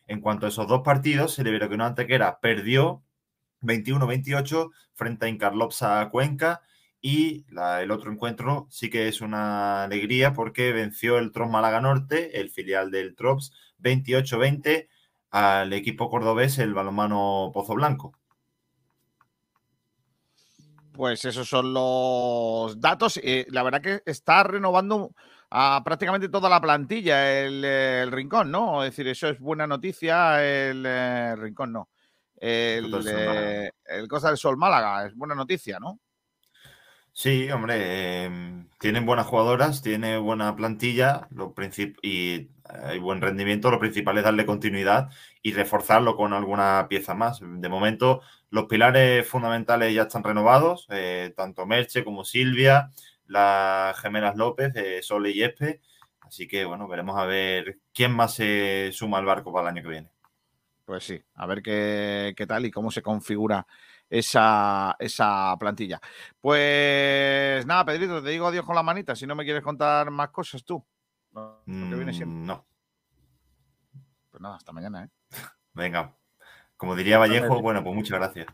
[0.06, 3.02] En cuanto a esos dos partidos, el Iberoquino Antequera perdió
[3.60, 6.62] 21-28 frente a Incarlopsa Cuenca
[7.00, 11.80] y la- el otro encuentro sí que es una alegría porque venció el Trops Málaga
[11.80, 14.88] Norte, el filial del Trops, 28-20
[15.30, 18.19] al equipo cordobés, el balonmano Pozo Blanco.
[21.00, 23.18] Pues esos son los datos.
[23.22, 25.14] Eh, la verdad que está renovando
[25.48, 28.84] a prácticamente toda la plantilla el, eh, el Rincón, ¿no?
[28.84, 30.44] Es decir, eso es buena noticia.
[30.44, 31.88] El eh, Rincón no.
[32.36, 33.62] El, Costa del Sol Málaga.
[33.64, 36.00] eh, el Costa del Sol Málaga es buena noticia, ¿no?
[37.12, 41.54] Sí, hombre, eh, tienen buenas jugadoras, tiene buena plantilla lo
[42.02, 43.70] y hay buen rendimiento.
[43.70, 45.08] Lo principal es darle continuidad
[45.42, 47.40] y reforzarlo con alguna pieza más.
[47.40, 48.20] De momento,
[48.50, 52.90] los pilares fundamentales ya están renovados, eh, tanto Merche como Silvia,
[53.26, 55.80] las gemelas López, eh, Sole y Espe.
[56.20, 59.82] Así que, bueno, veremos a ver quién más se suma al barco para el año
[59.82, 60.10] que viene.
[60.84, 63.64] Pues sí, a ver qué, qué tal y cómo se configura
[64.08, 66.00] esa, esa plantilla.
[66.40, 70.30] Pues nada, Pedrito, te digo adiós con la manita si no me quieres contar más
[70.30, 70.84] cosas tú.
[71.32, 72.36] Lo que viene siempre.
[72.38, 72.66] Mm, No,
[74.30, 75.08] Pues nada, hasta mañana, ¿eh?
[75.74, 76.12] venga.
[76.80, 78.46] Como diría Vallejo, bueno, pues muchas gracias.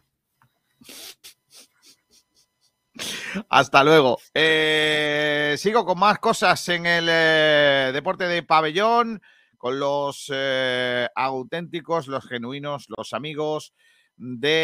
[3.49, 4.19] Hasta luego.
[4.35, 9.23] Eh, sigo con más cosas en el eh, deporte de pabellón,
[9.57, 13.73] con los eh, auténticos, los genuinos, los amigos
[14.17, 14.57] del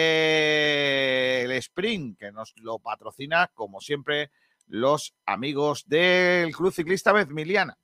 [1.53, 4.33] Sprint, que nos lo patrocina, como siempre,
[4.67, 7.79] los amigos del Club Ciclista Bezmiliana.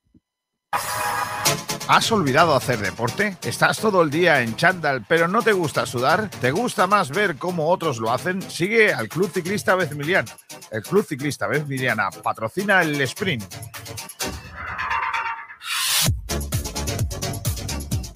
[1.88, 3.38] ¿Has olvidado hacer deporte?
[3.42, 6.28] ¿Estás todo el día en chándal pero no te gusta sudar?
[6.28, 8.42] ¿Te gusta más ver cómo otros lo hacen?
[8.42, 10.30] Sigue al Club Ciclista Bezmiliana.
[10.70, 13.42] El Club Ciclista Bezmiliana patrocina el sprint.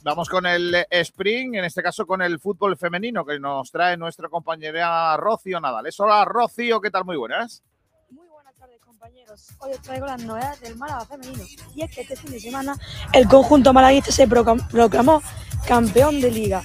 [0.03, 4.29] Vamos con el sprint, en este caso con el fútbol femenino que nos trae nuestra
[4.29, 5.99] compañera Rocío Nadales.
[5.99, 7.07] Hola Rocío, ¿qué tal?
[7.07, 7.63] Muy buenas.
[9.03, 9.49] Compañeros.
[9.59, 11.43] Hoy os traigo las novedades del Málaga femenino.
[11.75, 12.79] Y es que este fin de semana
[13.13, 15.21] el conjunto malaguista se proclam- proclamó
[15.67, 16.63] campeón de liga.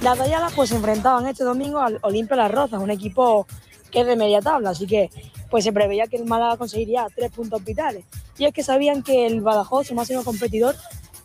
[0.00, 3.48] Las Dayalas pues se enfrentaban este domingo al Olimpia Las Rozas, un equipo
[3.90, 5.10] que es de media tabla, así que
[5.50, 8.04] pues se preveía que el Málaga conseguiría tres puntos vitales.
[8.38, 10.76] Y es que sabían que el Badajoz, su máximo competidor,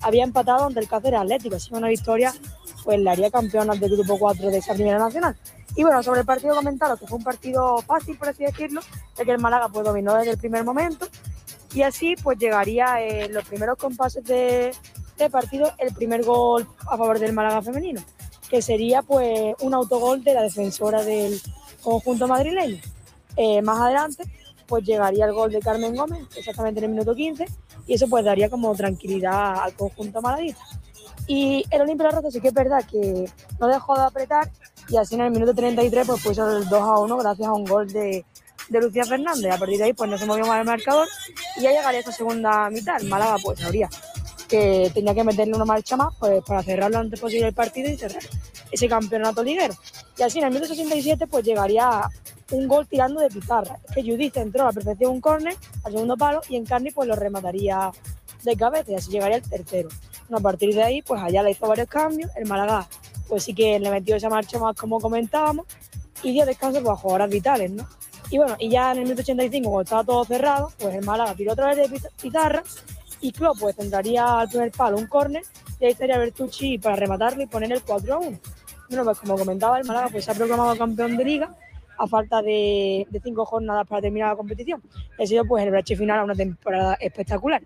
[0.01, 1.57] había empatado ante el Cáceres Atlético.
[1.57, 2.33] Así que una victoria
[2.85, 5.35] pues le haría campeona del grupo 4 de esa primera nacional.
[5.75, 8.79] Y bueno, sobre el partido comentaros que fue un partido fácil, por así decirlo,
[9.17, 11.07] de que el Málaga pues dominó desde el primer momento
[11.73, 14.73] y así pues llegaría en los primeros compases de,
[15.17, 18.01] de partido el primer gol a favor del Málaga femenino,
[18.49, 21.41] que sería pues un autogol de la defensora del
[21.81, 22.79] conjunto madrileño.
[23.35, 24.23] Eh, más adelante
[24.67, 27.45] pues llegaría el gol de Carmen Gómez, exactamente en el minuto 15,
[27.87, 30.63] y eso pues daría como tranquilidad al conjunto malaguista.
[31.27, 33.25] Y el Olimpia Rosa sí que es verdad que
[33.59, 34.51] no dejó de apretar
[34.89, 37.65] y así en el minuto 33 pues puso el 2 a 1 gracias a un
[37.65, 38.23] gol de,
[38.69, 39.51] de Lucía Fernández.
[39.51, 41.07] A partir de ahí pues no se movió más el marcador
[41.57, 43.01] y ya llegaría esa segunda mitad.
[43.01, 43.89] Málaga pues sabría
[44.47, 47.89] que tenía que meterle una marcha más pues para cerrar lo antes posible el partido
[47.89, 48.21] y cerrar
[48.71, 49.73] ese campeonato liguero.
[50.17, 52.01] Y así en el minuto 67 pues llegaría
[52.51, 53.77] un gol tirando de pizarra.
[53.89, 57.07] Es que Judith entró a la perfección un córner al segundo palo y Encarni pues
[57.07, 57.91] lo remataría
[58.43, 59.89] de cabeza y así llegaría el tercero.
[60.27, 62.31] Bueno, a partir de ahí pues le hizo varios cambios.
[62.35, 62.87] El Málaga
[63.27, 65.65] pues sí que le metió esa marcha más como comentábamos
[66.23, 67.87] y dio descanso pues, a jugadoras vitales, ¿no?
[68.31, 71.35] Y bueno, y ya en el minuto 85, cuando estaba todo cerrado, pues el Málaga
[71.35, 72.63] tiró otra vez de piz- pizarra
[73.21, 75.43] y Klopp pues tendría al primer palo un córner
[75.79, 78.39] y ahí estaría Bertucci para rematarlo y poner el 4 a 1.
[78.89, 81.55] Bueno, pues como comentaba, el Málaga pues se ha proclamado campeón de liga
[81.97, 84.81] a falta de, de cinco jornadas para terminar la competición.
[85.19, 87.61] Ha sido pues el brache final a una temporada espectacular.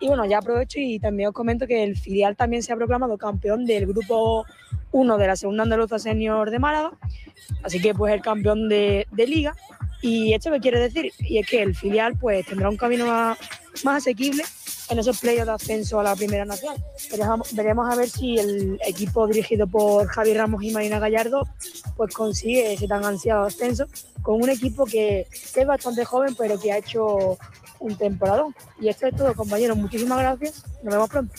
[0.00, 3.16] Y bueno, ya aprovecho y también os comento que el filial también se ha proclamado
[3.16, 4.44] campeón del grupo
[4.92, 6.92] 1 de la segunda andaluza senior de Málaga.
[7.62, 9.54] Así que pues el campeón de, liga.
[10.02, 13.38] Y esto qué quiere decir, y es que el filial pues tendrá un camino más,
[13.84, 14.44] más asequible
[14.90, 16.82] en esos playoffs de ascenso a la primera nacional.
[17.10, 21.48] Veremos, veremos a ver si el equipo dirigido por Javi Ramos y Marina Gallardo
[21.96, 23.86] pues consigue ese tan ansiado ascenso
[24.22, 27.38] con un equipo que es bastante joven pero que ha hecho
[27.84, 28.54] un temporadón.
[28.80, 31.34] Y esto es todo compañeros, muchísimas gracias, nos vemos pronto.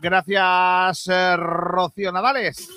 [0.00, 2.68] Gracias, eh, Rocío Nadales.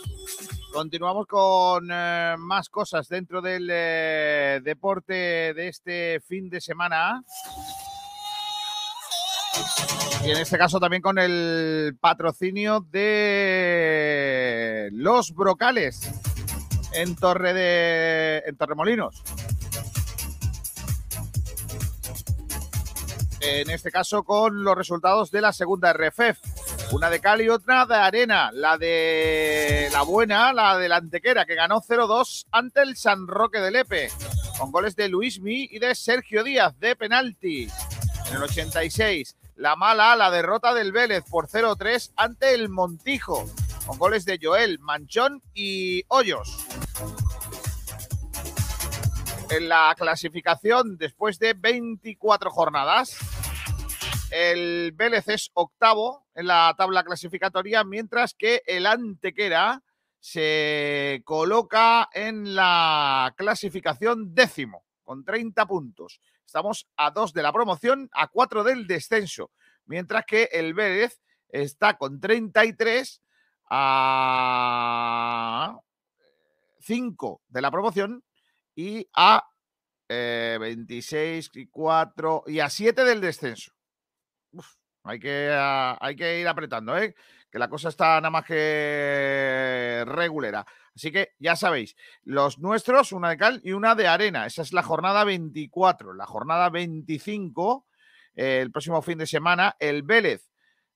[0.71, 7.23] Continuamos con eh, más cosas dentro del eh, deporte de este fin de semana.
[10.23, 16.11] Y en este caso también con el patrocinio de los Brocales
[16.93, 19.23] en Torre de en Torremolinos.
[23.47, 26.39] En este caso con los resultados de la segunda RFF.
[26.91, 28.49] Una de cal y otra de arena.
[28.51, 33.59] La de la buena, la de la Antequera, que ganó 0-2 ante el San Roque
[33.59, 34.09] de Lepe.
[34.57, 37.67] Con goles de Luismi y de Sergio Díaz de penalti.
[38.29, 39.37] En el 86.
[39.57, 43.45] La mala, la derrota del Vélez por 0-3 ante el Montijo.
[43.85, 46.65] Con goles de Joel, Manchón y Hoyos.
[49.49, 53.17] En la clasificación, después de 24 jornadas,
[54.31, 59.83] el Vélez es octavo en la tabla clasificatoria, mientras que el Antequera
[60.19, 66.19] se coloca en la clasificación décimo, con 30 puntos.
[66.45, 69.51] Estamos a dos de la promoción, a cuatro del descenso,
[69.85, 73.21] mientras que el Vélez está con 33
[73.69, 74.57] a
[76.79, 78.23] 5 de la promoción
[78.75, 79.47] y a
[80.09, 83.71] eh, 26 y 4 y a 7 del descenso.
[85.03, 87.15] Hay, que, ah, hay que ir apretando, ¿eh?
[87.55, 90.65] que la cosa está nada más que regulera.
[90.93, 94.45] Así que ya sabéis, los nuestros, una de cal y una de arena.
[94.45, 96.13] Esa es la jornada 24.
[96.13, 97.87] La jornada 25,
[98.35, 100.49] eh, el próximo fin de semana, el Vélez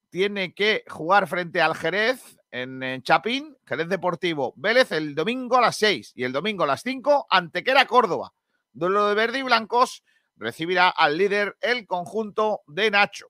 [0.10, 4.54] tiene que jugar frente al Jerez en, Chapín, Jerez Deportivo.
[4.56, 8.34] Vélez el domingo a las 6 y el domingo a las 5, Antequera, Córdoba.
[8.72, 10.04] Duelo de verde y blancos
[10.36, 13.28] recibirá al líder el conjunto de Nacho.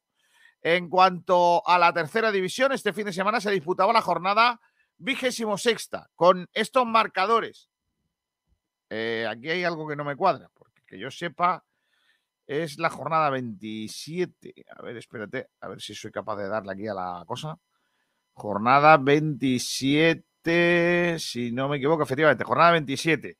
[0.61, 4.59] En cuanto a la tercera división, este fin de semana se disputaba la jornada
[4.97, 7.69] vigésimo sexta con estos marcadores.
[8.89, 11.63] Eh, aquí hay algo que no me cuadra, porque que yo sepa
[12.49, 14.65] es la jornada 27.
[14.75, 17.57] A ver, espérate, a ver si soy capaz de darle aquí a la cosa.
[18.39, 23.37] Jornada 27, si no me equivoco, efectivamente, jornada 27.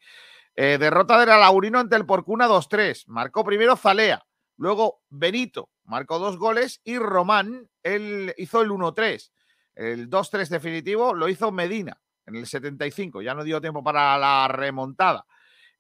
[0.55, 3.05] Eh, derrota del Alaurino ante el Porcuna 2-3.
[3.07, 4.23] Marcó primero Zalea,
[4.57, 9.31] luego Benito marcó dos goles y Román él hizo el 1-3.
[9.75, 13.21] El 2-3 definitivo lo hizo Medina en el 75.
[13.21, 15.25] Ya no dio tiempo para la remontada.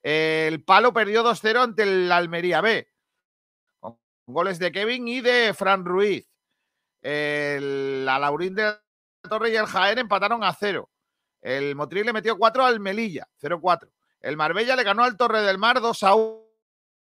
[0.01, 2.87] El Palo perdió 2-0 ante el Almería B.
[3.79, 3.97] Con
[4.27, 6.27] goles de Kevin y de Fran Ruiz.
[7.01, 8.81] El Alaurín de la
[9.29, 10.89] Torre y el Jaén empataron a 0.
[11.41, 13.89] El Motril le metió 4 al Melilla, 0-4.
[14.21, 16.05] El Marbella le ganó al Torre del Mar 2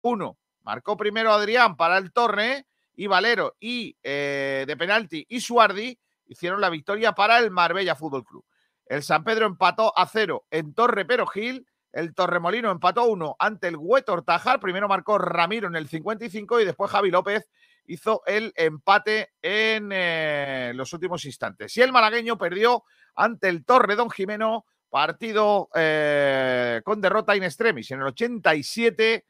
[0.03, 0.39] 1.
[0.63, 6.61] Marcó primero Adrián para el Torre y Valero y eh, de penalti y Suardi hicieron
[6.61, 8.45] la victoria para el Marbella Fútbol Club.
[8.85, 11.67] El San Pedro empató a cero en Torre Perojil.
[11.93, 14.61] El Torremolino empató uno ante el Huetor Tajar.
[14.61, 17.49] Primero marcó Ramiro en el 55 y después Javi López
[17.89, 21.77] hizo el empate en eh, los últimos instantes.
[21.77, 22.85] Y el malagueño perdió
[23.17, 27.91] ante el Torre Don Jimeno, partido eh, con derrota in extremis.
[27.91, 29.27] En el 87,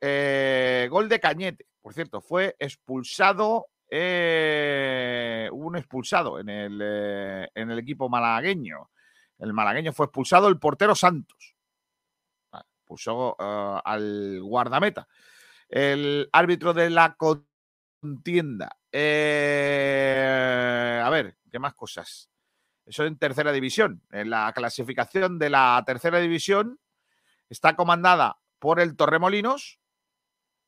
[0.00, 1.66] eh, gol de Cañete.
[1.80, 6.82] Por cierto, fue expulsado, hubo un expulsado en el,
[7.54, 8.90] en el equipo malagueño.
[9.38, 11.56] El malagueño fue expulsado el portero Santos.
[12.52, 15.08] Expulsó al guardameta.
[15.70, 17.16] El árbitro de la
[18.00, 18.76] contienda.
[18.92, 20.20] Eh,
[21.04, 22.30] a ver, ¿qué más cosas?
[22.86, 24.02] Eso en tercera división.
[24.10, 26.80] En la clasificación de la tercera división
[27.48, 29.78] está comandada por el Torremolinos,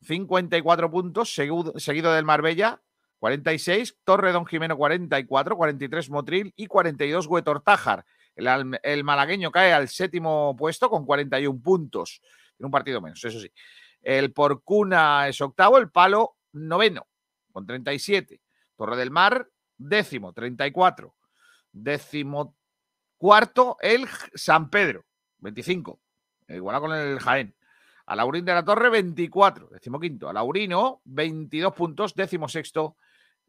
[0.03, 2.83] 54 puntos, seguido, del Marbella,
[3.19, 8.05] 46, Torre Don Jimeno 44, 43 Motril y 42 Huetortájar.
[8.35, 12.23] El, el malagueño cae al séptimo puesto con 41 puntos.
[12.59, 13.51] En un partido menos, eso sí.
[14.03, 17.10] El Porcuna es octavo, el Palo noveno
[17.53, 18.41] con 37.
[18.77, 21.15] Torre del Mar, décimo, 34.
[21.73, 22.57] Décimo
[23.17, 25.05] cuarto, el San Pedro,
[25.39, 26.01] 25.
[26.49, 27.55] Igual con el Jaén.
[28.07, 29.69] A Laurín de la Torre, 24.
[29.69, 30.29] Décimo quinto.
[30.29, 32.15] A Laurino, 22 puntos.
[32.15, 32.97] Décimo sexto.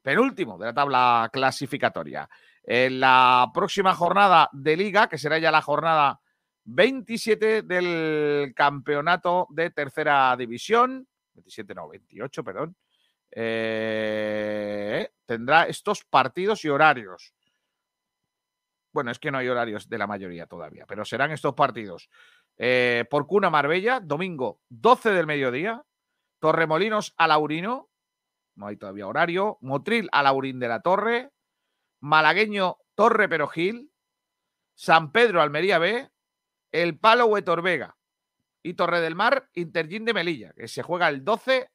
[0.01, 2.29] Penúltimo de la tabla clasificatoria.
[2.63, 6.19] En la próxima jornada de liga, que será ya la jornada
[6.65, 11.07] 27 del campeonato de tercera división.
[11.33, 12.75] 27, no, 28, perdón.
[13.31, 17.33] Eh, tendrá estos partidos y horarios.
[18.93, 22.09] Bueno, es que no hay horarios de la mayoría todavía, pero serán estos partidos.
[22.57, 25.83] Eh, por Cuna Marbella, domingo 12 del mediodía.
[26.39, 27.91] Torremolinos a Laurino,
[28.55, 29.57] no hay todavía horario.
[29.61, 31.31] Motril a Laurín de la Torre.
[31.99, 33.91] Malagueño Torre Perojil.
[34.75, 36.09] San Pedro Almería B.
[36.71, 37.97] El Palo Huetor Vega.
[38.63, 41.71] Y Torre del Mar Intergín de Melilla, que se juega el 12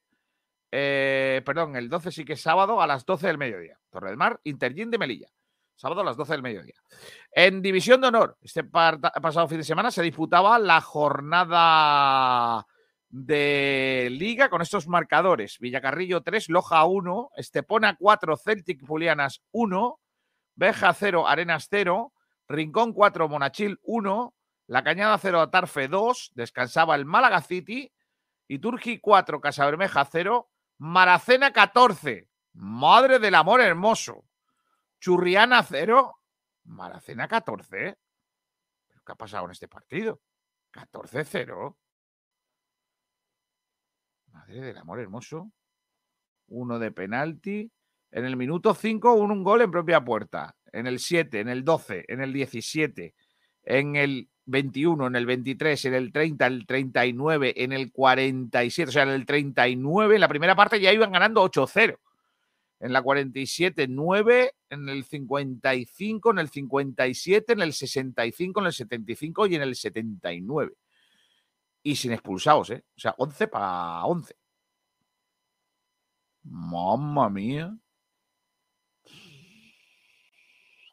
[0.71, 3.79] eh, perdón, el 12 sí que es sábado a las 12 del mediodía.
[3.89, 5.29] Torre del Mar, Intergin de Melilla.
[5.75, 6.75] Sábado a las 12 del mediodía.
[7.31, 12.65] En División de Honor, este pasado fin de semana se disputaba la jornada
[13.09, 15.59] de liga con estos marcadores.
[15.59, 19.99] Villacarrillo 3, Loja 1, Estepona 4, Celtic Pulianas 1,
[20.55, 22.11] Beja 0, Arenas 0,
[22.47, 24.33] Rincón 4, Monachil 1,
[24.65, 27.93] La Cañada 0, Atarfe 2, descansaba el Málaga City,
[28.47, 32.29] y Turgi 4, Casabermeja 0, Maracena 14.
[32.53, 34.25] Madre del amor hermoso.
[34.99, 36.19] Churriana 0.
[36.65, 37.97] Maracena 14.
[38.87, 40.21] ¿Pero qué ha pasado en este partido?
[40.73, 41.75] 14-0.
[44.31, 45.51] Madre del amor hermoso.
[46.47, 47.71] Uno de penalti.
[48.11, 50.55] En el minuto 5, un, un gol en propia puerta.
[50.71, 53.15] En el 7, en el 12, en el 17,
[53.63, 58.89] en el 21, en el 23, en el 30, en el 39, en el 47,
[58.89, 61.99] o sea, en el 39, en la primera parte ya iban ganando 8-0.
[62.79, 68.73] En la 47, 9, en el 55, en el 57, en el 65, en el
[68.73, 70.73] 75 y en el 79.
[71.83, 72.83] Y sin expulsados, ¿eh?
[72.95, 74.35] O sea, 11 para 11.
[76.43, 77.77] Mamma mía.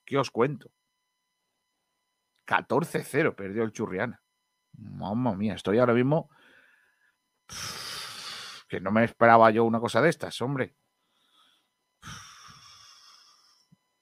[0.05, 0.71] ¿Qué os cuento?
[2.47, 4.23] 14-0 perdió el Churriana.
[4.77, 6.31] Mamma mía, estoy ahora mismo
[8.69, 10.75] que no me esperaba yo una cosa de estas, hombre.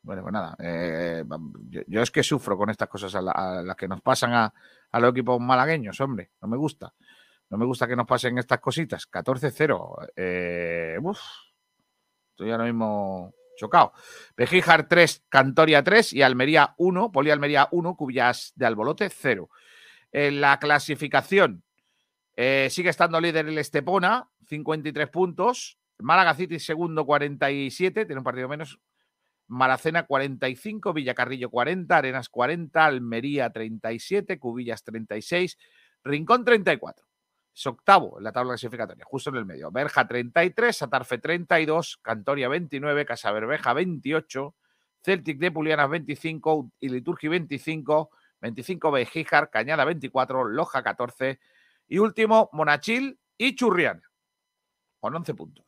[0.05, 1.25] Bueno, pues nada, eh,
[1.87, 3.23] yo, es que sufro con estas cosas a,
[3.63, 4.53] las que nos pasan a,
[4.99, 6.93] los equipos malagueños, hombre, no me gusta.
[7.51, 9.09] No me gusta que nos pasen estas cositas.
[9.09, 10.11] 14-0.
[10.17, 10.99] Eh,
[12.31, 13.93] estoy ahora mismo chocado.
[14.37, 19.49] Bejíjar 3, Cantoria 3 y Almería 1, Poli Almería 1, Cubillas de Albolote 0.
[20.13, 21.63] En la clasificación
[22.37, 25.79] eh, sigue estando líder el Estepona, 53 puntos.
[25.99, 28.81] Málaga City segundo, 47, tiene un partido menos.
[29.47, 35.59] Maracena 45, Villacarrillo 40, Arenas 40, Almería 37, Cubillas 36,
[36.05, 37.12] Rincón 34
[37.55, 39.71] es octavo en la tabla clasificatoria, justo en el medio.
[39.71, 44.55] Berja 33, Atarfe 32, Cantoria 29, Casaberbeja 28,
[45.03, 48.11] Celtic de Pulianas 25 y Liturgi 25,
[48.41, 51.41] 25 Bejíjar, Cañada 24, Loja 14
[51.89, 54.03] y último Monachil y Churriana
[54.99, 55.67] con 11 puntos.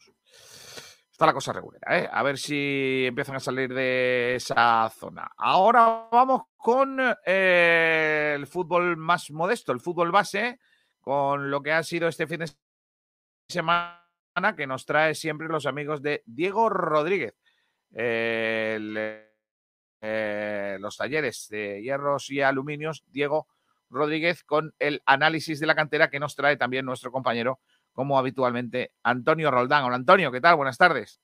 [1.11, 2.09] Está la cosa regular, ¿eh?
[2.11, 5.31] A ver si empiezan a salir de esa zona.
[5.37, 10.59] Ahora vamos con eh, el fútbol más modesto, el fútbol base
[11.05, 12.51] con lo que ha sido este fin de
[13.49, 14.01] semana
[14.57, 17.35] que nos trae siempre los amigos de Diego Rodríguez.
[17.93, 18.81] Eh,
[20.81, 23.49] los talleres de hierros y aluminios, Diego
[23.91, 27.61] Rodríguez, con el análisis de la cantera que nos trae también nuestro compañero,
[27.93, 29.85] como habitualmente, Antonio Roldán.
[29.85, 30.57] Hola Antonio, ¿qué tal?
[30.57, 31.21] Buenas tardes.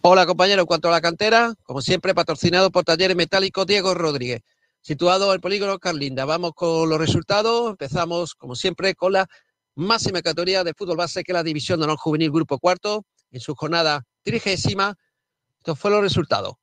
[0.00, 4.42] Hola compañero, en cuanto a la cantera, como siempre, patrocinado por Talleres Metálicos Diego Rodríguez,
[4.86, 6.24] situado en el polígono Carlinda.
[6.26, 7.70] Vamos con los resultados.
[7.70, 9.26] Empezamos, como siempre, con la
[9.74, 13.40] máxima categoría de fútbol base, que es la División de Honor Juvenil Grupo Cuarto, en
[13.40, 14.94] su jornada trigésima.
[15.58, 16.54] Estos fueron los resultados.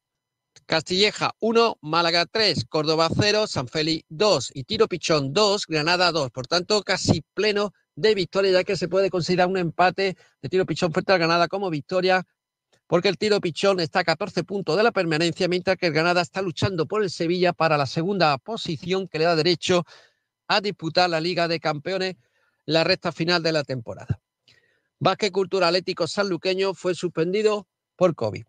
[0.65, 6.31] Castilleja 1, Málaga 3, Córdoba 0, San Félix 2 y Tiro Pichón 2, Granada 2.
[6.31, 10.65] Por tanto, casi pleno de victoria, ya que se puede considerar un empate de Tiro
[10.65, 12.25] Pichón frente al Granada como victoria,
[12.87, 16.21] porque el Tiro Pichón está a 14 puntos de la permanencia, mientras que el Granada
[16.21, 19.85] está luchando por el Sevilla para la segunda posición que le da derecho
[20.47, 22.15] a disputar la Liga de Campeones
[22.65, 24.19] la recta final de la temporada.
[24.99, 28.45] Vázquez Cultura Atlético Sanluqueño fue suspendido por COVID.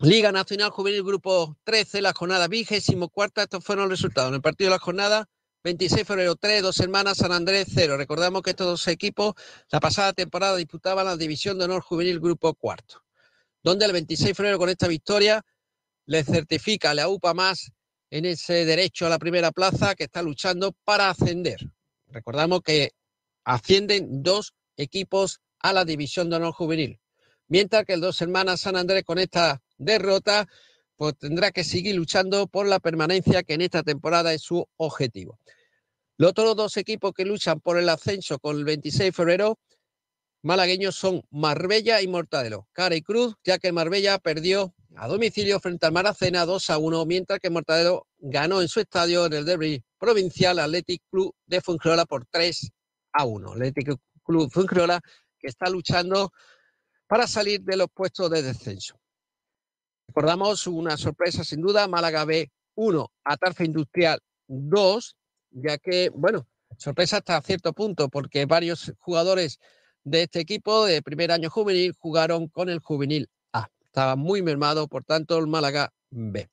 [0.00, 3.42] Liga Nacional Juvenil Grupo 13, la jornada vigésimo cuarta.
[3.42, 4.28] Estos fueron los resultados.
[4.28, 5.28] En el partido de la jornada,
[5.64, 7.98] 26 de febrero 3, dos hermanas, San Andrés 0.
[7.98, 9.34] Recordamos que estos dos equipos
[9.70, 13.02] la pasada temporada disputaban la División de Honor Juvenil Grupo cuarto,
[13.62, 15.42] donde el 26 de febrero con esta victoria
[16.06, 17.70] le certifica, le UPA más
[18.10, 21.58] en ese derecho a la primera plaza que está luchando para ascender.
[22.08, 22.92] Recordamos que
[23.44, 26.98] ascienden dos equipos a la División de Honor Juvenil,
[27.48, 30.48] mientras que el dos hermanas San Andrés con esta derrota,
[30.96, 35.38] pues tendrá que seguir luchando por la permanencia que en esta temporada es su objetivo.
[36.16, 39.58] Los otros dos equipos que luchan por el ascenso con el 26 de febrero
[40.42, 42.68] malagueños son Marbella y Mortadelo.
[42.72, 47.06] Cara y Cruz, ya que Marbella perdió a domicilio frente al Maracena 2 a 1,
[47.06, 52.06] mientras que Mortadelo ganó en su estadio en el derby provincial Athletic Club de Fuengirola
[52.06, 52.70] por 3
[53.12, 53.52] a 1.
[53.52, 55.00] Athletic Club Fuengirola
[55.38, 56.32] que está luchando
[57.06, 59.00] para salir de los puestos de descenso.
[60.08, 65.16] Recordamos una sorpresa sin duda, Málaga B 1, Atarfe Industrial 2,
[65.50, 66.46] ya que, bueno,
[66.78, 69.58] sorpresa hasta cierto punto, porque varios jugadores
[70.10, 73.68] de este equipo de primer año juvenil jugaron con el juvenil A.
[73.80, 76.48] Estaba muy mermado, por tanto, el Málaga B.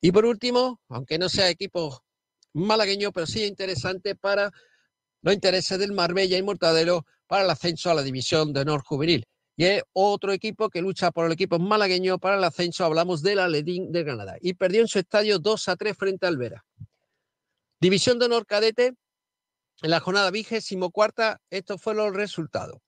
[0.00, 2.02] Y por último, aunque no sea equipo
[2.52, 4.50] malagueño, pero sí interesante para
[5.22, 9.26] los intereses del Marbella y Mortadelo para el ascenso a la división de honor juvenil
[9.56, 12.84] y es otro equipo que lucha por el equipo malagueño para el ascenso.
[12.84, 16.36] Hablamos del Aledín de Granada y perdió en su estadio 2 a 3 frente al
[16.36, 16.64] Vera.
[17.80, 18.94] División de honor cadete
[19.82, 21.40] en la jornada vigésimo cuarta.
[21.50, 22.78] Estos fueron los resultados.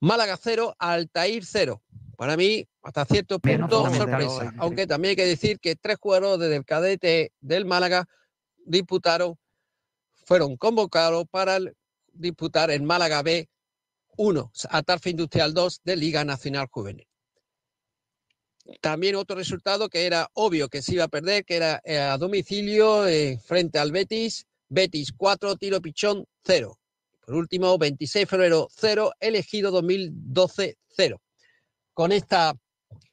[0.00, 1.82] Málaga 0, Altair 0.
[2.16, 4.52] Para mí, hasta cierto punto, sorpresa.
[4.58, 8.08] Aunque también hay que decir que tres jugadores del cadete del Málaga
[8.64, 9.38] disputaron,
[10.24, 11.58] fueron convocados para
[12.12, 13.48] disputar el Málaga B
[14.16, 17.06] 1, Atarfe Industrial 2 de Liga Nacional Juvenil.
[18.80, 22.18] También otro resultado que era obvio que se iba a perder, que era eh, a
[22.18, 26.79] domicilio eh, frente al Betis, Betis 4, Tiro Pichón 0.
[27.30, 31.22] Por último, 26 de febrero 0, elegido 2012 0.
[31.94, 32.56] Con esta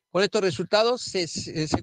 [0.10, 1.28] con estos resultados se,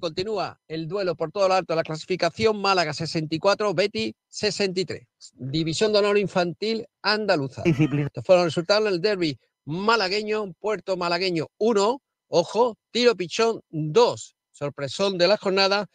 [0.01, 2.59] continúa el duelo por todo lo alto de la clasificación.
[2.59, 5.07] Málaga 64, Betty 63.
[5.35, 7.63] División de honor infantil andaluza.
[7.63, 14.35] Estos fueron los resultados del derby malagueño, Puerto Malagueño 1, ojo, Tiro Pichón 2.
[14.51, 15.87] Sorpresón de la jornada,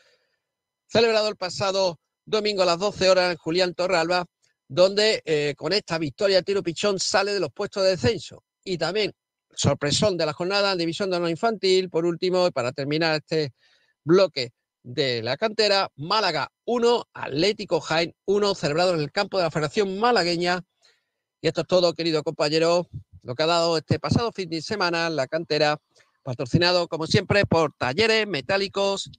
[0.86, 4.24] celebrado el pasado domingo a las 12 horas en Julián Torralba,
[4.70, 8.44] donde eh, con esta victoria Tiro Pichón sale de los puestos de descenso.
[8.62, 9.12] Y también
[9.52, 11.90] sorpresón de la jornada División de Honor Infantil.
[11.90, 13.52] Por último, para terminar este
[14.04, 14.52] bloque
[14.84, 19.98] de la cantera, Málaga 1, Atlético Jaén 1, celebrado en el campo de la Federación
[19.98, 20.62] Malagueña.
[21.42, 22.88] Y esto es todo, querido compañero,
[23.22, 25.80] lo que ha dado este pasado fin de semana la cantera,
[26.22, 29.10] patrocinado como siempre por Talleres Metálicos.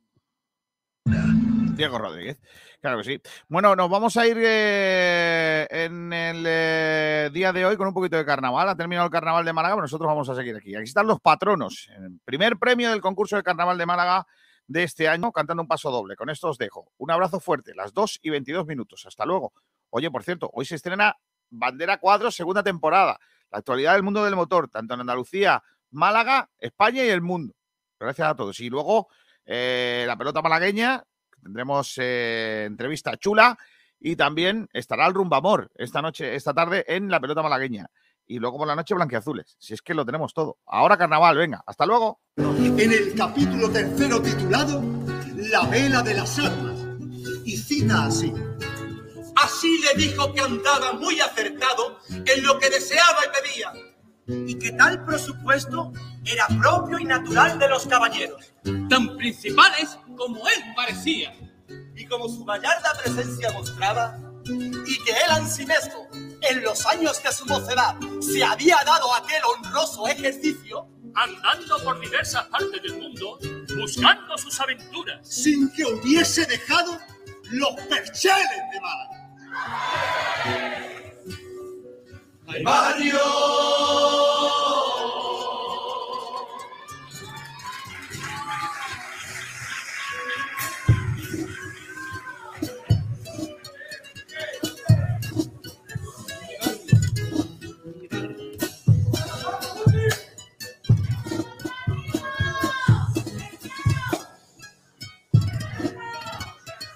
[1.75, 2.39] Diego Rodríguez.
[2.81, 3.21] Claro que sí.
[3.47, 8.17] Bueno, nos vamos a ir eh, en el eh, día de hoy con un poquito
[8.17, 8.69] de carnaval.
[8.69, 10.75] Ha terminado el carnaval de Málaga, pero nosotros vamos a seguir aquí.
[10.75, 11.89] Aquí están los patronos.
[12.25, 14.27] Primer premio del concurso de carnaval de Málaga
[14.67, 16.15] de este año, cantando un paso doble.
[16.15, 16.91] Con esto os dejo.
[16.97, 19.05] Un abrazo fuerte, las 2 y 22 minutos.
[19.05, 19.53] Hasta luego.
[19.89, 21.15] Oye, por cierto, hoy se estrena
[21.49, 23.19] Bandera 4, segunda temporada.
[23.51, 27.53] La actualidad del mundo del motor, tanto en Andalucía, Málaga, España y el mundo.
[27.99, 28.59] Gracias a todos.
[28.59, 29.09] Y luego
[29.45, 31.03] eh, la pelota malagueña,
[31.41, 33.57] Tendremos eh, entrevista chula
[33.99, 37.87] y también estará el Rumbamor esta noche, esta tarde en la pelota malagueña.
[38.25, 39.55] Y luego por la noche blanqueazules.
[39.59, 40.59] Si es que lo tenemos todo.
[40.65, 42.21] Ahora carnaval, venga, hasta luego.
[42.37, 44.81] En el capítulo tercero titulado
[45.35, 46.79] La vela de las almas.
[47.45, 48.33] Y cita así.
[49.35, 53.90] Así le dijo que andaba muy acertado en lo que deseaba y pedía.
[54.47, 55.91] Y que tal presupuesto
[56.25, 58.53] era propio y natural de los caballeros.
[58.89, 61.33] Tan principales como él parecía.
[61.95, 66.07] Y como su gallarda presencia mostraba, y que él ansimismo,
[66.41, 72.45] en los años de su mocedad, se había dado aquel honroso ejercicio, Andando por diversas
[72.45, 73.37] partes del mundo,
[73.77, 75.27] buscando sus aventuras.
[75.27, 76.97] sin que hubiese dejado
[77.51, 79.17] los percheles de Málaga.
[82.53, 83.17] ¡Ay, Mario!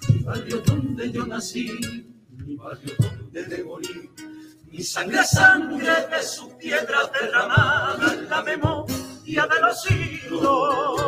[0.08, 1.70] Mi barrio donde yo nací,
[2.44, 4.05] mi barrio donde debo morir.
[4.76, 11.00] Mi sangre sangre de sus piedras derramadas en la memoria de los siglos.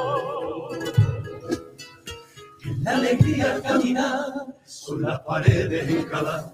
[2.64, 4.32] En la alegría al caminar,
[4.64, 6.50] son las paredes encaladas.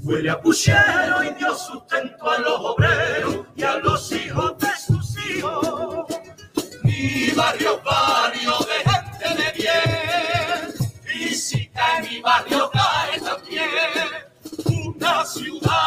[0.00, 5.24] Huele a puchero y dio sustento a los obreros y a los hijos de sus
[5.24, 6.06] hijos.
[6.82, 10.74] Mi barrio, barrio de gente de bien.
[11.14, 13.68] Y si cae mi barrio, cae también
[14.98, 15.85] una ciudad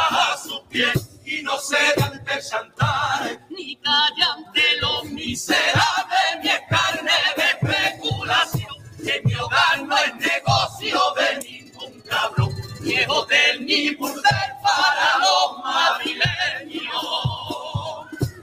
[0.71, 7.43] y no se dan de chantar ni callan de los miserables ni es carne de
[7.43, 12.55] especulación que mi hogar no es negocio de ningún cabrón.
[12.81, 14.23] Ni es hotel ni burdel
[14.63, 16.89] para los madrileños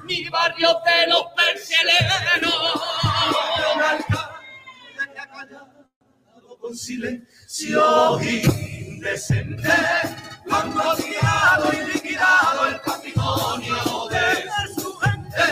[0.04, 1.26] mi barrio de los
[5.36, 9.68] callado con silencio indecente
[10.48, 10.96] cuando ha
[11.72, 15.42] y liquidado el patrimonio de su gente.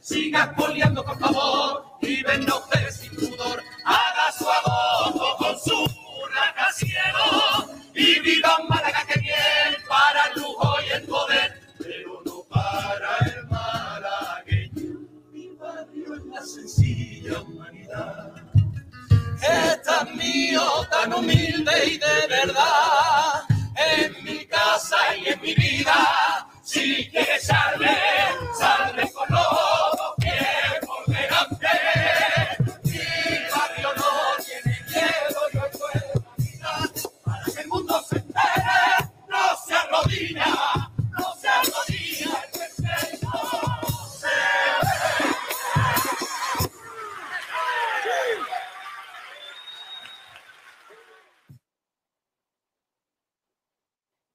[0.00, 3.62] Siga expoliando, por favor, y venga usted sin pudor.
[3.84, 5.86] Haga su agosto con su
[6.34, 13.16] rascacielos y viva Málaga que bien para el lujo y el poder, pero no para
[13.26, 15.00] el malagueño.
[15.32, 18.34] Mi barrio es la sencilla humanidad.
[19.42, 23.44] Es tan mío, tan humilde y de verdad.
[23.78, 26.46] En casa y en mi vida.
[26.62, 27.96] Si quieres salve,
[28.58, 31.68] salve con lo que por delante.
[32.84, 32.98] Mi
[33.50, 36.90] barrio no tiene miedo, yo encuentro la vida
[37.24, 40.57] para que el mundo se entere, no se arrodilla.